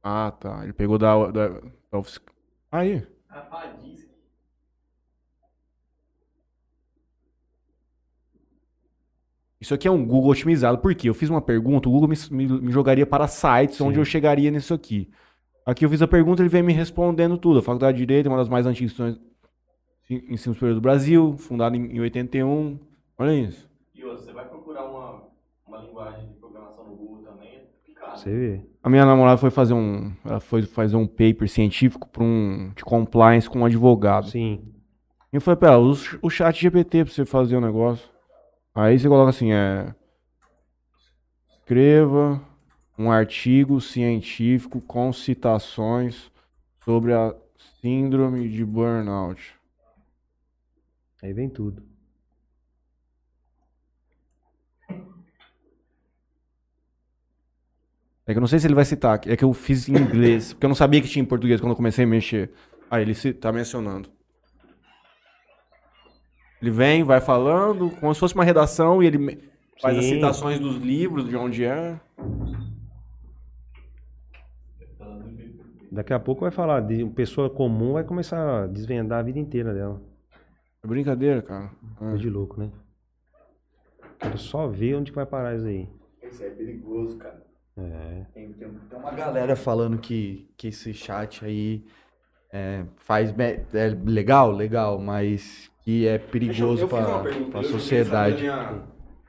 [0.03, 0.63] Ah, tá.
[0.63, 2.01] Ele pegou da, da, da
[2.71, 3.05] Aí.
[3.29, 4.09] A Fadisc.
[9.59, 10.77] Isso aqui é um Google otimizado.
[10.79, 11.07] Por quê?
[11.09, 13.99] Eu fiz uma pergunta, o Google me, me- me jogaria para sites onde Sim.
[14.01, 15.09] eu chegaria nisso aqui.
[15.65, 17.59] Aqui eu fiz a pergunta, ele vem me respondendo tudo.
[17.59, 19.21] A Faculdade de Direito é uma das mais antigas instituições
[20.09, 22.79] de ensino superior do Brasil, fundada em, em 81.
[23.19, 23.69] Olha isso.
[23.93, 25.27] E você vai procurar uma,
[25.67, 28.00] uma linguagem de programação no Google também, é complicado.
[28.13, 28.61] Você vê.
[28.83, 32.83] A minha namorada foi fazer um, ela foi fazer um paper científico para um de
[32.83, 34.29] compliance com um advogado.
[34.29, 34.61] Sim.
[35.31, 38.09] E eu falei pra ela, usa o chat GPT pra você fazer o negócio.
[38.75, 39.93] Aí você coloca assim, é.
[41.49, 42.41] Escreva
[42.97, 46.31] um artigo científico com citações
[46.83, 47.33] sobre a
[47.81, 49.55] síndrome de burnout.
[51.21, 51.90] Aí vem tudo.
[58.27, 60.53] É que eu não sei se ele vai citar, é que eu fiz em inglês,
[60.53, 62.51] porque eu não sabia que tinha em português quando eu comecei a mexer.
[62.89, 64.09] Aí ele tá mencionando.
[66.61, 69.37] Ele vem, vai falando, como se fosse uma redação, e ele me-
[69.81, 70.15] faz as Sim.
[70.15, 71.99] citações dos livros, de onde é.
[75.91, 79.39] Daqui a pouco vai falar de uma pessoa comum, vai começar a desvendar a vida
[79.39, 80.01] inteira dela.
[80.83, 81.71] É brincadeira, cara.
[81.97, 82.69] Coisa de louco, né?
[84.19, 85.89] Quero só ver onde que vai parar isso aí.
[86.23, 87.43] Isso é perigoso, cara.
[87.77, 88.25] É.
[88.33, 91.85] Tem, tem, tem uma galera falando que, que esse chat aí
[92.51, 98.43] é, faz é legal, legal, mas que é perigoso para a sociedade.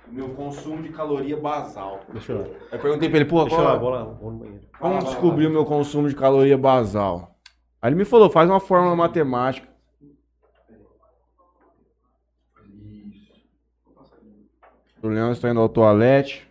[0.09, 2.01] meu consumo de caloria basal.
[2.13, 2.47] Deixa eu lá.
[2.73, 4.67] Eu perguntei pra ele, pô, Deixa eu lá, qual, vou lá, vou no banheiro.
[4.79, 7.37] como descobrir o meu consumo de caloria basal?
[7.81, 9.69] Aí ele me falou, faz uma fórmula matemática.
[15.03, 16.49] O Leão está indo ao toalete.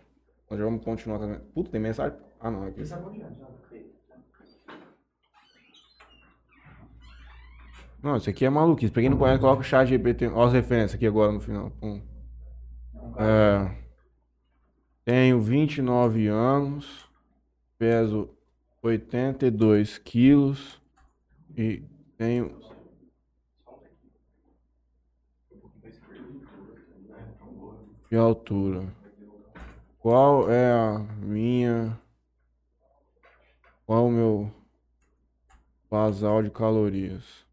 [0.52, 1.38] Nós já vamos continuar com a...
[1.54, 2.18] Puta, tem mensagem?
[2.38, 2.82] Ah, não, aqui.
[8.02, 8.92] Não, isso aqui é maluquice.
[8.92, 10.26] Pra quem não conhece, coloca o chat GPT.
[10.26, 11.70] Olha as referências aqui agora no final.
[11.80, 12.02] Pum.
[13.16, 13.74] É,
[15.06, 17.08] tenho 29 anos,
[17.78, 18.28] peso
[18.82, 20.82] 82 quilos
[21.56, 21.82] e
[22.18, 22.60] tenho.
[28.10, 29.01] E altura?
[30.02, 31.96] Qual é a minha.
[33.86, 34.50] Qual o meu
[35.88, 37.46] basal de calorias?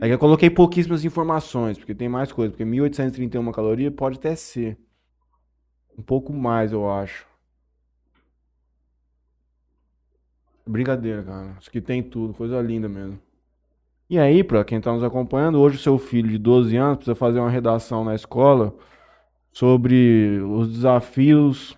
[0.00, 2.50] É que eu coloquei pouquíssimas informações, porque tem mais coisa.
[2.50, 4.78] Porque 1831 calorias pode até ser.
[5.98, 7.26] Um pouco mais, eu acho.
[10.66, 11.56] Brincadeira, cara.
[11.60, 13.18] Isso aqui tem tudo, coisa linda mesmo.
[14.10, 17.14] E aí, pra quem tá nos acompanhando, hoje o seu filho de 12 anos precisa
[17.14, 18.74] fazer uma redação na escola
[19.52, 21.76] sobre os desafios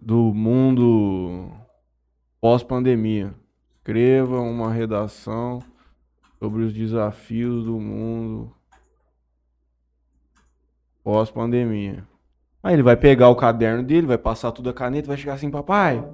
[0.00, 1.50] do mundo
[2.40, 3.34] pós-pandemia.
[3.76, 5.60] Escreva uma redação
[6.38, 8.52] sobre os desafios do mundo
[11.02, 12.06] pós-pandemia.
[12.62, 15.50] Aí ele vai pegar o caderno dele, vai passar tudo a caneta, vai chegar assim,
[15.50, 16.06] papai.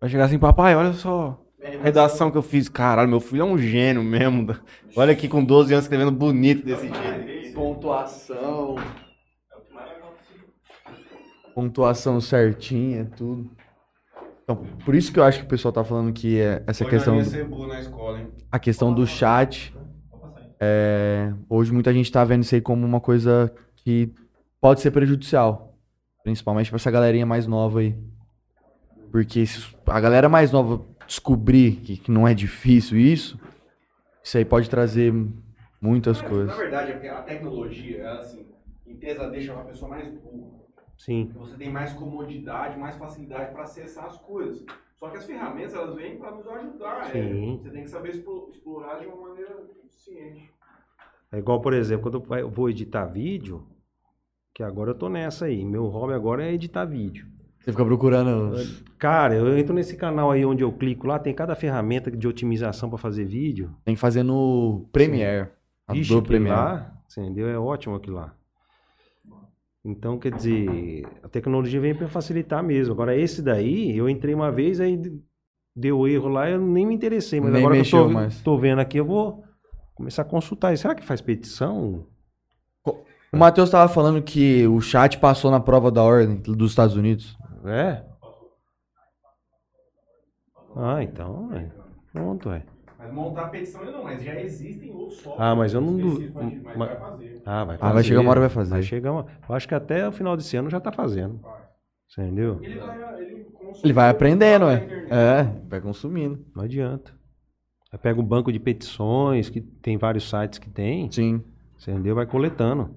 [0.00, 1.40] Vai chegar assim, papai, olha só.
[1.64, 2.68] A redação que eu fiz.
[2.68, 4.54] Caralho, meu filho é um gênio mesmo.
[4.96, 7.54] Olha aqui com 12 anos escrevendo bonito desse jeito.
[7.54, 8.76] Pontuação.
[8.78, 10.48] É o que mais legal possível.
[11.54, 13.50] Pontuação certinha, tudo.
[14.44, 17.20] Então, por isso que eu acho que o pessoal tá falando que é essa questão,
[17.20, 18.28] do- na escola, hein?
[18.52, 19.74] a questão do chat.
[20.60, 24.12] É, hoje muita gente tá vendo isso aí como uma coisa que
[24.60, 25.74] pode ser prejudicial.
[26.22, 27.96] Principalmente pra essa galerinha mais nova aí.
[29.10, 33.38] Porque se a galera mais nova descobrir que, que não é difícil isso,
[34.22, 35.12] isso aí pode trazer
[35.80, 36.54] muitas coisas.
[36.56, 38.44] Na verdade, é a tecnologia, ela, assim,
[38.88, 40.60] em tese, deixa a pessoa mais burra.
[40.98, 41.32] Sim.
[41.38, 44.64] Você tem mais comodidade, mais facilidade para acessar as coisas.
[44.98, 47.02] Só que as ferramentas, elas vêm para nos ajudar.
[47.06, 47.10] é.
[47.10, 47.58] Sim.
[47.62, 49.54] Você tem que saber explo- explorar de uma maneira
[49.84, 50.50] eficiente.
[51.32, 53.66] É igual, por exemplo, quando eu vou editar vídeo,
[54.54, 55.64] que agora eu tô nessa aí.
[55.64, 57.26] Meu hobby agora é editar vídeo.
[57.66, 58.54] Você fica procurando.
[58.96, 62.88] Cara, eu entro nesse canal aí onde eu clico lá, tem cada ferramenta de otimização
[62.88, 63.74] para fazer vídeo.
[63.84, 65.48] Tem que fazer no Premiere.
[65.84, 66.56] Aquilo Premiere.
[66.56, 67.48] lá, entendeu?
[67.48, 68.32] É ótimo aquilo lá.
[69.84, 72.94] Então, quer dizer, a tecnologia vem para facilitar mesmo.
[72.94, 75.00] Agora, esse daí, eu entrei uma vez, aí
[75.74, 77.40] deu erro lá, eu nem me interessei.
[77.40, 79.42] Mas Nem agora que eu mexeu tô, vendo aqui, eu vou
[79.92, 80.76] começar a consultar.
[80.78, 82.06] Será que faz petição?
[83.32, 87.36] O Matheus tava falando que o chat passou na prova da ordem dos Estados Unidos.
[87.66, 88.04] É?
[90.74, 91.70] Ah, então, é.
[92.12, 92.62] Pronto, é.
[92.98, 95.50] Mas montar a petição ainda não, mas já existem outros softwares.
[95.52, 97.26] Ah, mas eu não du- específicos, mas mas- vai fazer.
[97.44, 98.70] Ah, vai Ah, vai chegar uma hora vai fazer.
[98.70, 99.26] Vai chegar uma...
[99.48, 101.40] Eu acho que até o final desse ano já tá fazendo.
[102.18, 102.62] Entendeu?
[102.68, 103.30] Ele vai, ele
[103.82, 104.84] Ele vai aprendendo, internet.
[105.10, 106.44] É, vai consumindo.
[106.54, 107.12] Não adianta.
[107.92, 111.42] Aí pega um banco de petições, que tem vários sites que tem, Sim.
[111.80, 112.14] entendeu?
[112.14, 112.94] Vai coletando.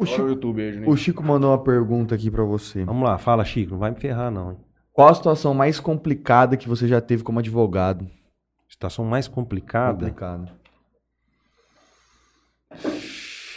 [0.00, 2.84] O Chico, o YouTube aí, o Chico mandou uma pergunta aqui pra você.
[2.84, 3.72] Vamos lá, fala, Chico.
[3.72, 4.52] Não vai me ferrar, não.
[4.52, 4.58] hein?
[4.92, 8.08] Qual a situação mais complicada que você já teve como advogado?
[8.68, 10.52] Situação mais complicada, Complicado.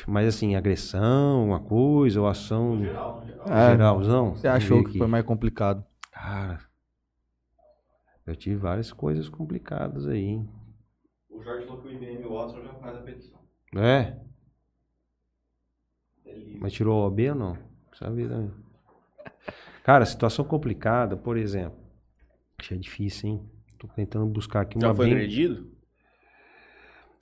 [0.07, 2.78] mas assim, agressão, uma coisa, ou ação
[3.48, 4.36] É, geralzão.
[4.36, 4.98] Você achou que aqui.
[4.98, 5.84] foi mais complicado?
[6.11, 6.60] Cara,
[8.26, 10.49] eu tive várias coisas complicadas aí, hein?
[11.30, 13.40] O Jorge falou que o IBM Watson já faz a petição.
[13.76, 14.18] É?
[16.60, 17.58] Mas tirou o OB ou não?
[18.12, 18.52] Ver também.
[19.84, 21.78] Cara, situação complicada, por exemplo.
[22.58, 23.42] Acho é difícil, hein?
[23.78, 25.14] Tô tentando buscar aqui uma Já foi bem...
[25.16, 25.68] agredido?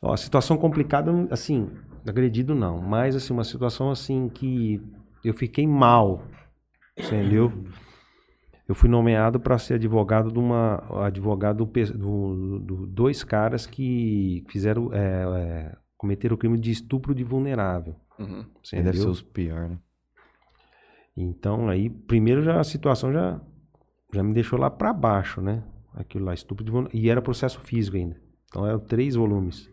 [0.01, 1.69] Ó, situação complicada, assim,
[2.07, 4.81] agredido não, mas assim, uma situação assim que
[5.23, 6.23] eu fiquei mal,
[6.97, 7.51] entendeu?
[8.67, 14.93] Eu fui nomeado para ser advogado de uma advogado do, do- dois caras que fizeram
[14.93, 18.45] é, é, cometeram o crime de estupro de vulnerável, Uhum.
[18.63, 19.79] Você deve ser os piores, né?
[21.15, 23.39] Então aí, primeiro já a situação já
[24.13, 25.63] já me deixou lá para baixo, né?
[25.93, 26.99] Aquilo lá, estupro de vulnerável.
[26.99, 28.19] E era processo físico ainda.
[28.49, 29.69] Então eram três volumes.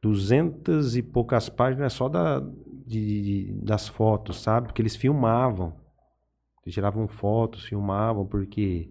[0.00, 4.66] Duzentas e poucas páginas só da, de, de- das fotos, sabe?
[4.68, 5.74] Porque eles filmavam.
[6.64, 8.88] Eles tiravam fotos, filmavam, porque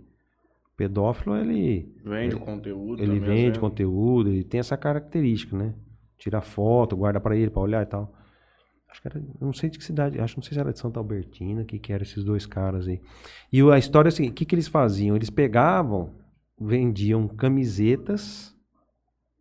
[0.73, 3.01] o pedófilo, ele, Vende o conteúdo.
[3.01, 3.57] ele vende às vezes.
[3.57, 5.73] conteúdo, ele tem essa característica, né?
[6.17, 8.13] Tira foto, guarda pra ele, pra olhar e tal.
[8.91, 10.99] Acho que era, não sei de que cidade, acho não sei se era de Santa
[10.99, 13.01] Albertina, que que eram esses dois caras aí.
[13.51, 15.15] E a história é assim, o que que eles faziam?
[15.15, 16.11] Eles pegavam,
[16.59, 18.55] vendiam camisetas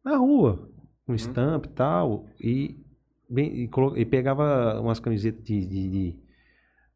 [0.05, 0.69] na rua,
[1.07, 2.77] com estampa e tal, e,
[3.29, 3.71] bem- e,
[4.01, 6.19] e pegava umas camisetas de, de, de,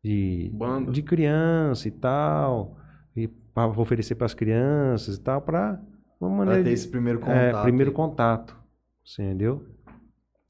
[0.02, 0.92] de, Banda.
[0.92, 2.76] de criança e tal,
[3.16, 5.80] e para oferecer para as crianças e tal, para
[6.20, 7.62] uma Pra maneira ter de, esse primeiro é, contato.
[7.62, 7.96] primeiro aí.
[7.96, 8.56] contato,
[9.04, 9.64] você entendeu?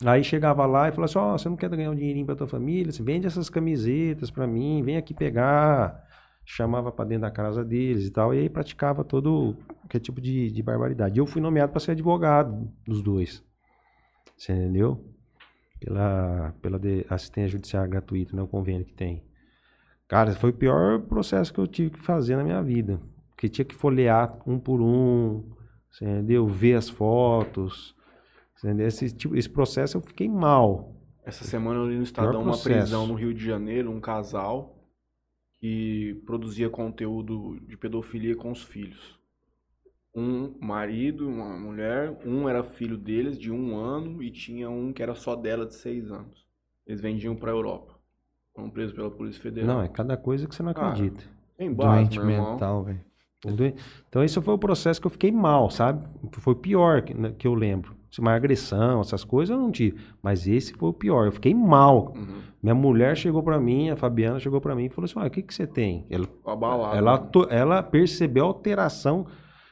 [0.02, 2.48] Aí chegava lá e falava assim, ó, você não quer ganhar um dinheirinho pra tua
[2.48, 2.90] família?
[2.90, 6.02] Você vende essas camisetas pra mim, vem aqui pegar.
[6.46, 9.56] Chamava pra dentro da casa deles e tal, e aí praticava todo
[9.88, 11.18] que tipo de, de barbaridade.
[11.18, 13.42] Eu fui nomeado pra ser advogado dos dois.
[14.36, 15.02] Você entendeu?
[15.80, 18.42] Pela, pela assistência judiciária gratuita, né?
[18.42, 19.24] O convênio que tem.
[20.06, 23.00] Cara, foi o pior processo que eu tive que fazer na minha vida.
[23.30, 25.50] Porque tinha que folhear um por um,
[26.00, 26.46] entendeu?
[26.46, 27.94] Ver as fotos.
[28.80, 30.94] Esse, tipo, esse processo eu fiquei mal.
[31.24, 34.78] Essa semana eu li no Estadão uma prisão no Rio de Janeiro, um casal
[35.58, 39.18] que produzia conteúdo de pedofilia com os filhos.
[40.14, 45.02] Um marido, uma mulher, um era filho deles de um ano e tinha um que
[45.02, 46.46] era só dela de seis anos.
[46.86, 47.94] Eles vendiam pra Europa.
[48.54, 49.76] Foram presos pela Polícia Federal.
[49.76, 51.24] Não, é cada coisa que você não acredita.
[51.58, 53.00] Base, Doente mental, velho.
[54.08, 56.06] Então esse foi o processo que eu fiquei mal, sabe?
[56.32, 57.96] Foi o pior que, né, que eu lembro.
[58.14, 59.98] Se uma agressão, essas coisas eu não tive.
[60.22, 61.26] Mas esse foi o pior.
[61.26, 62.12] Eu fiquei mal.
[62.14, 62.42] Uhum.
[62.62, 65.30] Minha mulher chegou pra mim, a Fabiana chegou pra mim e falou assim: "Olha, o
[65.32, 66.96] que que você tem?" Ela, Abalado.
[66.96, 69.26] ela, ela percebeu a alteração.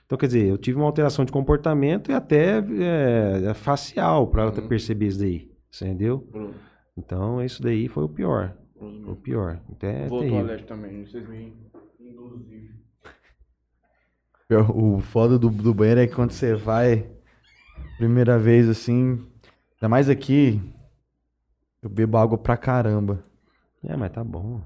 [0.05, 4.53] Então, quer dizer, eu tive uma alteração de comportamento e até é, facial pra ela
[4.61, 4.67] Uhum.
[4.67, 5.49] perceber isso daí.
[5.71, 6.27] Você entendeu?
[6.31, 6.55] Bruno,
[6.99, 8.55] Então, isso daí foi o pior.
[8.77, 9.17] Bruno, Foi o meu.
[9.17, 9.61] pior.
[9.71, 10.45] Então, é Vou ao terrível.
[10.47, 11.07] toalete também.
[11.07, 11.55] Vocês me
[12.01, 12.73] induziram.
[14.75, 17.09] O foda do, do banheiro é que quando você vai,
[18.03, 19.25] primeira vez assim,
[19.77, 20.61] ainda mais aqui,
[21.81, 23.25] eu bebo água pra caramba.
[23.85, 24.61] É, mas tá bom.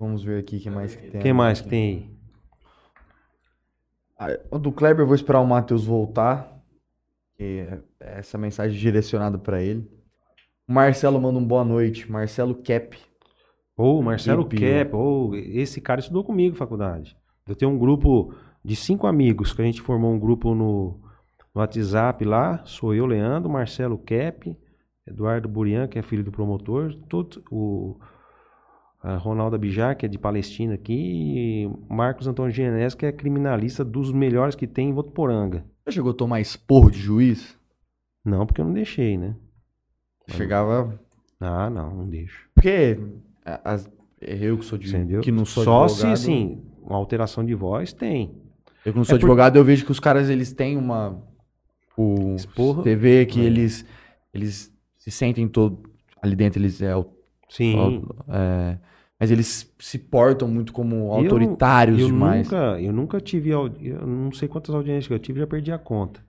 [0.00, 1.20] Vamos ver aqui o que mais que tem.
[1.20, 2.10] Quem mais que tem aí?
[4.18, 6.60] Ah, O do Kleber eu vou esperar o Matheus voltar.
[7.36, 7.68] Que
[8.00, 9.88] é essa mensagem direcionada pra ele.
[10.66, 12.10] O Marcelo manda um boa noite.
[12.10, 12.98] Marcelo Cap.
[13.76, 14.58] Ô, Marcelo Pio.
[14.58, 17.16] Cap, ô, esse cara estudou comigo faculdade.
[17.46, 18.34] Eu tenho um grupo
[18.64, 21.00] de cinco amigos, que a gente formou um grupo no,
[21.54, 22.62] no WhatsApp lá.
[22.64, 24.56] Sou eu, Leandro, Marcelo Cap,
[25.06, 27.96] Eduardo Burian, que é filho do promotor, todo, o
[29.04, 33.84] a Ronaldo Abijar, que é de Palestina aqui, e Marcos Antônio Genés, que é criminalista
[33.84, 35.64] dos melhores que tem em Votuporanga.
[35.84, 37.58] Já chegou a tomar esporro de juiz?
[38.24, 39.34] Não, porque eu não deixei, né?
[40.28, 41.00] Chegava.
[41.40, 42.48] Ah, não, não deixo.
[42.54, 42.96] Porque
[43.44, 44.88] a- as- eu que sou de.
[44.88, 45.20] Entendeu?
[45.20, 46.16] Que não sou Só advogado.
[46.16, 48.32] se, assim, uma alteração de voz tem.
[48.86, 51.20] Eu que não sou É por- advogado, eu vejo que os caras eles têm uma.
[51.96, 52.82] O, Esporro.
[52.82, 53.44] Você vê que É.
[53.44, 53.84] eles,
[54.32, 55.82] eles se sentem todo.
[56.22, 57.06] Ali dentro eles é, o-
[57.48, 58.04] Sim.
[58.28, 58.78] é,
[59.20, 62.44] Mas eles se portam muito como Eu- autoritários eu demais.
[62.50, 63.68] Nunca, eu nunca tive, eu
[64.04, 66.20] não sei quantas audiências que eu tive, já perdi a conta.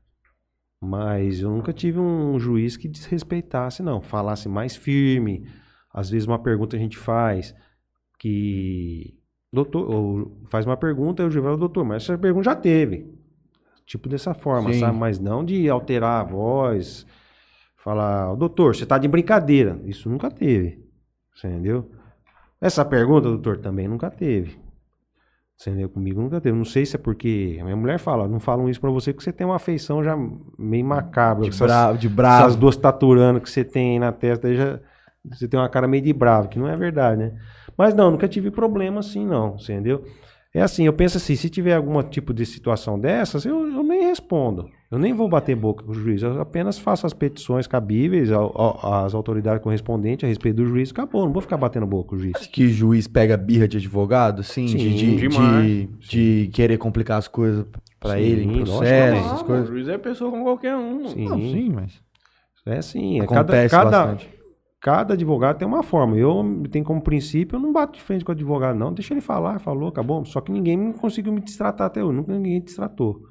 [0.80, 3.99] Mas eu nunca tive um juiz que desrespeitasse, não.
[4.02, 5.48] Falasse mais firme.
[5.91, 7.56] Às vezes uma pergunta a gente faz
[8.19, 9.18] que...
[9.52, 13.07] Doutor, ou faz uma pergunta e o juiz fala, doutor, mas essa pergunta já teve.
[13.93, 14.79] Tipo dessa forma, Sim.
[14.79, 14.97] sabe?
[14.97, 17.05] Mas não de alterar a voz,
[17.77, 19.79] falar, doutor, você tá de brincadeira.
[19.85, 20.83] Isso nunca teve.
[21.37, 21.91] Entendeu?
[22.59, 24.57] Essa pergunta, doutor, também nunca teve.
[25.55, 25.89] Você entendeu?
[25.89, 26.57] Comigo nunca teve.
[26.57, 27.59] Não sei se é porque.
[27.61, 30.17] A minha mulher fala, não falam isso pra você porque você tem uma afeição já
[30.57, 31.43] meio macabra.
[31.43, 32.57] De, Essas- bravo, de essas bravo.
[32.57, 34.79] duas taturanas que você tem aí na testa, já,
[35.23, 37.39] você tem uma cara meio de bravo, que não é verdade, né?
[37.77, 40.03] Mas não, nunca tive problema assim, não, entendeu?
[40.55, 44.03] É assim, eu penso assim, se tiver algum tipo de situação dessas, eu, eu nem
[44.03, 44.69] respondo.
[44.91, 48.55] Eu nem vou bater boca com o juiz, eu apenas faço as petições cabíveis ao-
[48.55, 52.15] ao- às autoridades correspondentes a respeito do juiz, acabou, não vou ficar batendo boca com
[52.15, 52.45] o juiz.
[52.45, 55.88] Que juiz pega birra de advogado, sim, Sim, de, de, de,
[56.43, 57.65] de querer complicar as coisas
[58.05, 59.67] Sim, ele em processo, essas coisas.
[59.69, 61.07] O juiz é pessoa como qualquer um.
[61.07, 61.30] Sim.
[61.30, 61.99] Não, sim, mas
[62.67, 64.30] É assim, é cada, acontece cada, bastante.
[64.84, 66.15] Cada advogado tem uma forma.
[66.18, 68.93] Eu tenho como princípio, eu não bato de frente com o advogado, não.
[68.93, 70.23] Deixa ele falar, falou, acabou.
[70.26, 72.15] Só que ninguém conseguiu me destratar até hoje.
[72.18, 73.22] Nunca ninguém destratou.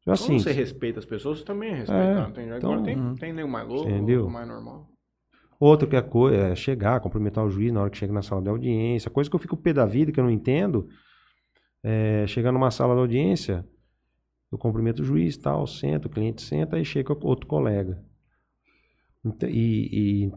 [0.00, 2.32] Então, assim, você respeita as pessoas, você também é respeitado.
[2.32, 4.30] tem, então- agora tem, tem nego mais louco, Entendeu?
[4.30, 4.88] mais normal.
[5.60, 8.40] outra que é, co- é chegar, cumprimentar o juiz na hora que chega na sala
[8.40, 9.10] de audiência.
[9.10, 10.88] Coisa que eu fico pé da vida, que eu não entendo.
[11.82, 13.66] É, chegar numa sala de audiência,
[14.52, 18.00] eu cumprimento o juiz, tal, senta, o cliente senta, aí chega outro colega.
[19.46, 20.32] E, e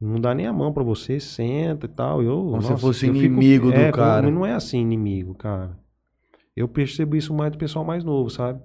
[0.00, 2.22] não dá nem a mão pra você, senta e tal.
[2.22, 4.22] Eu, Como se nossa, fosse eu fico- inimigo do é, cara.
[4.22, 5.78] Mas não é assim inimigo, cara.
[6.56, 8.60] Eu percebo isso mais do pessoal mais novo, sabe?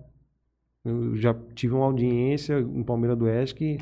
[0.86, 3.78] Eu já tive uma audiência em Palmeiras do Oeste que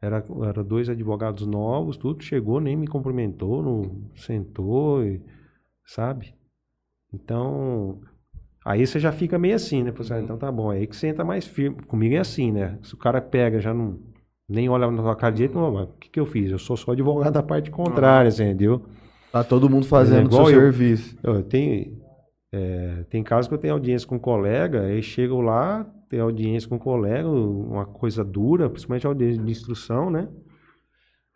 [0.00, 5.20] era, era dois advogados novos, tudo, chegou, nem me cumprimentou, não sentou, e-
[5.84, 6.34] sabe?
[7.12, 8.00] Então,
[8.64, 9.92] aí você já fica meio assim, né?
[9.92, 11.76] Fala assim, ah, então tá bom, aí que você entra mais firme.
[11.82, 12.78] Comigo é assim, né?
[12.82, 13.98] Se o cara pega, já não,
[14.48, 16.50] nem olha na tua cara direito, não, mas o que que eu fiz?
[16.50, 18.82] Eu sou só advogado da parte contrária, você entendeu?
[19.32, 20.60] Tá todo mundo fazendo seu eu.
[20.60, 21.18] serviço.
[21.22, 21.98] Eu tenho,
[22.52, 26.68] é, tem casos que eu tenho audiência com um colega, aí chegam lá, ter audiência
[26.68, 30.28] com o colega, uma coisa dura, principalmente audiência de instrução, né?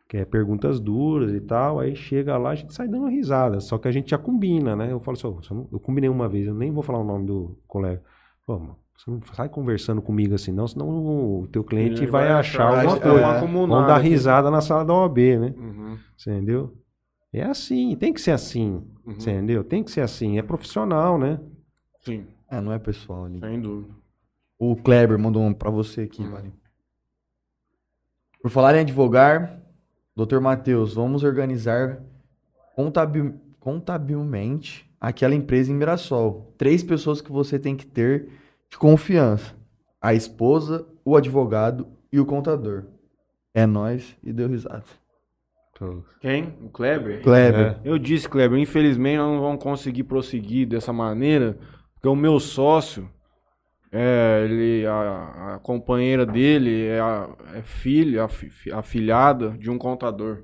[0.08, 1.80] Que é perguntas duras e tal.
[1.80, 3.60] Aí chega lá, a gente sai dando risada.
[3.60, 4.90] Só que a gente já combina, né?
[4.92, 7.04] Eu falo assim, "Ô, você não- eu combinei uma vez, eu nem vou falar o
[7.04, 8.02] nome do colega.
[8.46, 12.28] Pô, mano, você não sai conversando comigo assim, não, senão o teu cliente Ele vai,
[12.30, 13.40] achar vai alguma coisa.
[13.40, 15.54] comunada Vão dar risada na sala da OAB, né?
[15.56, 16.76] Uhum, entendeu?
[17.32, 18.82] É assim, tem que ser assim.
[19.06, 19.12] uhum.
[19.12, 19.62] Entendeu?
[19.62, 20.36] Tem que ser assim.
[20.38, 21.38] É profissional, né?
[22.00, 23.38] Sim, É, não é pessoal ali.
[23.38, 23.94] sem dúvida.
[24.58, 26.52] O Kleber mandou um pra você aqui, Vale.
[28.42, 29.60] Por falar em advogar,
[30.16, 30.40] Dr.
[30.40, 32.00] Matheus, vamos organizar
[32.74, 36.52] contabil- contabilmente aquela empresa em Mirassol.
[36.56, 38.28] Três pessoas que você tem que ter
[38.70, 39.54] de confiança:
[40.00, 42.84] a esposa, o advogado e o contador.
[43.54, 44.84] É nós e deu risada.
[46.20, 46.56] Quem?
[46.60, 47.22] O Kleber?
[47.22, 51.56] Kleber, Eu disse, Kleber, infelizmente nós não vamos conseguir prosseguir dessa maneira,
[51.94, 53.08] porque o meu sócio,
[53.92, 59.70] é, ele, a, a companheira dele é, a, é filha, a, fi- fi- afilhada de
[59.70, 60.42] um contador.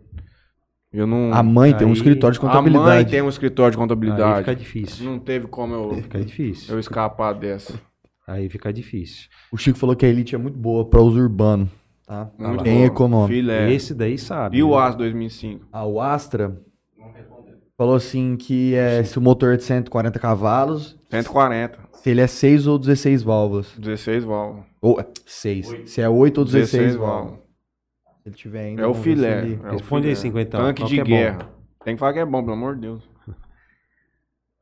[0.93, 1.35] Eu não.
[1.35, 3.11] a mãe tem um Aí- escritório de a mãe contabilidade.
[3.11, 4.39] tem um escritório de Aí contabilidade.
[4.39, 5.05] fica difícil.
[5.05, 6.73] Não teve como eu, Fica difícil.
[6.73, 7.75] eu escapar dessa.
[8.27, 9.29] Aí fica difícil.
[9.53, 11.71] O Chico falou que a Elite é muito boa para uso urbano,
[12.07, 12.31] tá?
[12.39, 12.85] Muito Bem bom.
[12.87, 13.35] econômico.
[13.35, 13.73] Filé.
[13.73, 14.57] Esse daí sabe.
[14.57, 14.77] E o né?
[14.87, 15.67] AS 2005?
[15.71, 16.59] A o Astra
[17.77, 21.79] falou assim que é, se o motor é de 140 cavalos, 140.
[21.93, 23.75] se ele é 6 ou 16 válvulas.
[23.79, 24.65] 16 válvulas.
[24.81, 25.75] Ou 6.
[25.91, 27.41] Se é 8 ou 16, 16 válvulas.
[28.23, 28.83] Se ele tiver ainda.
[28.83, 29.39] É o filé.
[29.43, 30.29] ele- é o Responde aí, filé.
[30.29, 30.57] 50.
[30.59, 31.11] Tanque de é bom?
[31.11, 31.51] guerra.
[31.85, 33.03] Tem que falar que é bom, pelo amor de Deus.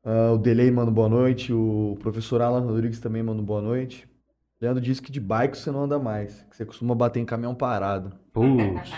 [0.05, 1.53] Ah, o Delay manda boa noite.
[1.53, 4.09] O professor Alan Rodrigues também manda boa noite.
[4.61, 6.43] Leandro disse que de bike você não anda mais.
[6.51, 8.13] Que você costuma bater em caminhão parado.
[8.33, 8.93] Putz.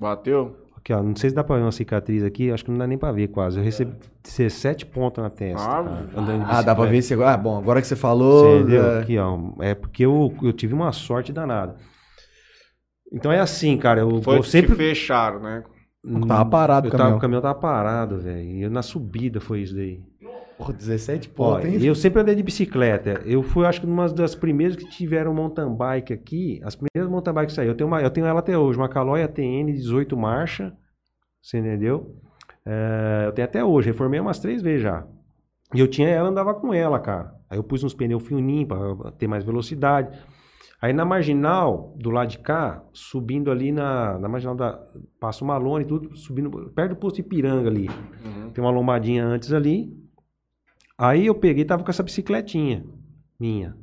[0.00, 0.56] Bateu?
[0.76, 2.86] Aqui, ó, não sei se dá pra ver uma cicatriz aqui, acho que não dá
[2.86, 3.58] nem pra ver quase.
[3.58, 5.62] Eu recebi 17 pontos na testa.
[5.62, 7.12] Ah, cara, andando de Ah, dá pra ver se.
[7.22, 8.60] Ah, bom, agora que você Você falou.
[8.60, 8.86] entendeu?
[8.92, 9.38] é, Aqui, ó.
[9.60, 11.76] É porque eu, eu tive uma sorte danada.
[13.12, 14.00] Então é assim, cara.
[14.00, 14.70] Eu, Foi eu sempre.
[14.70, 15.64] que fecharam, né?
[16.26, 17.18] Tava parado o eu tava- caminhão.
[17.18, 18.40] o caminhão tava parado, velho.
[18.42, 20.00] E na subida foi isso daí.
[20.56, 21.82] Porra, 17 Ó, pontos, hein?
[21.84, 23.22] eu sempre andei de bicicleta.
[23.24, 26.60] Eu fui, acho que, uma das primeiras que tiveram mountain bike aqui.
[26.64, 27.72] As primeiras mountain bikes que saíram.
[27.72, 30.72] Eu tenho, uma, eu tenho ela até hoje, uma Caloi ATN 18 marcha.
[31.42, 32.14] Você entendeu?
[32.66, 35.06] É, eu tenho até hoje, reformei umas três vezes já.
[35.74, 37.34] E eu tinha ela, andava com ela, cara.
[37.48, 40.10] Aí eu pus uns pneus fininhos pra ter mais velocidade.
[40.80, 44.78] Aí na marginal, do lado de cá, subindo ali na, na marginal da.
[45.18, 47.88] Passa uma lona e tudo, subindo perto do posto Ipiranga ali.
[48.54, 49.92] Tem uma lombadinha antes ali.
[50.98, 52.84] Aí eu peguei, tava com essa bicicletinha
[53.38, 53.74] minha.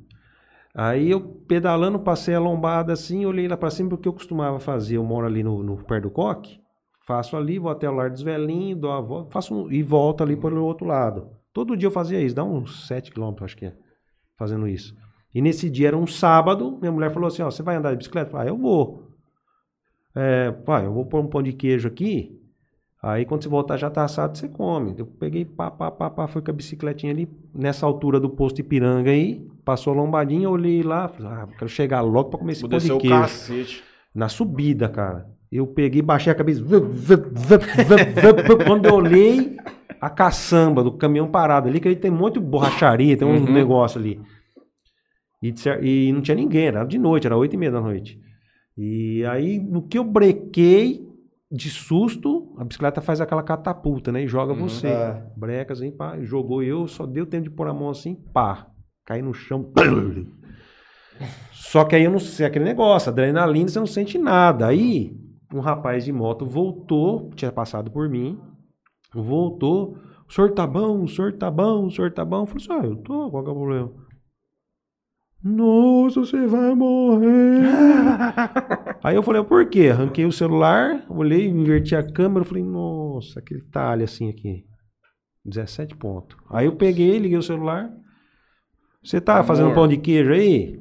[0.73, 4.97] Aí eu pedalando, passei a lombada assim, olhei lá pra cima, porque eu costumava fazer,
[4.97, 6.59] eu moro ali no, no perto do coque,
[7.07, 10.21] faço ali, vou até o lar dos velhinhos, dou a volta, faço um- e volto
[10.21, 11.31] ali pelo outro lado.
[11.51, 13.75] Todo dia eu fazia isso, dá uns 7 quilômetros, acho que é,
[14.37, 14.93] fazendo isso.
[15.33, 17.97] E nesse dia era um sábado, minha mulher falou assim, ó, você vai andar de
[17.97, 18.29] bicicleta?
[18.29, 19.03] Eu falei, ah, eu vou.
[20.15, 22.33] É, pai, eu vou pôr um pão de queijo aqui,
[23.01, 24.95] Aí quando você voltar já tá assado, você come.
[24.97, 28.59] Eu peguei, pá, pá, pá, pá, fui com a bicicletinha ali, nessa altura do posto
[28.59, 32.61] Ipiranga aí, passou a lombadinha, olhei lá, falei, ah, quero chegar logo pra comer esse
[32.61, 33.15] Vou pão de queijo.
[33.15, 33.83] cacete.
[34.15, 35.29] Na subida, cara.
[35.51, 36.63] Eu peguei, baixei a cabeça.
[38.65, 39.55] Quando eu olhei,
[40.01, 43.53] a caçamba do caminhão parado ali, que aí tem de borracharia, tem um Uhum.
[43.53, 44.19] negócio ali.
[45.41, 48.19] E, e não tinha ninguém, era de noite, era oito e meia da noite.
[48.77, 51.05] E aí, no que eu brequei,
[51.51, 54.23] de susto, a bicicleta faz aquela catapulta, né?
[54.23, 54.59] E joga Uhum.
[54.59, 54.87] você.
[54.87, 55.25] Ah.
[55.37, 58.67] Breca assim, pá, jogou eu, só deu tempo de pôr a mão assim, pá.
[59.05, 59.71] Caí no chão.
[61.51, 64.67] Só que aí eu não sei, aquele negócio, adrenalina, você não sente nada.
[64.67, 65.15] Aí,
[65.53, 68.37] um rapaz de moto voltou, tinha passado por mim,
[69.13, 69.97] voltou,
[70.27, 72.41] o senhor tá bom, o senhor tá bom, o senhor tá bom.
[72.41, 73.91] Eu falei assim, ah, eu tô, qual que é o problema?
[75.43, 77.61] Nossa, você vai morrer.
[79.03, 79.89] Aí eu falei, por quê?
[79.91, 84.65] Arranquei o celular, olhei, inverti a câmera, falei, nossa, aquele talho assim aqui.
[85.45, 86.37] 17 pontos.
[86.49, 87.89] Aí eu peguei, liguei o celular.
[89.03, 89.75] Você tá fazendo Amor.
[89.75, 90.79] pão de queijo aí?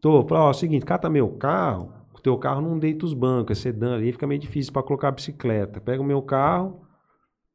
[0.00, 0.26] Tô.
[0.26, 1.92] Falei, ó, é o seguinte, cata meu carro.
[2.12, 5.08] O teu carro não deita os bancos, é sedã ali, fica meio difícil pra colocar
[5.08, 5.80] a bicicleta.
[5.80, 6.82] Pega o meu carro.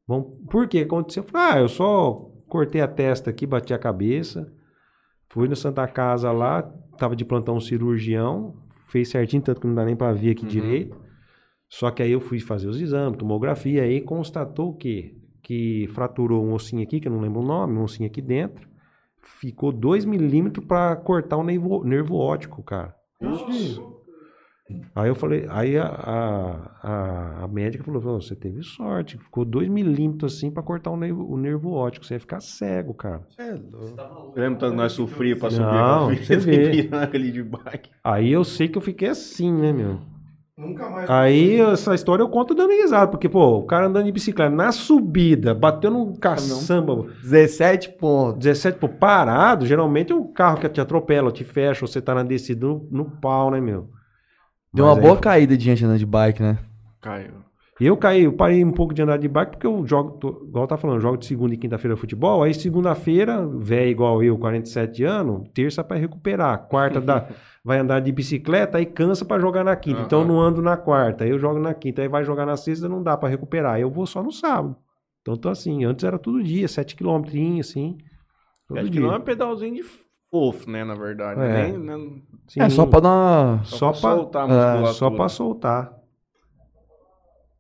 [0.08, 0.38] Vamos...
[0.50, 1.24] Por que aconteceu?
[1.24, 4.52] Eu falei, ah, eu só cortei a testa aqui, bati a cabeça.
[5.30, 6.64] Fui no Santa Casa lá,
[6.98, 8.56] tava de plantão um cirurgião,
[8.88, 10.50] fez certinho, tanto que não dá nem pra ver aqui Uhum.
[10.50, 10.98] direito.
[11.68, 15.16] Só que aí eu fui fazer os exames, tomografia, aí constatou o quê?
[15.42, 18.68] Que fraturou um ossinho aqui, que eu não lembro o nome, um ossinho aqui dentro.
[19.22, 22.96] Ficou 2 milímetros pra cortar o nervo, nervo óptico, cara.
[24.96, 29.46] Aí eu falei, aí a, a, a, a médica falou, "Ô, você teve sorte, ficou
[29.46, 33.22] dois milímetros assim pra cortar o nervo, o nervo óptico, você ia ficar cego, cara.
[34.36, 36.90] Lembra tanto nós sofríamos pra subir Não, você vê.
[37.14, 37.92] ali de bike?
[38.04, 40.00] Aí eu sei que eu fiquei assim, né, meu?
[40.58, 41.10] Nunca mais.
[41.10, 44.72] Aí essa história eu conto dando risada, porque, pô, o cara andando de bicicleta na
[44.72, 48.40] subida, bateu num caçamba, 17 pontos.
[48.40, 52.24] 17, pô, parado, geralmente é um carro que te atropela, te fecha, você tá na
[52.24, 53.90] descida no, no pau, né, meu?
[54.76, 56.58] Deu Mas uma aí boa caída de gente andando de bike, né?
[57.02, 57.46] Caiu.
[57.80, 60.68] Eu caí, eu parei um pouco de andar de bike porque eu jogo, tô, igual
[60.68, 62.44] tá falando, jogo de segunda e quinta-feira futebol.
[62.44, 66.68] Aí segunda-feira, velho igual eu, 47 anos, terça pra recuperar.
[66.68, 67.28] Quarta dá,
[67.64, 70.02] vai andar de bicicleta, aí cansa pra jogar na quinta.
[70.02, 72.58] Então eu não ando na quarta, aí eu jogo na quinta, aí vai jogar na
[72.58, 73.76] sexta, não dá pra recuperar.
[73.76, 74.76] Aí eu vou só no sábado.
[75.22, 77.24] Então tô assim, antes era todo dia, 7 km,
[77.60, 77.98] assim.
[78.68, 79.02] Todo Acho que dia.
[79.02, 79.84] não é um pedalzinho de
[80.30, 81.40] fofo, né, na verdade.
[81.42, 81.72] É.
[81.72, 83.64] Nem, né, Sim, É só pra dar uma...
[83.64, 85.94] só pra pra, soltar a é, só pra soltar.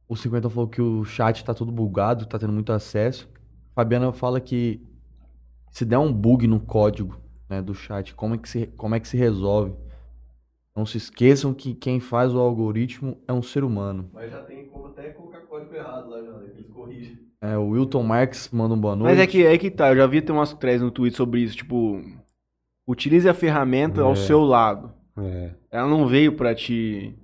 [0.08, 3.28] O 50 falou que o chat tá todo bugado, tá tendo muito acesso.
[3.74, 4.80] Fabiana fala que
[5.72, 7.20] se der um bug no código
[7.50, 9.74] né, do chat, como é, que se, como é que se resolve?
[10.76, 14.10] Não se esqueçam que quem faz o algoritmo é um ser humano.
[14.14, 17.18] Mas já tem como até colocar código errado lá, já, eles corrigem.
[17.42, 19.12] É, o Wilton Marques manda um boa noite.
[19.12, 21.42] Mas é que, é que tá, eu já vi ter umas threads no Twitter sobre
[21.42, 22.02] isso, tipo,
[22.88, 24.16] utilize a ferramenta ao É.
[24.16, 24.92] seu lado.
[25.18, 25.52] É.
[25.72, 27.16] Ela não veio pra te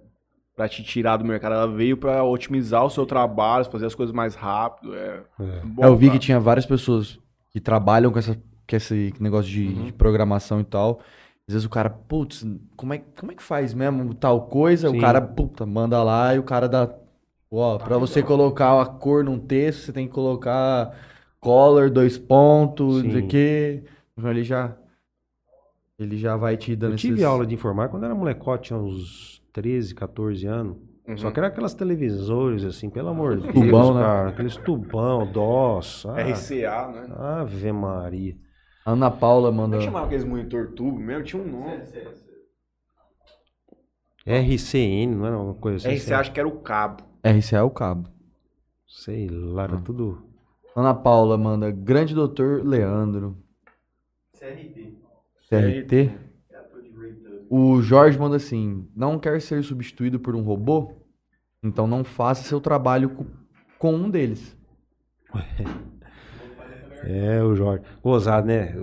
[0.56, 4.14] para te tirar do mercado, ela veio pra otimizar o seu trabalho, fazer as coisas
[4.14, 4.94] mais rápido.
[4.94, 5.62] É, É.
[5.64, 6.20] bom, É, eu vi cara.
[6.20, 7.18] que tinha várias pessoas
[7.50, 9.86] que trabalham com, essa, com esse negócio de, Uhum.
[9.86, 11.00] de programação e tal.
[11.48, 14.90] Às vezes o cara, putz, como é, como é que faz mesmo tal coisa?
[14.90, 14.98] Sim.
[14.98, 16.88] O cara, puta, manda lá e o cara dá.
[17.50, 20.92] Ó, pra você colocar a cor num texto, você tem que colocar
[21.40, 23.84] color, dois pontos, não sei o quê.
[24.16, 24.76] Então ele já.
[26.04, 28.80] Ele já vai te dando Eu tive esses- aula de informática quando era molecote, tinha
[28.80, 30.78] uns 13, 14 anos.
[31.08, 31.18] Uhum.
[31.18, 34.02] Só que era aquelas televisores, assim, pelo amor de Tubão, Deus, né?
[34.02, 34.30] cara.
[34.30, 36.06] Aqueles tubão, DOS.
[36.08, 37.08] Ah, RCA, né?
[37.18, 38.36] Ave Maria.
[38.86, 39.78] Ana Paula Como manda.
[39.78, 41.24] é chamava aqueles monitor tubo mesmo?
[41.24, 41.82] Tinha um nome.
[44.26, 45.98] RCN, não era uma coisa assim?
[45.98, 47.04] RCA acho que era o cabo.
[47.24, 48.10] RCA é o cabo.
[48.88, 49.66] Sei lá, Ah.
[49.66, 50.24] era tudo...
[50.76, 51.70] Ana Paula manda.
[51.72, 53.38] Grande doutor Leandro.
[54.40, 55.01] CRT.
[55.52, 56.12] CRT.
[57.50, 60.94] O Jorge manda assim: não quer ser substituído por um robô?
[61.64, 63.26] Então não faça seu trabalho co-
[63.78, 64.58] com um deles.
[67.04, 67.84] É, o Jorge.
[68.04, 68.76] Gozado, né?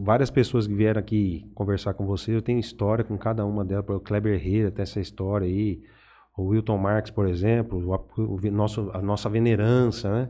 [0.00, 3.84] Várias pessoas que vieram aqui conversar com você, eu tenho história com cada uma delas.
[3.90, 5.82] O Kleber Herrera tem essa história aí.
[6.36, 7.78] O Wilton Marques, por exemplo.
[8.16, 10.28] O, o nosso, a nossa venerança, né?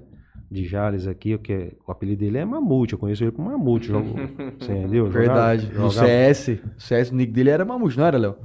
[0.51, 2.95] De Jales aqui, o, que é- o apelido dele é Mamute.
[2.95, 3.89] Eu conheço ele como Mamute.
[3.89, 4.15] Jogo,
[4.59, 5.07] você entendeu?
[5.11, 5.67] Jogava- Verdade.
[5.67, 8.37] No jogava- CS, o CS, o nick dele era Mamute, não era, Léo?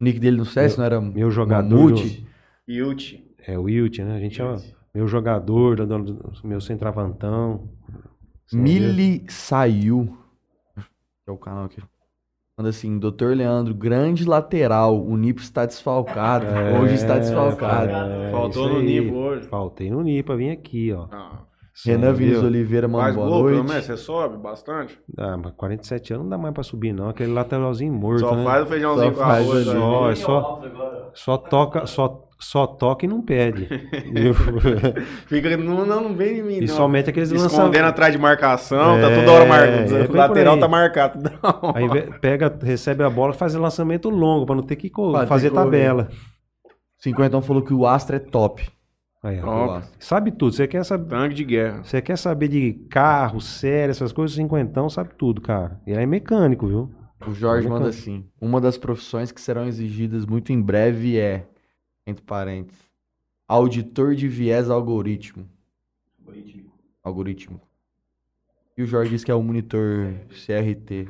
[0.00, 1.68] O nick dele no CS não era Meu jogador.
[1.90, 2.26] Mamute?
[2.68, 3.22] Yult.
[3.46, 4.16] É o Wilt, né?
[4.16, 4.56] A gente chama
[4.94, 7.68] meu jogador, do- do- do- meu centravantão.
[8.52, 10.16] Mili saiu.
[11.26, 11.80] É o canal aqui.
[12.58, 14.98] Manda assim, Doutor Leandro, grande lateral.
[15.04, 16.46] O Nipo está desfalcado.
[16.80, 17.90] Hoje está desfalcado.
[17.90, 19.46] É, Faltou no nível hoje.
[19.46, 21.06] Faltei no Nipa, vim aqui, ó.
[21.12, 21.40] Ah,
[21.84, 22.14] Renan?
[22.14, 23.68] Vinícius Oliveira manda boa gol, noite.
[23.68, 24.98] menos, você sobe bastante.
[25.18, 27.10] Ah, mas 47 anos não dá mais pra subir, não.
[27.10, 28.42] Aquele lateralzinho morto, Só né?
[28.44, 29.64] faz o feijãozinho Só com faz arroz.
[29.66, 30.62] Só, é só,
[31.12, 33.66] só toca, só, só toca e não pede.
[34.12, 34.34] Viu?
[35.26, 36.68] Fica, não, não, não vem em mim, e não.
[36.68, 37.88] somente aqueles Escondendo lançamentos.
[37.88, 39.94] atrás de marcação, tá É, toda hora é marcado.
[39.94, 41.18] bem o lateral tá marcado.
[41.22, 41.72] Não.
[41.74, 46.08] Aí pega, recebe a bola, faz lançamento longo, pra não ter que ter fazer tabela.
[46.98, 48.68] 50 falou que o Astra é top.
[49.22, 49.82] Aí, Astra.
[49.98, 50.52] Sabe tudo.
[50.52, 51.08] Você quer saber.
[51.08, 51.82] Tanque de guerra.
[51.82, 55.80] Você quer saber de carro, série, essas coisas, cinquentão sabe tudo, cara.
[55.86, 56.90] Ele é mecânico, viu?
[57.26, 61.46] O Jorge Olha, manda assim: uma das profissões que serão exigidas muito em breve é,
[62.06, 62.80] entre parênteses,
[63.48, 65.46] auditor de viés algoritmo.
[66.20, 66.72] Algoritmo.
[67.02, 67.60] Algoritmo.
[68.76, 71.08] E o Jorge diz que é o monitor CRT.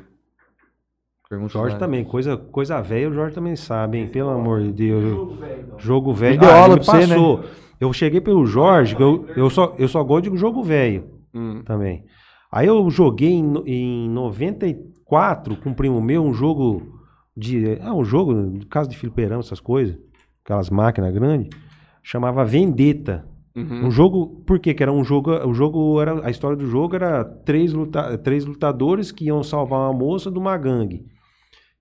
[1.29, 1.79] Pergunta Jorge lá.
[1.79, 4.07] também, coisa, coisa velha, o Jorge também sabe, hein?
[4.07, 5.37] Pelo amor de Deus.
[5.77, 6.33] Jogo velho.
[6.35, 7.15] Ele deu Ah, aula pra você, né?
[7.15, 7.43] passou.
[7.79, 11.61] Eu cheguei pelo Jorge, eu, eu, só, eu só gosto de jogo velho Hum.
[11.65, 12.05] também.
[12.49, 17.01] Aí eu joguei em, em 94 com um primo meu um jogo
[17.35, 17.77] de.
[17.81, 19.97] Ah, um jogo, no caso de fliperama, essas coisas,
[20.47, 21.49] aquelas máquinas grandes,
[22.01, 23.25] chamava Vendetta.
[23.53, 23.87] Uhum.
[23.87, 24.73] Um jogo, por quê?
[24.73, 28.45] Que era um jogo, o jogo era, a história do jogo era três, luta, três
[28.45, 31.05] lutadores que iam salvar uma moça de uma gangue.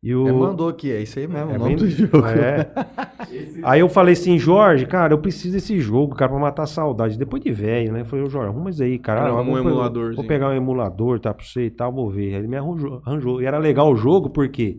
[0.02, 2.26] E o É, mandou aqui, é isso aí mesmo, É o nome bem- do jogo.
[2.26, 2.70] É.
[3.64, 7.18] Aí eu falei assim, Jorge, cara, eu preciso desse jogo, cara, pra matar a saudade.
[7.18, 8.02] Depois de velho, né?
[8.02, 9.22] Eu falei, Jorge, arruma isso aí, cara.
[9.22, 10.16] Ah, arruma um emuladorzinho.
[10.16, 12.28] Vou pegar um emulador, tá, pra você e tal, vou ver.
[12.28, 13.43] Aí ele me arranjou, arranjou.
[13.43, 14.76] E era legal o jogo porque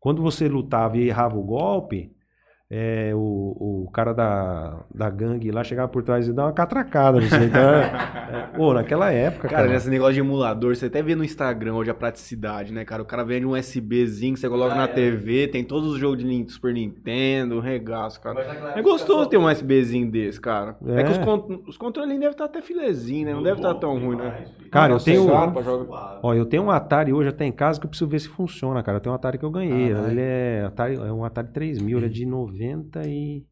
[0.00, 2.10] quando você lutava e errava o golpe,
[2.70, 7.20] é, o, o cara da, da gangue lá chegava por trás e dava uma catracada.
[7.20, 7.84] Não sei, então, é,
[8.32, 9.72] é, pô, naquela época, Cara, cara.
[9.74, 13.02] nesse negócio de emulador, você até vê no Instagram hoje a praticidade, né, cara?
[13.02, 14.88] O cara vende um USBzinho que você coloca Ah, na é.
[14.88, 18.40] TV, tem todos os jogos de Super Nintendo, regaço, cara.
[18.74, 20.76] É gostoso ter um USBzinho desse, cara.
[20.86, 21.04] É, É.
[21.04, 23.34] que os, con os controlinhos devem estar até filezinho, né?
[23.34, 24.46] Não deve estar tão ruim, né?
[24.70, 25.28] Cara, eu tenho-.
[26.22, 28.82] Ó, eu tenho um Atari hoje até em casa que eu preciso ver se funciona,
[28.82, 28.96] cara.
[28.96, 29.90] Eu tenho um Atari que eu ganhei.
[29.90, 30.10] Caralho.
[30.10, 32.53] Ele é, Atari, é um Atari 3000, ele é de 90
[33.06, 33.44] e.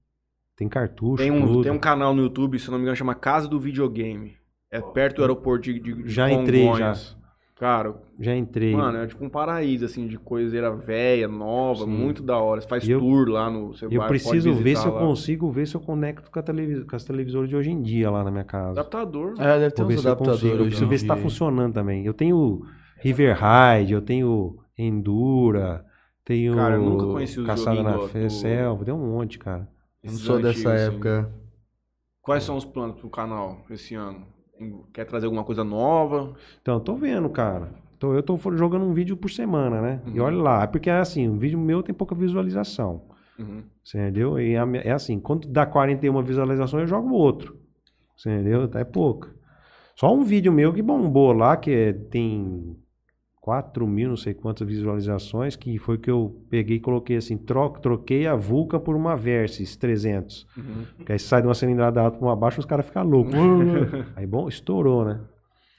[0.56, 1.22] Tem cartucho.
[1.22, 1.62] Tem um, tudo.
[1.62, 4.36] tem um canal no YouTube, se não me engano, chama Casa do Videogame.
[4.70, 7.16] É perto do aeroporto de, de, de Já entrei, Congonhas.
[7.62, 8.74] Cara, Já entrei.
[8.74, 11.90] mano, é tipo um paraíso, assim, de coiseira velha, nova, Sim.
[11.90, 12.60] muito da hora.
[12.60, 13.68] Você faz eu- tour lá no...
[13.72, 14.98] Você eu vai, preciso pode ver se eu lá.
[15.00, 16.82] consigo ver se eu conecto com, a televis...
[16.82, 18.80] com as televisores de hoje em dia lá na minha casa.
[18.80, 19.34] Adaptador.
[19.38, 20.04] É, deve ter Vou uns
[20.42, 20.56] eu.
[20.56, 22.04] Eu preciso ver se tá funcionando também.
[22.04, 22.62] Eu tenho
[23.00, 25.84] River Ride, eu tenho Endura,
[26.24, 29.68] tenho Cara, eu nunca conheci os Caçada na Fe- do- Selva, tem um monte, cara.
[30.02, 30.94] Eu não sou dessa assim.
[30.94, 31.32] época.
[32.20, 34.26] Quais são os planos pro canal esse ano?
[34.92, 36.34] Quer trazer alguma coisa nova?
[36.60, 37.72] Então, eu tô vendo, cara.
[37.98, 40.00] Tô- eu tô jogando um vídeo por semana, né?
[40.06, 40.26] E Uhum.
[40.26, 43.02] olha lá, é porque é assim, o vídeo meu tem pouca visualização.
[43.38, 43.62] Uhum.
[43.82, 44.38] Você entendeu?
[44.38, 47.56] E é assim, quando dá 41 visualizações, eu jogo outro.
[48.16, 48.68] Você entendeu?
[48.74, 49.30] É pouca.
[49.96, 52.76] Só um vídeo meu que bombou lá, que é- tem
[53.42, 57.68] 4 mil, não sei quantas visualizações, que foi que eu peguei e coloquei assim, tro
[57.70, 60.46] troquei a Vulca por uma Versys 300.
[60.56, 61.04] Uhum.
[61.04, 63.34] Que aí sai de uma cilindrada alta para uma baixa, os caras ficam loucos.
[64.14, 65.20] aí, bom, estourou, né?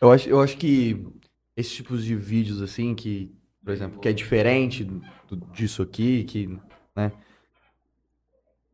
[0.01, 1.07] Eu acho, eu acho que
[1.55, 3.33] esses tipos de vídeos, assim, que,
[3.63, 5.01] por exemplo, que é diferente do-
[5.53, 6.47] disso aqui, que,
[6.93, 7.13] né?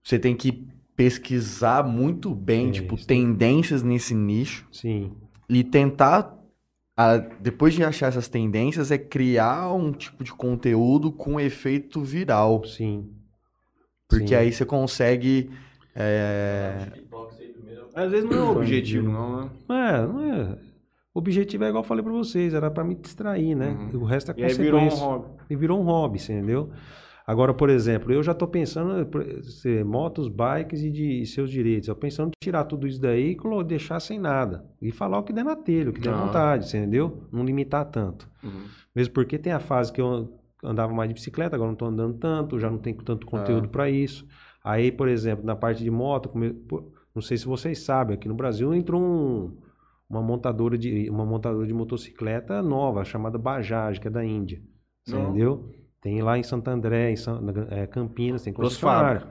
[0.03, 3.05] Você tem que pesquisar muito bem, É, tipo, isso.
[3.05, 5.11] tendências nesse nicho Sim.
[5.47, 6.35] e tentar,
[7.01, 12.63] a- depois de achar essas tendências, é criar um tipo de conteúdo com efeito viral.
[12.65, 13.09] Sim.
[14.09, 14.35] Porque Sim.
[14.35, 15.49] aí você consegue.
[15.95, 16.87] é.
[17.95, 19.49] Às vezes não é o objetivo, não, né?
[19.69, 20.57] É, não é.
[21.13, 23.69] O objetivo é igual eu falei pra vocês, era pra me distrair, né?
[23.93, 24.01] Uhum.
[24.01, 25.05] O resto é E aí virou um consequência.
[25.07, 25.27] hobby.
[25.49, 26.69] E virou um hobby, você entendeu?
[27.29, 31.51] Agora, por exemplo, eu já tô pensando em ser motos, bikes e de e seus
[31.51, 31.87] direitos.
[31.87, 34.65] Eu pensando em tirar tudo isso daí e deixar sem nada.
[34.81, 36.25] E falar o que der na telha, o que der Ah.
[36.25, 37.27] vontade, entendeu?
[37.31, 38.27] Não limitar tanto.
[38.43, 38.63] Uhum.
[38.95, 42.17] Mesmo porque tem a fase que eu andava mais de bicicleta, agora não estou andando
[42.17, 44.25] tanto, já não tenho tanto conteúdo para isso.
[44.63, 46.31] Aí, por exemplo, na parte de moto,
[47.13, 49.55] não sei se vocês sabem, aqui no Brasil entrou um-
[50.09, 54.59] uma montadora de uma montadora de motocicleta nova chamada Bajaj, que é da Índia.
[55.07, 55.29] Não.
[55.29, 55.69] entendeu?
[56.01, 59.27] Tem lá em Santo André, em na- eh, Campinas, tem Trouxe concessionária.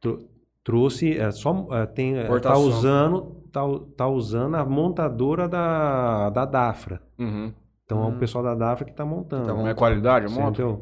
[0.00, 0.28] Tro-
[0.64, 3.60] Trouxe, é, só é, tem, é, tá usando, tá,
[3.96, 7.02] tá usando a montadora da, da Dafra.
[7.18, 7.52] Uhum.
[7.84, 8.16] Então é Hum.
[8.16, 9.46] o pessoal da Dafra que está montando.
[9.46, 10.52] Não é qualidade a moto?
[10.62, 10.80] entendeu?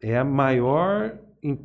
[0.00, 1.12] É a maior,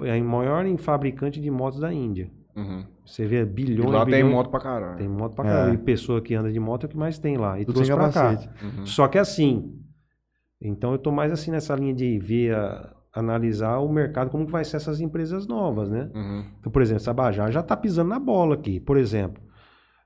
[0.01, 2.31] é a maior em fabricante de motos da Índia.
[2.55, 2.83] Uhum.
[3.05, 4.97] Você vê bilhões lá e tem bilhões- moto pra caralho.
[4.97, 5.47] Tem moto pra É.
[5.49, 5.73] caralho.
[5.75, 7.59] E pessoa que anda de moto é o que mais tem lá.
[7.59, 8.11] E Tudo trouxe pra cá.
[8.31, 8.49] capacete.
[8.65, 8.85] Uhum.
[8.87, 9.79] Só que assim,
[10.63, 14.51] então eu tô mais assim nessa linha de ver, a- analisar o mercado, como que
[14.51, 16.09] vai ser essas empresas novas, né?
[16.15, 16.45] Uhum.
[16.59, 18.79] Então, por exemplo, essa Bajaj já tá pisando na bola aqui.
[18.79, 19.41] Por exemplo,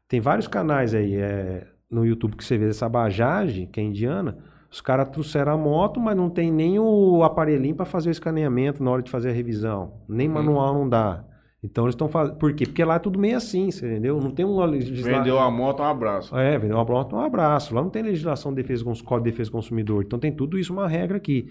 [0.10, 4.38] tem vários canais aí é, no YouTube que você vê essa Bajaj, que é indiana,
[4.70, 8.84] os caras trouxeram a moto, mas não tem nem o aparelhinho para fazer o escaneamento
[8.84, 10.02] na hora de fazer a revisão.
[10.10, 10.34] Nem Uhum.
[10.34, 11.24] manual não dá.
[11.64, 12.38] Então eles estão fazendo.
[12.38, 12.66] Por quê?
[12.66, 14.20] Porque lá é tudo meio assim, você entendeu?
[14.22, 15.18] Não tem uma legislação.
[15.20, 16.38] Vendeu a moto, um abraço.
[16.38, 17.74] É, vendeu uma moto, um abraço.
[17.74, 20.04] Lá não tem legislação de defesa, cons- código de defesa do consumidor.
[20.04, 21.48] Então tem tudo isso uma regra aqui.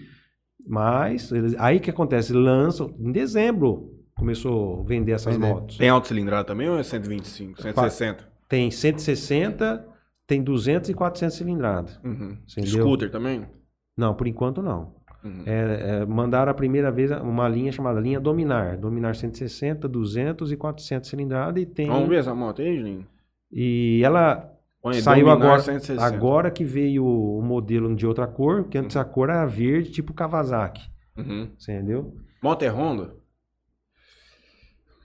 [0.67, 2.33] Mas, eles- aí que acontece?
[2.33, 5.47] Lançam, em dezembro começou a vender essas Vender.
[5.53, 5.77] motos.
[5.77, 8.27] Tem autocilindrada também ou é 125, 160?
[8.49, 9.85] Tem 160,
[10.25, 11.99] tem 200 e 400 cilindradas.
[12.03, 12.37] Uhum.
[12.47, 13.45] Scooter também?
[13.95, 14.95] Não, por enquanto não.
[15.27, 15.43] Uhum.
[15.45, 18.77] É, é, mandaram a primeira vez uma linha chamada linha Dominar.
[18.77, 21.87] Dominar 160, 200 e 400 cilindradas e tem...
[21.87, 23.05] Vamos ver essa moto aí, Juninho?
[23.51, 24.51] E ela
[25.01, 26.03] saiu agora, 160.
[26.03, 30.13] agora que veio o modelo de outra cor, que antes a cor era verde, tipo
[30.13, 30.81] Kawasaki.
[31.17, 31.49] Uhum.
[31.57, 32.15] Você entendeu?
[32.41, 33.15] Moto é Honda?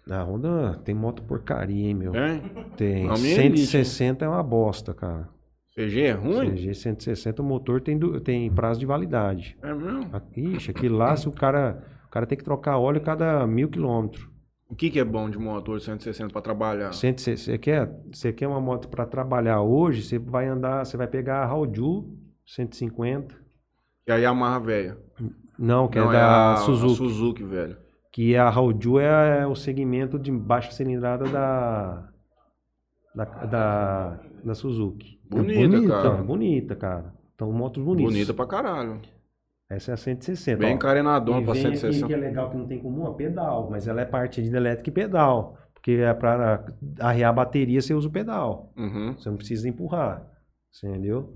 [0.06, 2.12] Na Honda tem moto porcaria, hein, meu?
[2.12, 2.40] Tem?
[2.76, 3.08] Tem.
[3.08, 5.28] A minha é elite, 160 é uma bosta, cara.
[5.74, 6.50] CG é ruim?
[6.54, 9.56] CG 160, o motor tem, du- tem prazo de validade.
[9.62, 10.08] É mesmo?
[10.12, 11.82] A- Ixi, aquilo lá, se o cara.
[12.06, 14.28] O cara tem que trocar óleo cada mil quilômetros.
[14.68, 16.92] O que, que é bom de motor 160 pra trabalhar?
[16.92, 21.06] 160, Você quer, você quer uma moto para trabalhar hoje, você vai andar, você vai
[21.06, 22.06] pegar a Raiju
[22.46, 23.34] 150.
[24.06, 24.98] E a Yamaha velha?
[25.58, 26.92] Não, que Não, é da a Suzuki.
[26.92, 27.76] A Suzuki, velho.
[28.12, 32.08] Que a Raiju é, é o segmento de baixa cilindrada da.
[33.14, 35.18] Da, da, da Suzuki.
[35.36, 35.76] Bonita, bonita.
[35.84, 36.22] Então, é cara.
[36.22, 37.14] bonita, cara.
[37.34, 38.12] Então, motos bonitas.
[38.12, 39.00] Bonita pra caralho.
[39.70, 40.59] Essa é a 160.
[40.59, 40.74] Bem ó.
[40.74, 42.06] encarenadona E pra vem aqui, 160.
[42.06, 44.92] que é legal que não tem comum, a pedal, mas ela é partida elétrica e
[44.92, 45.56] pedal.
[45.72, 46.64] Porque é para
[47.00, 48.72] arriar a bateria você usa o pedal.
[48.76, 49.14] Uhum.
[49.18, 50.24] Você não precisa empurrar.
[50.70, 51.34] Você entendeu?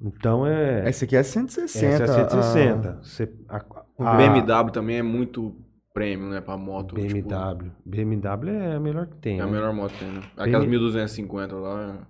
[0.00, 0.88] Então é.
[0.88, 2.04] Esse aqui é 160.
[2.04, 2.88] essa é a 160.
[2.88, 3.64] ah, Você, a,
[3.98, 5.54] O a- BMW também é muito
[5.92, 6.94] premium, né, pra moto.
[6.96, 7.70] tipo, BMW.
[7.84, 9.38] BMW é a melhor que tem.
[9.38, 9.52] é a né?
[9.52, 10.22] melhor moto que tem, né?
[10.36, 12.06] Aquelas BM 1250 lá.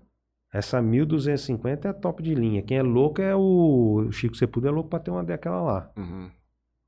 [0.52, 2.62] Essa 1250 é top de linha.
[2.62, 5.90] Quem é louco é o o Chico Sepúlveda é louco pra ter uma daquela lá.
[5.96, 6.28] Uhum.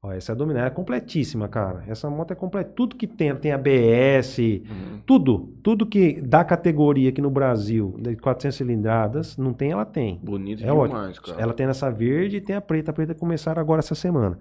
[0.02, 1.82] Ó, essa é a dominante, é completíssima, cara.
[1.88, 2.70] Essa moto é completa.
[2.76, 5.00] Tudo que tem, tem ABS, Uhum.
[5.06, 10.20] tudo, tudo que dá categoria aqui no Brasil, de 400 cilindradas, não tem, ela tem.
[10.22, 11.26] Bonito É demais, ótimo.
[11.26, 11.40] cara.
[11.40, 12.90] Ela tem essa verde e tem a preta.
[12.90, 14.38] A preta começaram agora essa semana.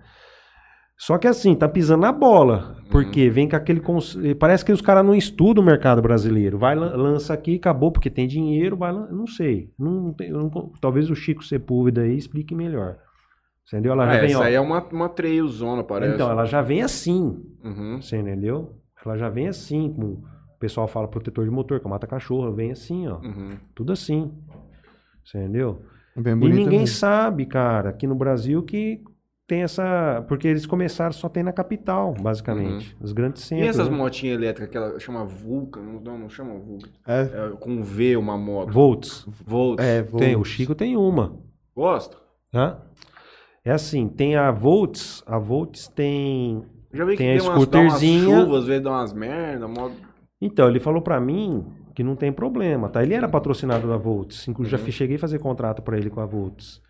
[1.06, 2.78] Só que assim, tá pisando na bola.
[2.90, 3.80] Porque vem com aquele.
[3.80, 6.58] cons- Parece que os caras não estudam o mercado brasileiro.
[6.58, 9.70] Vai, lan- lança aqui, acabou, porque tem dinheiro, vai lan- Não sei.
[9.78, 10.50] Não tem- não-
[10.80, 12.98] talvez o Chico Sepúlveda aí explique melhor.
[13.68, 13.94] Entendeu?
[13.94, 14.44] Ela já Ah, vem, essa ó.
[14.44, 16.16] aí é uma, uma trailzona, parece.
[16.16, 17.42] Então, ela já vem assim.
[17.64, 18.02] Uhum.
[18.02, 18.76] Você entendeu?
[19.06, 20.08] Ela já vem assim, como
[20.56, 23.18] o pessoal fala protetor de motor, que mata cachorro, vem assim, ó.
[23.20, 23.50] Uhum.
[23.74, 24.32] Tudo assim.
[25.24, 25.82] Você entendeu?
[26.16, 26.88] Bem E ninguém mesmo.
[26.96, 29.02] sabe, cara, aqui no Brasil que
[29.48, 30.24] tem essa.
[30.28, 32.96] Porque eles começaram só tem na capital, basicamente.
[33.02, 33.70] Os grandes E centros.
[33.70, 33.96] essas né?
[33.98, 35.82] motinhas elétricas que ela chama Vulcan?
[35.82, 36.90] Não, não, chama Vulcan.
[37.08, 38.72] É, É com V uma moto.
[38.72, 39.26] Volts.
[39.46, 39.86] Volts.
[39.86, 40.52] é, Tem, o Volts.
[40.52, 41.38] Chico tem uma.
[41.76, 42.18] Gosta?
[42.54, 42.78] Hã?
[43.66, 45.24] É assim, tem a Volts.
[45.26, 46.64] A Volts tem.
[46.94, 48.40] Já vi que Tem a tem umas, dá umas scooterzinha.
[48.42, 49.96] chuvas, às vezes dá umas merda, moto...
[50.40, 51.66] Então, ele falou pra mim
[51.96, 53.02] que não tem problema, tá?
[53.02, 54.92] Ele era patrocinado da Volts, inclusive já Uhum.
[54.92, 56.82] cheguei a fazer contrato pra ele com a Volts.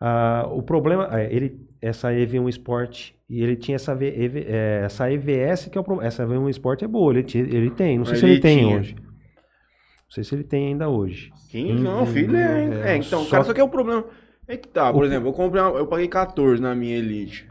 [0.00, 5.10] Ah, o problema é, ele essa EV1 Sport e ele tinha essa, EV, é, essa
[5.12, 6.06] EVS que é o problema.
[6.08, 8.58] Essa EV1 Sport é boa, ele, tinha- ele tem, não sei se Ele ele tem
[8.58, 8.76] tinha.
[8.78, 8.94] hoje.
[8.96, 11.30] Não sei se ele tem ainda hoje.
[11.50, 12.70] Quem não, filho, é, hein?
[12.84, 14.04] é, então, Só cara, só que é o problema.
[14.48, 17.46] É que tá, por O- exemplo, eu comprei uma- eu paguei 14 na minha Elite.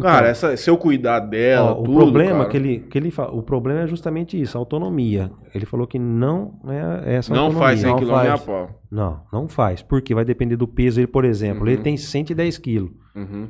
[0.00, 3.10] Cara, essa, se eu cuidar dela, Ó, o tudo, problema cara, que ele que ele
[3.10, 5.30] fala, o problema é justamente isso, a autonomia.
[5.54, 7.66] Ele falou que não é essa não autonomia.
[7.68, 8.40] faz 100 Não faz.
[8.44, 8.80] pau.
[8.90, 11.00] Não, não faz, porque vai depender do peso.
[11.00, 11.68] Ele, por exemplo, Uhum.
[11.68, 12.90] ele tem 110 quilos.
[13.16, 13.48] Uhum.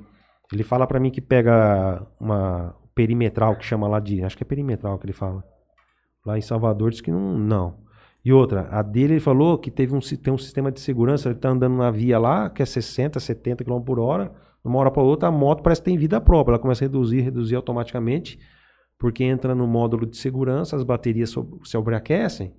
[0.53, 4.23] Ele fala pra mim que pega uma perimetral, que chama lá de.
[4.25, 5.45] Acho que é perimetral que ele fala.
[6.25, 7.37] Lá em Salvador diz que não.
[7.37, 7.75] não.
[8.25, 11.39] E outra, a dele ele falou que teve um, tem um sistema de segurança, ele
[11.39, 14.33] tá andando na via lá, que é 60, 70 km por hora.
[14.63, 16.53] De uma hora para outra, a moto parece que tem vida própria.
[16.55, 18.39] Ela começa a reduzir, reduzir automaticamente,
[18.99, 22.53] porque entra no módulo de segurança, as baterias so- se sobreaquecem.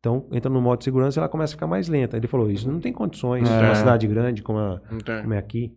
[0.00, 2.16] Então, entra no modo de segurança e ela começa a ficar mais lenta.
[2.16, 3.62] Ele falou: Isso não tem condições É.
[3.62, 4.80] numa cidade grande como a,
[5.22, 5.72] como é aqui.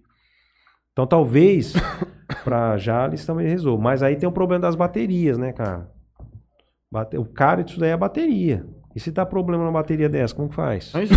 [0.93, 1.73] Então talvez
[2.43, 3.83] pra Jales também resolva.
[3.83, 5.91] Mas aí tem o problema das baterias, né, cara?
[6.89, 8.65] Bate- O cara disso daí é a bateria.
[8.95, 10.91] E se dá problema na bateria dessa, como que faz?
[10.93, 11.09] Mas,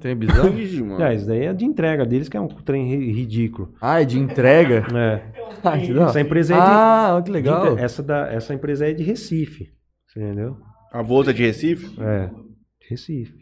[0.00, 0.48] Tem visão?
[0.56, 1.04] Ixi, mano.
[1.04, 3.74] Ah, isso daí é de entrega deles, que é um trem ri- ridículo.
[3.80, 4.86] Ah, é de entrega?
[4.96, 5.36] É.
[5.62, 7.72] Ah, que da- Essa empresa é de, Ah, que de legal.
[7.72, 9.72] entre- essa, da, essa empresa é de Recife.
[10.06, 10.56] Você entendeu?
[10.92, 11.94] A volta de Recife?
[12.00, 12.26] É.
[12.26, 13.34] De Recife.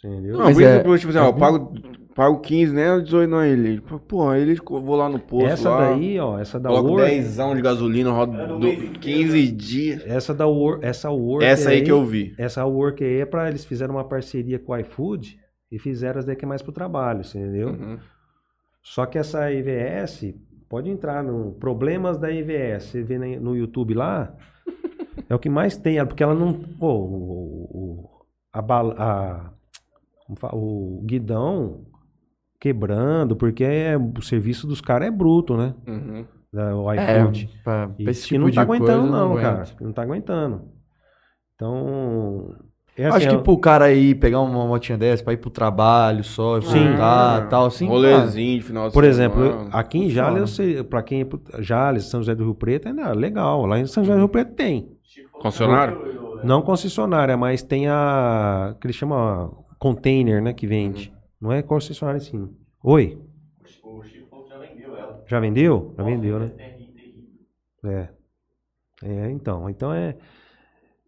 [0.00, 0.36] Você entendeu?
[0.38, 1.72] Não, Mas por isso é- que eu, tipo assim, ó, eu pago,
[2.14, 3.00] pago 15, né?
[3.00, 3.82] 18 na Elite.
[4.08, 6.90] Pô, a Elite, eu vou lá no posto essa lá, daí, ó, essa da coloco
[6.90, 10.02] Word, 10 de gasolina, rodo do- 15 dias.
[10.06, 12.34] essa da Word, essa Word Essa aí que eu vi.
[12.38, 15.38] Essa work aí é pra eles fizeram uma parceria com o iFood
[15.70, 17.68] e fizeram as daqui mais pro trabalho, você entendeu?
[17.68, 17.98] Uhum.
[18.82, 20.34] Só que essa EVS
[20.68, 24.34] pode entrar no problemas da EVS, você vê no YouTube lá,
[25.28, 28.08] é o que mais tem, porque ela não, pô, o, o-
[28.52, 29.50] a, bala- a-
[30.26, 31.84] como fala, o guidão
[32.62, 35.74] quebrando, porque é- o serviço dos caras é bruto, né?
[35.84, 36.24] Uhum.
[36.84, 37.50] O É, iFood.
[37.64, 39.42] pra, pra E esse que tipo não tá aguentando, coisa, não, aguento.
[39.42, 39.64] cara.
[39.80, 40.62] Não tá aguentando.
[41.54, 42.54] Então.
[42.96, 45.48] é assim, Acho que ó, pro cara aí pegar uma motinha dessa pra ir pro
[45.50, 46.88] trabalho só, e Sim.
[46.90, 47.86] voltar tal, assim.
[47.88, 49.70] Rolezinho de final de Por exemplo, semana.
[49.72, 52.54] eu- aqui em Jales, eu sei- pra quem é pro- Jales, São José do Rio
[52.54, 53.64] Preto, é legal.
[53.66, 54.88] Lá em São José do Rio Preto tem.
[55.32, 55.98] Concessionário?
[56.44, 58.74] Não concessionária, mas tem a.
[58.80, 60.52] que eles chamam container, né?
[60.52, 61.12] Que vende.
[61.42, 62.56] Não é concessionária sim.
[62.84, 63.20] Oi?
[63.82, 65.24] O Chico falou que já vendeu ela.
[65.26, 65.94] Já vendeu?
[65.96, 66.48] Já vendeu, né?
[66.50, 67.40] TRI terrível.
[67.84, 68.08] É.
[69.02, 69.68] É, então.
[69.68, 70.16] Então é,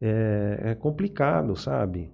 [0.00, 2.10] é, é complicado, sabe?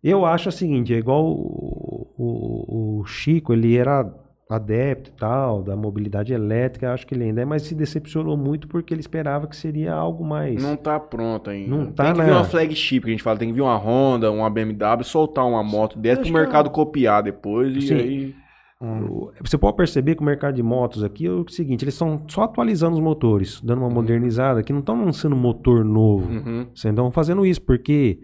[0.00, 4.04] Eu acho o seguinte, é igual o, o, o Chico, ele era
[4.54, 8.68] adepto e tal, da mobilidade elétrica, acho que ele ainda é, mas se decepcionou muito
[8.68, 10.62] porque ele esperava que seria algo mais.
[10.62, 11.70] Não tá pronto ainda.
[11.70, 13.38] Não tá tem que na- vir uma flagship, que a gente fala.
[13.38, 17.22] Tem que vir uma Honda, uma BMW, soltar uma moto dessa pro que mercado copiar
[17.22, 17.76] depois.
[17.76, 17.94] E Sim.
[17.94, 18.34] aí...
[18.80, 22.20] O- Você pode perceber que o mercado de motos aqui é o seguinte, eles estão
[22.26, 26.28] só atualizando os motores, dando uma modernizada, que não estão lançando motor novo.
[26.28, 26.66] Uhum.
[26.74, 28.18] Vocês estão fazendo isso, porque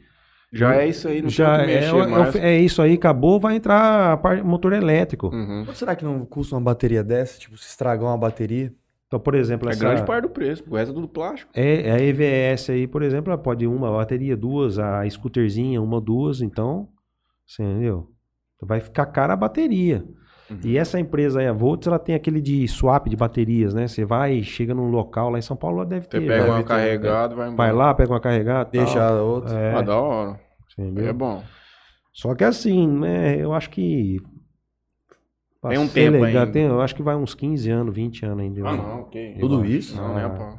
[0.52, 2.36] Já é isso aí, não Já tem é, mexer é, mais.
[2.36, 5.28] é isso aí, acabou, vai entrar a parte, motor elétrico.
[5.28, 5.64] Uhum.
[5.64, 7.38] Quanto será que não custa uma bateria dessa?
[7.38, 8.72] Tipo, se estragar uma bateria?
[9.06, 11.50] Então, por exemplo, É essa, grande parte do preço, o resto é tudo plástico.
[11.54, 16.42] é, a EVS aí, por exemplo, ela pode uma bateria, duas, a scooterzinha, uma, duas,
[16.42, 16.88] então,
[17.46, 18.10] você entendeu?
[18.60, 20.04] Vai ficar cara a bateria.
[20.50, 20.58] Uhum.
[20.64, 23.86] E essa empresa aí, a Volts, ela tem aquele de swap de baterias, né?
[23.86, 26.20] Você vai, chega num local lá em São Paulo, ela deve Você ter.
[26.20, 26.64] pega deve uma ter.
[26.68, 27.56] carregada, vai embora.
[27.56, 29.18] Vai lá, pega uma carregada, Deixa tal.
[29.18, 29.58] a outra.
[29.58, 30.40] É, Ah, da hora.
[30.78, 31.06] entendeu?
[31.08, 31.42] É bom.
[32.12, 33.36] Só que assim, né?
[33.36, 34.20] Eu acho que.
[35.68, 36.52] Tem um tempo legal, ainda.
[36.52, 38.68] tem- eu acho que vai uns 15 anos, 20 anos ainda.
[38.68, 39.36] Ah, não, ok.
[39.40, 39.66] Tudo acho.
[39.66, 39.96] isso?
[39.96, 40.58] Não, Ah.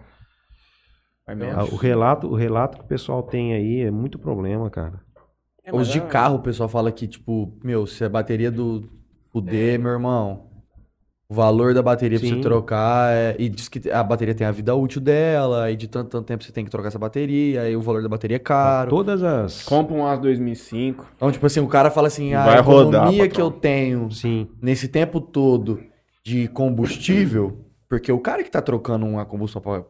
[1.36, 1.72] menos.
[1.72, 4.99] O relato, o relato que o pessoal tem aí é muito problema, cara.
[5.64, 8.90] É, Os de é- carro, o pessoal fala que, tipo, meu, se a bateria do
[9.31, 10.49] fuder, meu irmão,
[11.31, 12.35] o valor da bateria pra Sim.
[12.35, 13.35] você trocar é...
[13.38, 16.43] E diz que a bateria tem a vida útil dela, e de tanto, tanto tempo
[16.43, 18.89] você tem que trocar essa bateria, aí o valor da bateria é caro.
[18.89, 19.64] Todas as.
[19.64, 21.06] Compra um As 2005.
[21.15, 23.35] Então, tipo assim, o cara fala assim, a Vai rodar, economia patrão.
[23.35, 25.80] que eu tenho Sim, nesse tempo todo
[26.23, 29.84] de combustível, porque o cara que tá trocando uma combustão pra,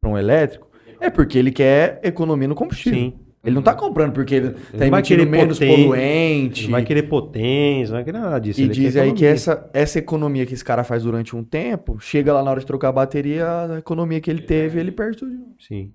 [0.00, 0.68] pra um elétrico,
[1.00, 2.98] é porque ele quer economia no combustível.
[2.98, 3.18] sim.
[3.44, 6.64] Ele não tá comprando porque ele tá não vai emitindo querer menos poten- poluente.
[6.64, 8.60] Não vai querer potência, não vai querer nada disso.
[8.60, 11.98] E ele diz aí que essa, essa economia que esse cara faz durante um tempo,
[11.98, 15.18] chega lá na hora de trocar a bateria, a economia que ele teve, ele perde
[15.18, 15.32] tudo.
[15.58, 15.92] Sim.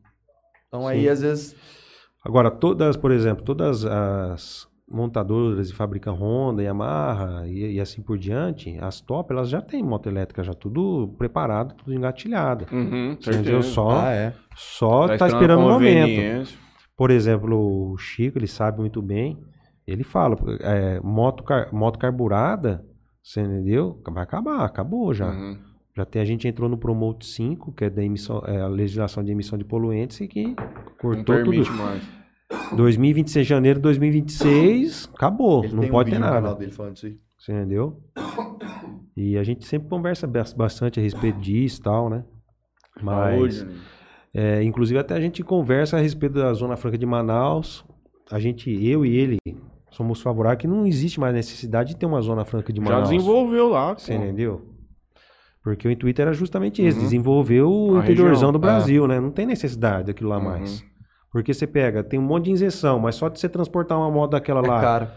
[0.68, 0.88] Então Sim.
[0.88, 1.56] aí, às vezes,
[2.28, 8.18] Agora, todas, por exemplo, todas as montadoras e fabricam Honda, Yamaha e, e assim por
[8.18, 12.66] diante, as top, elas já têm moto elétrica já tudo preparado, tudo engatilhado.
[12.70, 13.64] Uhum, Entendeu?
[13.64, 14.34] Só, ah, é.
[14.56, 16.50] só tá, esperando o momento.
[16.98, 19.38] Por exemplo, o Chico, ele sabe muito bem,
[19.86, 22.84] ele fala, é, moto, car- moto carburada,
[23.24, 24.02] você entendeu?
[24.12, 25.30] Vai acabar, acabou já.
[25.30, 25.58] Uhum.
[25.96, 29.24] Já tem, a gente entrou no Promote 5, que é da emissão, é a legislação
[29.24, 30.56] de emissão de poluentes, e que
[31.00, 31.72] cortou tudo.
[31.74, 32.04] mais.
[32.76, 35.64] 2026, janeiro de 2026, acabou.
[35.64, 36.36] Ele não tem um pode ter nada.
[36.36, 37.18] canal dele falando isso aí.
[37.38, 38.02] Você entendeu?
[39.16, 42.24] E a gente sempre conversa bas- bastante a respeito disso e tal, né?
[43.02, 43.82] Mas, Saúde, né?
[44.34, 47.84] É, inclusive até a gente conversa a respeito da Zona Franca de Manaus.
[48.30, 49.38] A gente, eu e ele,
[49.90, 53.10] somos favoráveis que não existe mais necessidade de ter uma Zona Franca de Já Manaus.
[53.10, 53.94] desenvolveu lá.
[53.98, 54.74] Você entendeu?
[55.64, 57.04] Porque o intuito era justamente esse, Uhum.
[57.04, 58.62] desenvolver o A interiorzão região, do é.
[58.62, 59.20] Brasil, né?
[59.20, 60.44] Não tem necessidade daquilo lá Uhum.
[60.44, 60.84] mais.
[61.32, 64.32] Porque você pega, tem um monte de injeção, mas só de você transportar uma moto
[64.32, 65.08] daquela É lá, caro.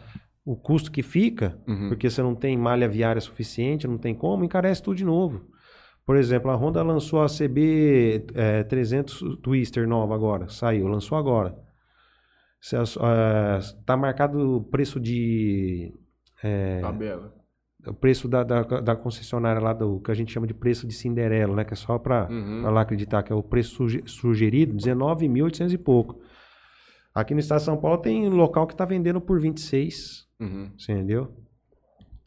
[0.44, 1.88] o custo que fica, Uhum.
[1.88, 5.42] porque você não tem malha viária suficiente, não tem como, encarece tudo de novo.
[6.10, 11.56] Por exemplo, a Honda lançou a CB é, 300 Twister nova agora, saiu, lançou agora.
[12.60, 15.94] Está marcado o preço de
[16.42, 17.32] é, Tabela.
[17.86, 20.92] o preço da, da, da concessionária lá do que a gente chama de preço de
[20.94, 21.64] Cinderela, né?
[21.64, 22.62] Que é só para Uhum.
[22.68, 26.20] lá acreditar que é o preço suge- sugerido, 19.800 e pouco.
[27.14, 30.72] Aqui no estado de São Paulo tem um local que está vendendo por 26, Uhum.
[30.76, 31.32] você entendeu?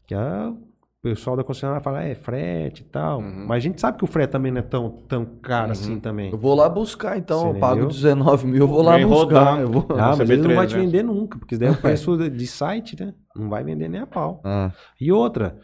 [0.06, 0.56] Que o
[1.04, 3.20] pessoal da concessionária fala, é frete e tal.
[3.20, 3.44] Uhum.
[3.46, 5.72] Mas a gente sabe que o frete também não é tão, tão caro Uhum.
[5.72, 6.30] assim também.
[6.32, 7.40] Eu vou lá buscar, então.
[7.40, 7.88] Você eu pago entendeu?
[7.94, 9.60] 19 mil, eu vou lá Vem buscar.
[9.60, 9.86] Eu vou...
[9.98, 10.80] Ah, mas ele não vai te CB300.
[10.80, 13.14] vender nunca, porque isso daí é o preço de site, né?
[13.36, 14.40] Não vai vender nem a pau.
[14.44, 15.56] Ah, E outra,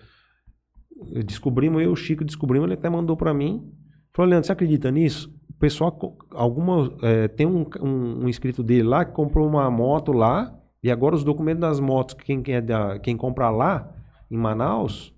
[1.25, 3.67] descobrimos, eu e o Chico descobrimos, ele até mandou pra mim.
[4.13, 5.33] Falou, Leandro, você acredita nisso?
[5.51, 5.97] O pessoal,
[6.33, 10.91] alguma, é, tem um, um, um inscrito dele lá que comprou uma moto lá, e
[10.91, 13.89] agora os documentos das motos, quem, quem, é da, quem compra lá,
[14.31, 15.15] em Manaus,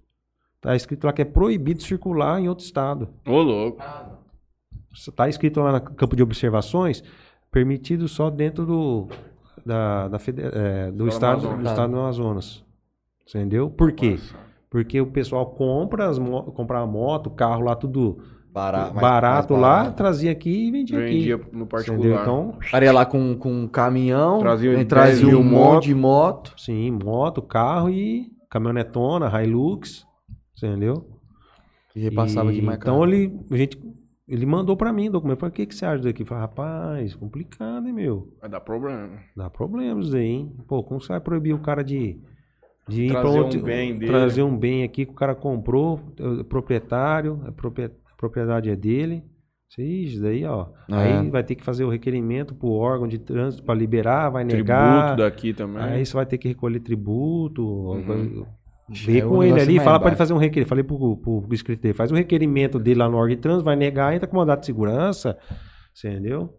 [0.62, 3.08] tá escrito lá que é proibido circular em outro estado.
[3.26, 3.82] Ô, louco.
[5.16, 7.02] Tá escrito lá no campo de observações,
[7.50, 9.08] permitido só dentro do,
[9.64, 11.58] da, da fede- é, do, Do estado, Amazonas.
[11.64, 12.64] do estado do Amazonas.
[13.28, 13.70] Entendeu?
[13.70, 14.12] Por quê?
[14.12, 14.34] Nossa.
[14.70, 18.18] Porque o pessoal compra, as mo compra a moto, o carro lá, tudo
[18.52, 18.94] barato.
[18.94, 21.44] mais- barato mais lá, trazia aqui e vendia, Vendia aqui.
[21.44, 21.66] no Entendeu?
[21.66, 22.22] particular.
[22.22, 25.94] Então, Estaria lá com, com um caminhão, Trazia aí trazia 10 mil um monte de
[25.94, 26.54] moto.
[26.58, 30.06] sim, moto, carro e caminhonetona, Hilux,
[30.66, 31.06] entendeu?
[31.94, 33.78] E repassava E- aqui mais Então ele, a gente,
[34.26, 35.36] ele mandou pra mim o documento.
[35.36, 36.22] Eu Falei, o que, que você acha daqui?
[36.22, 38.32] Eu Falei, rapaz, complicado, hein, meu?
[38.40, 39.10] Vai dar problema.
[39.36, 40.56] Dá problemas isso aí, hein?
[40.66, 42.18] Pô, como você vai proibir o cara de,
[42.88, 44.12] de ir pra Trazer um outro- bem dele.
[44.12, 46.00] trazer um bem aqui que o cara comprou,
[46.40, 49.22] é proprietário, a proprie- a propriedade é dele.
[49.78, 50.66] Isso daí, ó.
[50.90, 50.94] É.
[51.22, 55.14] Aí vai ter que fazer o requerimento pro órgão de trânsito para liberar, vai negar.
[55.14, 55.82] Tributo daqui também.
[55.82, 57.64] Aí você vai ter que recolher tributo.
[57.64, 58.44] Uhum.
[58.92, 60.68] É Vê um com ele ali, fala para ele fazer um requerimento.
[60.68, 64.14] Falei pro, pro, pro inscrito dele, faz um requerimento dele lá no trânsito, vai negar,
[64.14, 65.38] entra com mandado de segurança.
[65.94, 66.58] Você entendeu?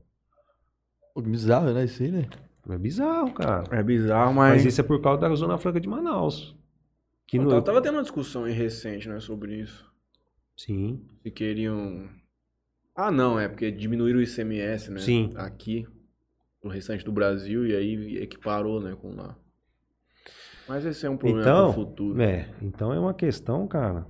[1.14, 1.86] Pô, que bizarro, né?
[1.86, 2.28] Isso aí, né?
[2.70, 3.64] É bizarro, cara.
[3.72, 4.54] É bizarro, mas.
[4.54, 6.56] Mas isso é por causa da Zona Franca de Manaus.
[7.28, 7.50] Que Eu no...
[7.50, 9.86] tava, tava tendo uma discussão aí recente, né, sobre isso.
[10.56, 11.06] Sim.
[11.22, 12.08] Se queriam.
[12.96, 15.00] Ah, não, é porque diminuíram o ICMS, né?
[15.00, 15.34] Sim.
[15.36, 15.88] Aqui.
[16.64, 19.38] no restante do Brasil e aí equiparou, né, com lá.
[20.68, 22.22] Mas esse é um problema Então, pro futuro.
[22.22, 24.06] É, então é uma questão, cara,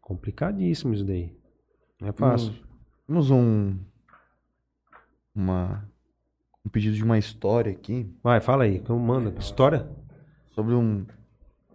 [0.00, 1.36] complicadíssimo isso daí.
[2.00, 2.52] Não é fácil.
[3.06, 3.76] Temos um.
[5.34, 5.88] Uma.
[6.64, 8.08] Um pedido de uma história aqui.
[8.22, 9.34] Vai, fala aí, como manda.
[9.38, 9.88] História?
[10.52, 11.04] Sobre um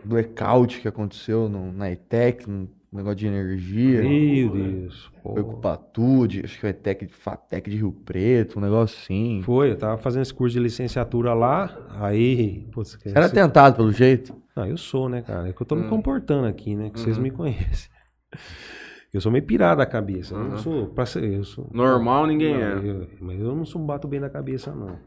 [0.04, 4.02] blackout que aconteceu no, na ETEC, um negócio de energia.
[4.02, 5.12] Meu Deus.
[5.22, 5.34] pô.
[5.34, 8.98] Foi com o Patude, acho que foi ETEC de FATEC de Rio Preto, um negócio
[9.02, 9.42] assim.
[9.44, 12.66] Foi, eu tava fazendo esse curso de licenciatura lá, aí.
[12.72, 14.34] Putz, que- Era tentado pelo jeito.
[14.56, 15.50] Não, eu sou, né, cara?
[15.50, 15.90] É que eu tô me Hum.
[15.90, 16.90] comportando aqui, né?
[16.90, 17.24] Que vocês Uhum.
[17.24, 17.90] me conhecem.
[19.14, 20.36] Eu sou meio pirado da cabeça.
[20.36, 20.58] Eu não Uhum.
[20.58, 20.88] sou.
[20.88, 22.74] Pra ser, eu sou Normal ninguém Não, é.
[22.90, 25.00] eu- mas eu não sou um bato bem da cabeça, não.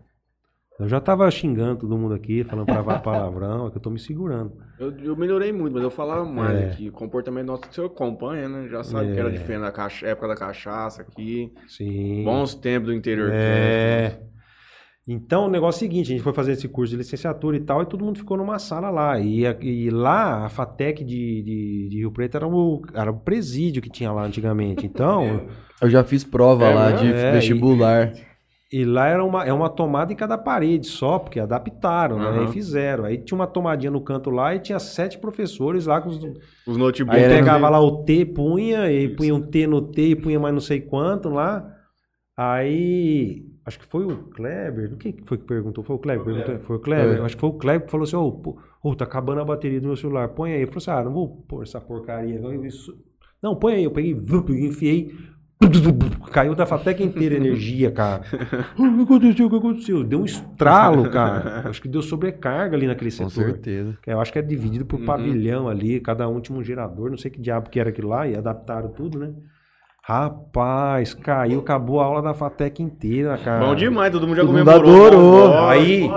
[0.81, 3.98] Eu já tava xingando todo mundo aqui, falando pra- palavrão, é que eu tô me
[3.98, 4.52] segurando.
[4.78, 6.65] Eu, eu melhorei muito, mas eu falava mais É.
[6.69, 6.89] aqui.
[6.89, 8.66] O comportamento nosso, o senhor acompanha, né?
[8.69, 9.32] Já sabe que era É.
[9.32, 11.52] diferente da cacha- época da cachaça aqui.
[11.69, 12.24] Sim.
[12.24, 13.31] Bons tempos do interior.
[13.32, 14.20] É.
[15.09, 17.61] Então, o negócio é o seguinte, a gente foi fazer esse curso de licenciatura e
[17.61, 19.19] tal, e todo mundo ficou numa sala lá.
[19.19, 23.82] E, e lá, a FATEC de, de, de Rio Preto era o, era o presídio
[23.82, 24.86] que tinha lá antigamente.
[24.86, 25.47] Então,
[25.82, 28.12] Eu já fiz prova É lá de É, vestibular.
[28.15, 28.23] E
[28.85, 32.27] lá era uma, é uma tomada em cada parede só, porque adaptaram, né?
[32.27, 32.45] Aham.
[32.45, 33.05] E fizeram.
[33.05, 36.21] Aí tinha uma tomadinha no canto lá e tinha sete professores lá com os.
[36.67, 37.19] Os notebooks.
[37.19, 40.39] Aí era pegava lá o T, punha, e punha um T no T e punha
[40.39, 41.69] mais não sei quanto lá.
[42.37, 43.45] Aí.
[43.67, 44.93] Acho que foi o Kleber.
[44.95, 45.83] O que que foi que perguntou?
[45.83, 46.25] Foi o Kleber?
[46.25, 46.59] perguntou?
[46.61, 47.19] Foi o Kleber.
[47.19, 47.21] É.
[47.23, 49.81] Acho que foi o Kleber que falou assim: Ô, pô, ô, tá acabando a bateria
[49.81, 50.29] do meu celular.
[50.29, 50.63] Põe aí.
[50.63, 52.41] Eu falei assim: ah, não vou pôr essa porcaria.
[52.65, 52.97] Isso...
[53.43, 53.85] Não, põe aí.
[53.85, 55.13] Eu peguei, enfiei.
[56.32, 58.23] Caiu da fateca inteira a energia, cara.
[58.78, 59.47] O que aconteceu?
[59.47, 60.03] O que aconteceu?
[60.05, 61.69] Deu um estralo, cara.
[61.69, 63.51] Acho que deu sobrecarga ali naquele Com setor.
[63.53, 63.95] certeza.
[64.03, 65.07] Que Eu acho que é dividido por Uhum.
[65.07, 68.27] pavilhão ali, cada um tinha um gerador, não sei que diabo que era aquilo lá,
[68.27, 69.32] e adaptaram tudo, né?
[70.03, 73.65] Rapaz, caiu, acabou a aula da FATEC inteira, cara.
[73.66, 74.81] Bom demais, todo mundo já comemorou.
[75.07, 75.49] adorou.
[75.51, 75.70] Bora.
[75.73, 76.11] Aí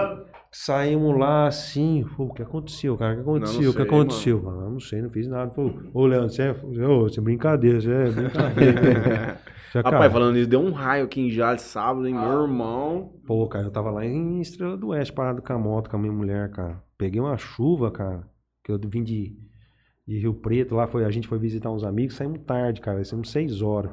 [0.53, 3.13] saímos lá assim, pô, o que aconteceu, cara?
[3.13, 3.61] O que aconteceu?
[3.61, 4.49] não o que sei, aconteceu?
[4.49, 5.51] Ah, não sei, não fiz nada.
[5.51, 9.39] Falou, ô Leandro, você é, ô, você é brincadeira, você é brincadeira.
[9.71, 10.11] Você é Rapaz, cara.
[10.11, 12.13] falando nisso, deu um raio aqui em Jales sábado, hein?
[12.13, 13.13] Meu irmão.
[13.25, 15.99] Pô, cara, eu tava lá em Estrela do Oeste, parado com a moto com a
[15.99, 16.81] minha mulher, cara.
[16.97, 18.23] Peguei uma chuva, cara,
[18.63, 19.35] que eu vim de,
[20.07, 23.31] de Rio Preto, lá foi, a gente foi visitar uns amigos, saímos tarde, cara, saímos
[23.31, 23.91] seis horas.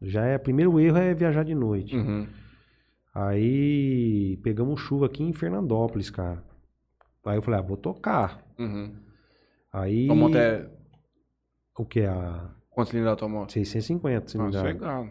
[0.00, 1.94] Já é, primeiro erro é viajar de noite.
[1.94, 2.26] Uhum.
[3.14, 6.42] Aí pegamos chuva aqui em Fernandópolis, cara.
[7.26, 8.42] Aí eu falei, ah, vou tocar.
[8.58, 8.92] Uhum.
[9.72, 10.66] Aí, Tua moto é...
[11.78, 13.52] o que, a Quantos cilindros da tua moto?
[13.52, 14.58] 650 Ah, cilindrada.
[14.68, 15.10] sossegado.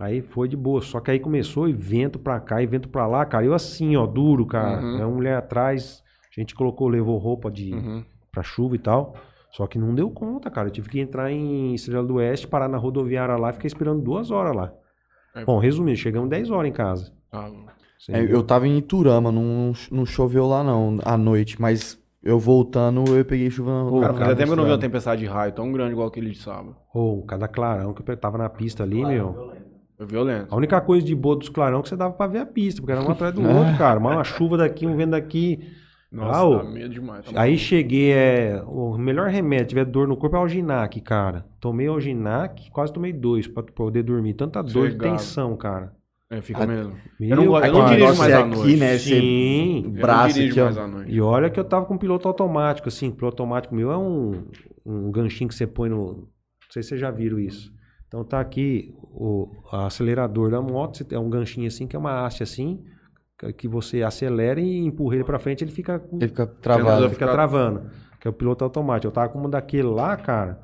[0.00, 0.80] Aí foi de boa.
[0.80, 3.44] Só que aí começou e vento pra cá e vento pra lá, cara.
[3.44, 4.80] Eu assim, ó, duro, cara.
[4.82, 4.94] Uhum.
[4.96, 6.02] Aí Uma mulher atrás,
[6.34, 8.02] a gente colocou, levou roupa de Uhum.
[8.30, 9.14] pra chuva e tal.
[9.50, 10.68] Só que não deu conta, cara.
[10.68, 14.02] Eu tive que entrar em Estrela do Oeste, parar na rodoviária lá e fiquei esperando
[14.02, 14.72] duas horas lá.
[15.34, 15.44] É.
[15.44, 17.12] Bom, resumindo, chegamos 10 horas em casa.
[17.30, 17.50] Ah,
[18.10, 23.04] É, eu tava em Iturama, não, não choveu lá não, à noite, mas eu voltando,
[23.16, 25.52] eu peguei chuva na Cara, fazia tempo que eu não vi uma tempestade de raio
[25.52, 26.76] tão grande igual aquele de sábado.
[26.94, 29.52] Ô, cada clarão que eu tava na pista ali, meu.
[29.96, 30.52] Foi violento.
[30.52, 32.80] A única coisa de boa dos clarão é que você dava pra ver a pista,
[32.80, 33.54] porque era um atrás do É.
[33.54, 34.00] outro, cara.
[34.00, 35.60] Mas uma chuva daqui, um vento daqui.
[36.12, 37.24] Nossa, Ah, dá medo demais.
[37.24, 41.46] Tá Aí cheguei, é, o melhor remédio, tiver dor no corpo é alginac, cara.
[41.58, 44.34] Tomei alginac, quase tomei dois pra poder dormir.
[44.34, 45.10] Tanta dor de Sossegado.
[45.16, 45.92] tensão, cara.
[46.30, 46.94] É, fica Ah, mesmo.
[47.20, 48.76] Eu não eu dirijo mais é à aqui, noite.
[48.76, 48.98] né?
[48.98, 49.82] Você- Sim.
[49.86, 50.64] o Eu braço não dirijo aqui, ó.
[50.64, 51.12] mais à noite.
[51.12, 53.10] E olha que eu tava com piloto automático, assim.
[53.10, 54.44] Piloto automático meu é um,
[54.84, 55.96] um ganchinho que você põe no.
[56.06, 56.26] Não
[56.70, 57.70] sei se vocês já viram isso.
[58.08, 62.42] Então tá aqui o acelerador da moto, é um ganchinho assim, que é uma haste
[62.42, 62.82] assim,
[63.50, 67.02] que- você acelera e empurra ele pra frente, ele fica com- Ele fica Ele travado.
[67.04, 67.82] fica ficar- travando.
[68.20, 69.06] Que é o piloto automático.
[69.08, 70.60] Eu tava com uma daquele lá, cara.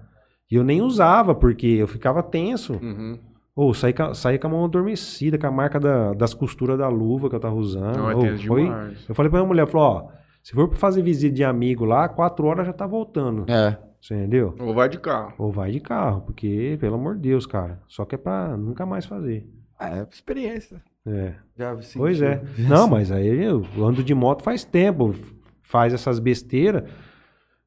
[0.51, 2.75] E eu nem usava, porque eu ficava tenso.
[2.75, 3.19] Uhum.
[3.57, 6.79] Ou saí, com a- saí com a mão adormecida, com a marca da- das costuras
[6.79, 7.97] da luva que eu tava usando.
[7.97, 8.69] Não, é foi-.
[9.09, 10.09] Eu falei pra minha mulher, falou, ó,
[10.43, 13.45] se for pra fazer visita de amigo lá, quatro horas já tá voltando.
[13.51, 13.77] É.
[14.01, 14.55] Você entendeu?
[14.61, 15.33] Ou vai de carro.
[15.37, 17.81] Ou vai de carro, porque, pelo amor de Deus, cara.
[17.89, 19.45] Só que é pra nunca mais fazer.
[19.81, 20.81] É, experiência.
[21.09, 21.35] É.
[21.57, 22.01] Já sentiu.
[22.01, 22.41] Pois é.
[22.59, 25.15] Não, mas aí eu ando de moto faz tempo.
[25.63, 26.85] Faz essas besteiras.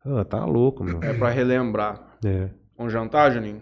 [0.06, 1.00] Ah, tá louco, meu.
[1.04, 2.00] É pra relembrar.
[2.26, 2.50] É.
[2.78, 3.62] Vamos jantar, Juninho?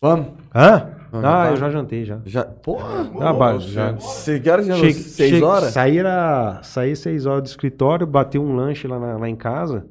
[0.00, 0.28] Vamos?
[0.54, 0.90] Hã?
[1.10, 1.50] Vamos Ah, jantar?
[1.50, 2.20] eu já jantei já.
[2.24, 2.44] Já.
[2.44, 3.10] Porra!
[3.20, 3.92] Ah, ba- já.
[3.92, 4.74] Você que horas já?
[4.74, 5.72] Cheguei- Seis cheguei- horas?
[5.72, 9.86] Saí, era, saí seis horas do escritório, bati um lanche lá, na- lá em casa.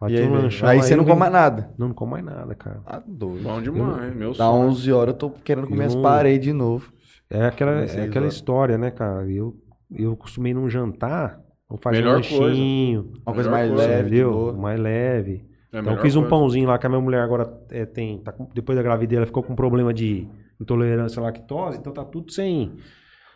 [0.00, 0.42] Bati E aí, um velho?
[0.44, 0.68] lanchão.
[0.68, 1.70] aí você não come mais nada.
[1.78, 2.80] Não, não como mais nada, cara.
[2.84, 3.42] Tá doido.
[3.42, 4.68] Bom demais, meu Dá sonho.
[4.68, 6.92] 11 horas, eu tô querendo comer as Eu- paredes de novo.
[7.30, 9.28] É aquela, é aquela história, né, cara?
[9.30, 9.54] Eu,
[9.94, 11.38] eu costumei num jantar,
[11.68, 14.56] vou fazer Melhor um lanchinho, Uma coisa mais coisa, leve, de entendeu?
[14.56, 15.44] Mais leve.
[15.72, 16.30] É Então eu fiz um coisa.
[16.36, 19.26] pãozinho lá que a minha mulher agora é, tem, tá com- depois da gravidez ela
[19.26, 20.26] ficou com problema de
[20.60, 22.72] intolerância à lactose, então tá tudo sem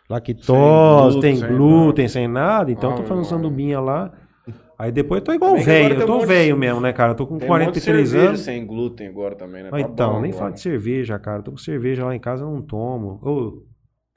[0.09, 2.71] lactose, Sem tem glúten, sem glúten, sem nada.
[2.71, 3.29] Então eu tô fazendo Maria.
[3.29, 4.11] sandubinha lá.
[4.77, 5.89] Aí depois eu tô igual velho.
[5.89, 7.11] tem Eu um tô de- velho mesmo, né, cara?
[7.11, 8.39] Eu tô com Tem um monte de 43 cerveja anos.
[8.41, 9.69] sem glúten agora também, né?
[9.71, 11.39] Ah, Tá então, bom nem falo de cerveja, cara.
[11.39, 13.21] Eu tô com cerveja lá em casa, eu não tomo.
[13.23, 13.63] Eu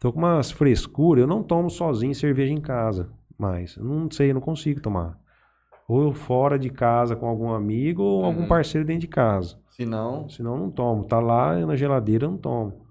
[0.00, 3.08] tô com umas frescuras, eu não tomo sozinho cerveja em casa.
[3.38, 5.18] Mas, eu não sei, eu não consigo tomar.
[5.88, 8.48] Ou eu fora de casa com algum amigo ou algum Uhum.
[8.48, 9.58] parceiro dentro de casa.
[9.70, 10.28] Se não.
[10.28, 11.04] Senão eu não tomo.
[11.04, 12.85] Tá lá na geladeira, eu não tomo.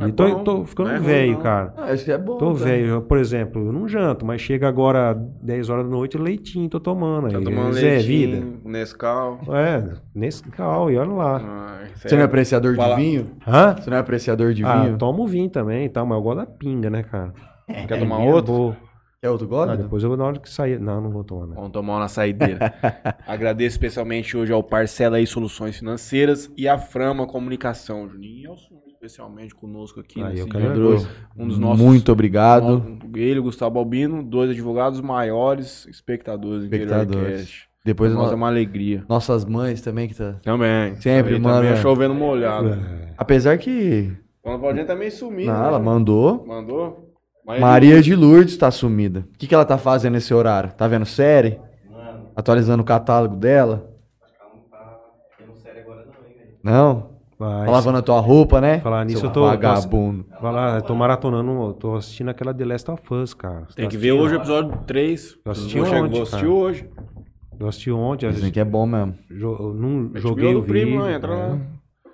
[0.00, 1.40] E É tô, bom, tô ficando é velho, não.
[1.40, 1.74] cara.
[1.76, 2.38] Ah, acho que é bom.
[2.38, 2.64] Tô tá?
[2.64, 3.02] velho.
[3.02, 5.12] Por exemplo, eu não janto, mas chega agora
[5.42, 7.28] 10 horas da noite, leitinho tô tomando.
[7.30, 7.44] Tá aí.
[7.44, 8.32] tomando Zé, vida.
[8.38, 9.40] leitinho, Nescau.
[9.48, 11.40] É, nesse cal, e olha lá.
[11.80, 13.30] Ai, Você não é apreciador Fala- de vinho?
[13.46, 13.76] Hã?
[13.76, 14.98] Você não é apreciador de Ah, vinho?
[14.98, 17.32] tomo vinho também e tal, mas eu gosto da pinga, né, cara?
[17.86, 18.52] Quer tomar é outro?
[18.52, 18.76] boa.
[19.22, 19.76] Quer outro Ah, gole?
[19.76, 20.80] depois eu vou na hora que sair.
[20.80, 21.52] Não, não vou tomar, né?
[21.54, 22.72] Vamos tomar uma na saideira.
[23.28, 28.44] Agradeço especialmente hoje ao Parcela aí Soluções Financeiras e a Frama Comunicação, Juninho.
[28.44, 30.22] E ao senhor especialmente conosco aqui.
[30.22, 31.08] Aí, nesse que dois.
[31.36, 31.82] Um dos nossos.
[31.82, 32.98] Muito obrigado.
[33.14, 37.08] Ele, Gustavo Albino, dois advogados maiores espectadores do Espectadores.
[37.16, 37.70] Interiorcast.
[37.82, 39.02] Depois Nós é uma alegria.
[39.08, 40.34] nossas mães também que tá.
[40.42, 40.96] Também.
[40.96, 41.56] Sempre, Aí mano.
[41.56, 42.74] Também é chovendo molhado.
[42.74, 43.14] É.
[43.16, 44.12] Apesar que.
[44.44, 45.50] Dona Claudinha tá meio sumida.
[45.50, 45.66] Não, né?
[45.68, 46.44] ela mandou.
[46.46, 47.10] Mandou?
[47.58, 49.20] Maria de Lourdes tá sumida.
[49.34, 50.72] O que, que ela tá fazendo nesse horário?
[50.72, 51.58] Tá vendo série?
[51.90, 53.90] Mano, Atualizando o catálogo dela?
[54.38, 55.00] calma, tá
[55.38, 56.58] tendo sério agora não, hein, velho.
[56.62, 57.09] Não?
[57.40, 57.64] Vai.
[57.64, 58.80] Tá lavando a tua roupa, né?
[58.80, 60.26] Falar nisso, Seu eu tô- Vagabundo.
[60.42, 63.64] Vai lá, eu tô maratonando, eu tô assistindo aquela The Last of Us, cara.
[63.66, 65.38] Você Tem tá que ver hoje o episódio 3.
[65.42, 66.48] Eu assisti chegar- ontem, cara.
[66.50, 66.90] hoje.
[67.58, 69.14] Eu assisti ontem, eu Dizem que é bom mesmo.
[69.30, 71.00] jo- eu não HBO joguei o primo, vídeo.
[71.02, 71.36] lá, entra é.
[71.36, 71.58] lá.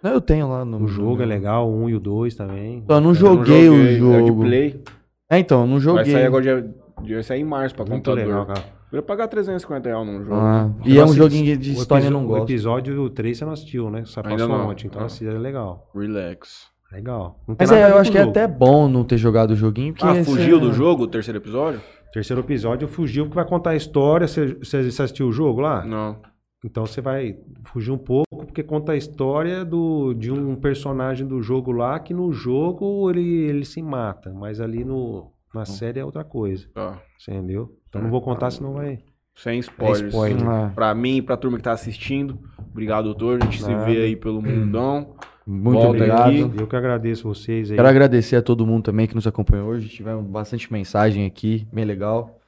[0.01, 0.85] Não, eu tenho lá no.
[0.85, 2.85] O jogo é legal, o 1 e o 2 também.
[2.89, 3.99] Eu não Eu joguei, não o é de
[4.29, 4.43] jogo.
[4.45, 4.81] play.
[5.29, 6.05] É, então, eu não joguei.
[6.05, 6.71] Vai sair agora dia,
[7.03, 8.29] dia vai sair em março pra Muito computador.
[8.29, 8.76] legal, cara.
[8.93, 10.35] Eu ia pagar 350 reais num jogo.
[10.37, 12.45] Ah, e é um assisti- joguinho de o história, eu não O gosto.
[12.45, 14.05] episódio 3 você não assistiu, né?
[14.05, 14.69] Só passou não.
[14.71, 15.91] ontem, então assista, é legal.
[15.95, 16.67] Relax.
[16.93, 17.41] Legal.
[17.59, 18.31] Mas é, eu acho o que é jogo.
[18.31, 19.93] até bom não ter jogado o joguinho.
[19.93, 21.81] Porque Ah, fugiu é- do jogo o terceiro episódio?
[22.13, 24.27] Terceiro episódio fugiu porque vai contar a história.
[24.29, 25.85] Você, você assistiu o jogo lá?
[25.85, 26.17] Não.
[26.65, 27.37] Então você vai
[27.67, 32.15] fugir um pouco porque conta a história do, de um personagem do jogo lá que
[32.15, 36.67] no jogo ele, ele se mata, mas ali no, na série é outra coisa.
[36.73, 36.99] Tá.
[37.19, 37.71] Você entendeu?
[37.97, 38.99] Então não vou contar, senão vai.
[39.35, 40.03] Sem spoilers.
[40.03, 40.49] É spoiler.
[40.49, 42.39] Ah, Pra mim e pra turma que tá assistindo.
[42.71, 43.39] Obrigado, doutor.
[43.43, 43.85] A gente Nada.
[43.85, 45.15] se vê aí pelo mundão.
[45.47, 46.29] muito Volta obrigado.
[46.29, 46.51] aqui.
[46.59, 47.77] Eu que agradeço vocês aí.
[47.77, 49.89] Quero agradecer a todo mundo também que nos acompanhou hoje.
[49.89, 52.39] Tivemos bastante mensagem aqui, bem legal.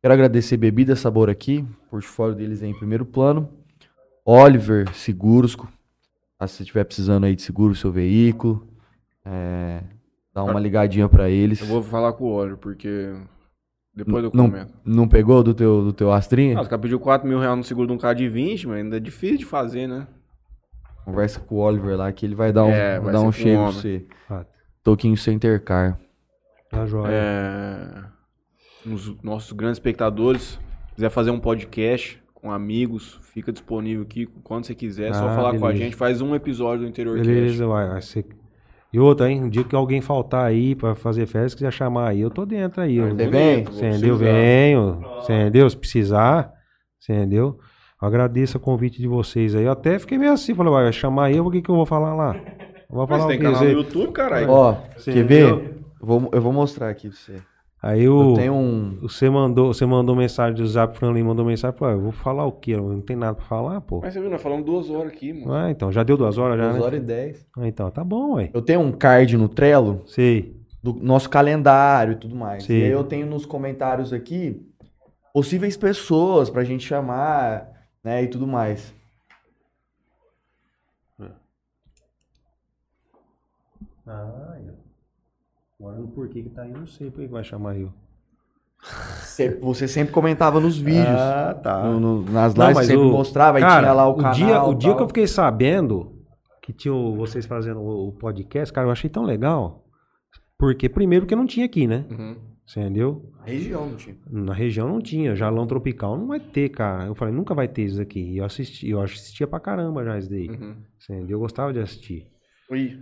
[0.00, 3.48] Quero agradecer Bebida Sabor aqui, o portfólio deles é em primeiro plano.
[4.24, 5.54] Oliver Seguros,
[6.38, 6.46] tá?
[6.46, 8.66] se você estiver precisando aí de seguro seu veículo,
[9.24, 9.80] é,
[10.34, 11.60] dá uma ligadinha pra eles.
[11.60, 13.12] Eu vou falar com o Oliver, porque
[13.94, 14.72] depois eu não, comento.
[14.84, 16.58] não pegou do teu, do teu Astrinha?
[16.58, 18.78] Ah, os caras pediu 4 mil reais no seguro de um carro de 20, mas
[18.78, 20.06] ainda é difícil de fazer, né?
[21.04, 23.32] Conversa com o Oliver lá que ele vai dar um, É, vai dar um com
[23.32, 24.06] cheiro pra você.
[24.30, 24.44] Ah,
[24.82, 25.98] Toquinho Center Car.
[26.70, 27.10] tá joia.
[27.12, 28.04] É,
[28.86, 30.58] os nossos grandes espectadores,
[30.94, 35.10] quiser fazer um podcast com amigos, fica disponível aqui quando você quiser.
[35.10, 35.84] É só Ah, falar com a beleza.
[35.84, 35.96] gente.
[35.96, 37.16] Faz um episódio do Interior.
[37.18, 37.88] Beleza, vai.
[37.88, 38.26] vai ser...
[38.92, 39.42] E outra, hein?
[39.44, 42.44] Um dia que alguém faltar aí pra fazer festa, se quiser chamar aí, eu tô
[42.44, 42.96] dentro aí.
[42.96, 43.60] eu- Você vem?
[43.62, 44.16] Entendeu?
[44.16, 45.04] Venho.
[45.20, 45.70] Você entendeu?
[45.70, 46.52] Se precisar.
[47.00, 47.58] Você entendeu?
[48.00, 49.64] Eu agradeço o convite de vocês aí.
[49.64, 50.54] Eu até fiquei meio assim.
[50.54, 52.36] Falei, vai chamar eu, o que, que eu vou falar lá?
[52.36, 53.46] Eu vou Mas falar tem o quê?
[53.46, 53.70] canal no?
[53.70, 54.50] YouTube, caralho.
[54.50, 55.44] Ó, quer ver?
[55.48, 57.36] Eu vou, eu vou mostrar aqui pra você.
[57.82, 58.96] Aí Eu o, tenho um.
[59.00, 62.46] você mandou, você mandou mensagem do Zap Franlin, mandou mensagem, falou, ah, eu vou falar
[62.46, 62.76] o quê?
[62.76, 64.00] Não tem nada pra falar, pô.
[64.00, 65.52] Mas você viu, nós falamos duas horas aqui, mano.
[65.52, 66.82] Ah, então, já deu duas horas já, 2 né?
[66.86, 67.46] horas e 10.
[67.58, 68.50] Ah, então, tá bom, ué.
[68.54, 70.54] Eu tenho um card no Trello Sei.
[70.80, 72.62] do nosso calendário e tudo mais.
[72.62, 72.74] Sim.
[72.74, 74.64] E aí eu tenho nos comentários aqui
[75.34, 77.68] possíveis pessoas pra gente chamar,
[78.04, 78.94] né, e tudo mais.
[84.06, 84.41] Ah,
[85.82, 87.92] agora no porquê que tá aí, eu não sei por que vai chamar eu.
[89.24, 91.06] Cê- Você sempre comentava nos vídeos.
[91.06, 91.84] Ah, tá.
[91.84, 94.32] no- no- nas Não, lives você sempre o- mostrava, Cara, tinha lá o canal.
[94.34, 96.12] dia, o dia que eu fiquei sabendo
[96.62, 99.84] que tinha o- vocês fazendo o, o podcast, cara, eu achei tão legal.
[100.58, 102.04] Porque, primeiro, que não tinha aqui, né?
[102.10, 102.36] Uhum.
[102.66, 103.28] Você entendeu?
[103.44, 104.16] Região, não tinha.
[104.30, 107.06] Na região não tinha, jalão tropical não vai ter, cara.
[107.06, 108.20] Eu falei, nunca vai ter isso aqui.
[108.20, 110.48] E eu assisti, eu assistia pra caramba já isso daí.
[110.48, 110.76] Uhum.
[110.98, 111.36] Você entendeu?
[111.36, 112.28] Eu gostava de assistir.
[112.70, 112.98] Ui,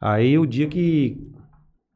[0.00, 1.18] Aí o dia que.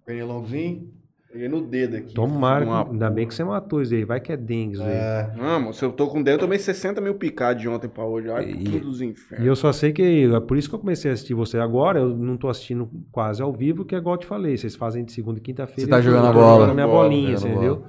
[0.06, 0.89] Pernilongzinho?
[1.32, 2.14] peguei no dedo aqui.
[2.14, 4.05] Tomara, Uma- ainda bem que você matou isso aí.
[4.05, 4.89] Vai que é dengue isso aí.
[4.93, 5.31] É.
[5.36, 8.05] Não, mano, se eu tô com dedo, eu tomei 60 mil picadas de ontem pra
[8.05, 8.31] hoje.
[8.31, 9.44] Ai, E- tudo dos E infernos.
[9.44, 10.31] eu só sei que.
[10.32, 11.98] É por isso que eu comecei a assistir você agora.
[11.98, 14.56] Eu não tô assistindo quase ao vivo, que é igual eu te falei.
[14.56, 15.81] Vocês fazem de segunda e quinta-feira.
[15.81, 16.60] Você tá jogando a eu tô bola.
[16.60, 17.85] jogando minha Bola, bolinha, você entendeu?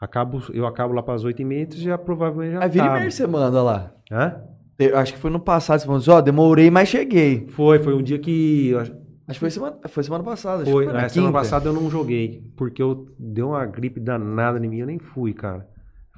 [0.00, 2.90] Acabo, eu acabo lá pras oito e meia e já provavelmente já Aí vira e
[2.90, 3.92] mexe você manda lá.
[4.12, 4.36] Hã?
[4.78, 7.46] Eu acho que foi no passado, você falou assim, ó, demorei, mas cheguei.
[7.48, 8.68] Foi, foi um dia que.
[8.68, 10.62] eu Acho que foi semana, foi semana passada.
[10.62, 13.66] Acho Foi, que foi na na semana passada eu não joguei, porque eu deu uma
[13.66, 15.68] gripe danada em mim, eu nem fui, cara.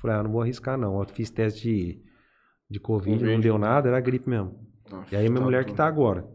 [0.00, 1.00] Falei, ah, não vou arriscar não.
[1.00, 2.02] Eu fiz teste de,
[2.70, 3.42] de Covid, não Covid.
[3.42, 4.54] deu nada, era gripe mesmo.
[4.90, 5.76] Nossa, E aí minha tá mulher que tudo.
[5.78, 6.26] tá agora.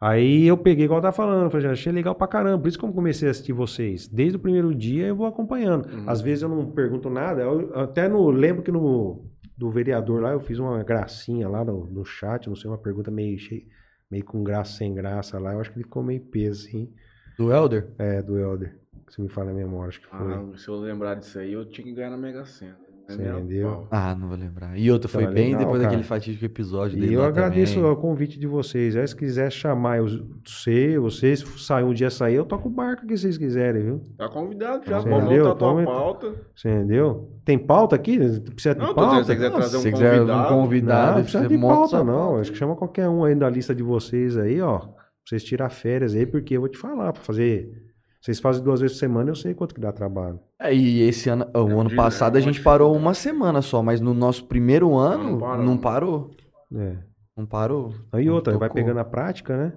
[0.00, 2.58] Aí eu peguei, igual eu tava falando, falei, achei legal pra caramba.
[2.60, 4.06] Por isso que eu comecei a assistir vocês.
[4.06, 5.86] Desde o primeiro dia eu vou acompanhando.
[5.88, 6.04] Uhum.
[6.10, 7.42] Às vezes eu não pergunto nada.
[7.42, 9.24] Eu, eu até no, lembro que no
[9.56, 13.10] do vereador lá eu fiz uma gracinha lá no, no chat, não sei, uma pergunta
[13.10, 13.62] meio, cheia,
[14.10, 15.52] meio com graça sem graça lá.
[15.52, 16.92] Eu acho que ele ficou meio peso, assim.
[17.36, 17.88] Do Elder?
[17.98, 18.78] É, do Helder.
[19.08, 20.34] Se me fala a memória, acho que foi.
[20.34, 22.76] Ah, se eu lembrar disso aí, eu tinha que ganhar na Mega Sena.
[23.08, 23.86] Entendeu?
[23.90, 24.76] Ah, não vou lembrar.
[24.76, 25.90] E outra, foi Então, é bem legal, depois cara.
[25.90, 27.90] daquele fatídico episódio dele E eu agradeço também.
[27.90, 28.96] o convite de vocês.
[28.96, 30.06] Aí, se quiser chamar eu,
[30.44, 34.00] você, vocês, sair um dia sair, eu toco o barco que vocês quiserem, viu?
[34.18, 35.44] Tá convidado já, Você pode entendeu?
[35.44, 36.34] montar a tua pauta.
[36.54, 37.30] Você entendeu?
[37.44, 38.18] Tem pauta aqui?
[38.18, 39.20] Precisa de Não, pauta?
[39.20, 40.48] dizendo, se você quiser trazer Se um você quiser um convidado.
[40.54, 42.14] convidado, não, precisa de pauta, não.
[42.14, 42.40] pauta.
[42.40, 44.78] Acho que chama qualquer um aí da lista de vocês aí, ó.
[44.80, 44.90] Pra
[45.28, 47.85] vocês tirar férias aí, porque eu vou te falar, pra fazer.
[48.26, 50.40] Vocês fazem duas vezes por semana, eu sei quanto que dá trabalho.
[50.60, 53.84] É, e esse ano, o ano de- passado é a gente parou uma semana só,
[53.84, 55.64] mas no nosso primeiro ano não parou.
[55.64, 56.30] não parou.
[56.74, 56.96] É.
[57.36, 57.94] Não parou.
[58.10, 58.82] Aí Não outra, vai tocou.
[58.82, 59.72] pegando a prática, né?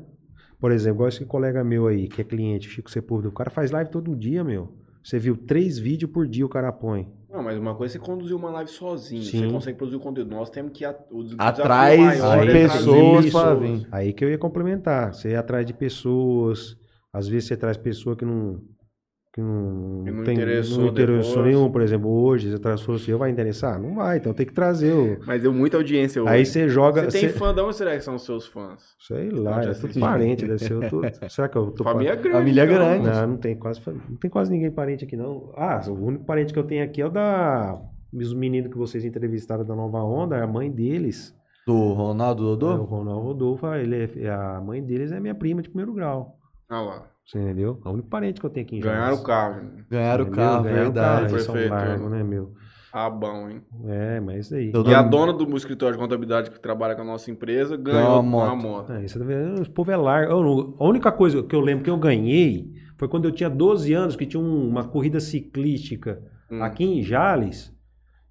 [0.60, 3.70] Por exemplo, igual esse colega meu aí, que é cliente, Chico Sepúlveda, o cara faz
[3.70, 4.74] live todo dia, meu.
[5.04, 7.08] Você viu três vídeos por dia o cara põe.
[7.30, 9.22] Não, mas uma coisa é você conduzir uma live sozinho.
[9.22, 9.42] Sim.
[9.46, 10.32] Você consegue produzir o conteúdo.
[10.32, 10.88] Nós temos que ir
[11.38, 13.88] Atrás maior de é pessoas pra vir.
[13.92, 15.14] Aí que eu ia complementar.
[15.14, 16.76] Você ir atrás de pessoas.
[17.14, 18.62] Às vezes você traz pessoa que não.
[19.32, 22.98] Que não, Que não tem, interessou não interessou nenhum, por exemplo, hoje, você traz pessoa
[22.98, 23.80] seu, vai interessar?
[23.80, 25.20] Não vai, então tem que trazer o.
[25.24, 26.32] Mas deu muita audiência hoje.
[26.32, 27.04] Aí você joga.
[27.04, 28.96] Você tem você- fã, de onde será que são os seus fãs?
[29.00, 30.74] Sei lá, é tudo parente, deve ser.
[30.74, 31.02] Eu tô...
[31.30, 31.84] Será que eu tô.
[31.84, 32.38] Família grande.
[32.38, 32.76] Família então.
[32.76, 33.06] grande.
[33.08, 35.54] Não, não tem quase, não tem quase ninguém parente aqui, não.
[35.56, 37.80] Ah, o único parente que eu tenho aqui é o da.
[38.12, 41.36] Os meninos que vocês entrevistaram da Nova Onda, é a mãe deles.
[41.68, 42.84] Do Ronaldo É, o?
[42.84, 46.39] Ronaldo Rodolfo, ele é, a mãe deles é minha prima de primeiro grau.
[46.70, 47.06] Ah lá.
[47.26, 47.80] Você entendeu?
[47.86, 49.20] É o único parente que eu tenho aqui em Ganharam Jales.
[49.20, 49.62] o carro.
[49.64, 49.84] né?
[49.90, 51.34] Ganharam o carro, Ganharam o carro, verdade.
[51.34, 51.86] eles são Prefeitura.
[51.90, 52.54] largos, né, meu?
[52.92, 53.62] Ah, bom, hein?
[53.86, 54.72] É, mas isso aí.
[54.88, 58.46] E a dona do escritório de contabilidade que trabalha com a nossa empresa Ganhou uma
[58.46, 58.64] uma moto.
[58.64, 58.92] moto.
[58.94, 59.62] É, isso tá vendo?
[59.62, 60.32] O povo é largo.
[60.32, 63.94] Eu A única coisa que eu lembro que eu ganhei foi quando eu tinha 12
[63.94, 66.20] anos, que tinha um- uma corrida ciclística
[66.52, 66.64] Hum.
[66.64, 67.72] aqui em Jales.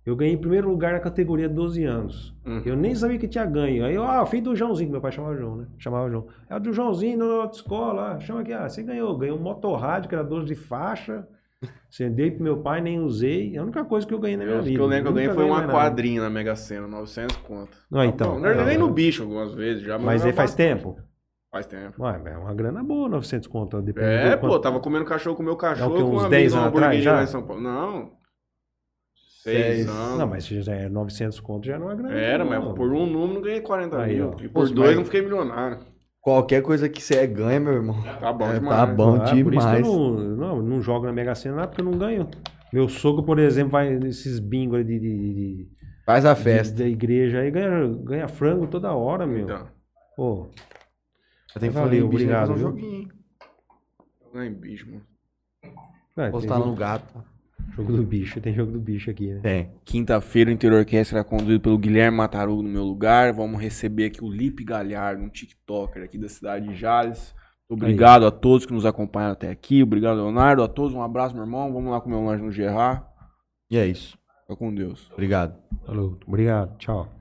[0.09, 2.35] Eu ganhei em primeiro lugar na categoria 12 anos.
[2.47, 2.63] Uhum.
[2.65, 3.85] Eu nem sabia que tinha ganho.
[3.85, 5.67] Aí eu, ah, filho do Joãozinho, meu pai chamava João, né?
[5.79, 6.27] Chamava João.
[6.49, 9.17] É o do Joãozinho na escola, ah, chama aqui, ah, você ganhou.
[9.19, 11.27] Ganhou um motorrádio, que era 12 de faixa.
[11.91, 13.55] Você dei pro meu pai, nem usei.
[13.55, 14.83] É a única coisa que eu ganhei na minha Eu, o que vida.
[14.83, 15.79] eu lembro que eu ganhei Nunca foi uma mais nada.
[15.79, 17.77] quadrinha na Mega Sena, 900 conto.
[17.91, 18.39] Não, então.
[18.39, 19.99] Não, não, nem Não, no bicho algumas vezes já.
[19.99, 20.69] Mas era aí faz bastante.
[20.85, 20.97] tempo?
[21.51, 22.03] Faz tempo.
[22.03, 23.83] Ué, é uma grana boa, 900 conto.
[23.83, 26.17] dependendo É, pô, quanto- tava comendo cachorro com o meu cachorro É o quê, com
[26.17, 27.13] uns um 10 amigo anos atrás já?
[27.15, 27.63] lá em São Paulo.
[27.63, 28.18] Não.
[29.43, 30.19] Seis anos.
[30.19, 32.15] Não, mas se já é 900 conto, já não é grana.
[32.15, 32.51] Era, não.
[32.51, 34.31] mas por um número ganhei 40 Aí, mil.
[34.31, 34.43] ó.
[34.43, 35.79] E Pô, por dois mas- eu não fiquei milionário.
[36.21, 38.03] Qualquer coisa que você ganha, meu irmão.
[38.21, 38.77] Tá bom É, demais.
[38.77, 39.87] tá bom Ah, Por isso que eu demais.
[39.87, 42.29] não, não, não jogo na Mega Sena, porque eu não ganho.
[42.73, 45.69] Meu sogro, por exemplo, vai nesses bingos aí de, de, de,
[46.05, 46.79] Faz a de- festa.
[46.83, 49.45] da igreja aí, ganha, ganha frango toda hora, meu.
[49.45, 49.69] Então,
[50.17, 50.49] Pô,
[51.55, 52.09] Eu tenho que Valeu, fazer, bicho, tem um
[52.43, 52.59] obrigado, viu?
[52.69, 53.09] joguinho.
[54.35, 55.03] ganhei bicho, mano.
[56.17, 57.25] é, Postar no gato.
[57.75, 59.41] Jogo do bicho, tem jogo do bicho aqui, né?
[59.41, 59.71] Tem.
[59.85, 63.33] Quinta-feira o Interior será conduzido pelo Guilherme Matarugo no meu lugar.
[63.33, 67.35] Vamos receber aqui o Lipe Galhardo, um TikToker aqui da cidade de Jales.
[67.69, 69.83] Obrigado a todos que nos acompanharam até aqui.
[69.83, 70.63] Obrigado, Leonardo.
[70.63, 71.73] A todos, um abraço, meu irmão.
[71.73, 73.03] Vamos lá comer um lanche no Gerard.
[73.71, 74.19] E é isso.
[74.43, 75.11] Fica com Deus.
[75.13, 75.55] Obrigado.
[75.85, 77.18] Falou, obrigado, tchau.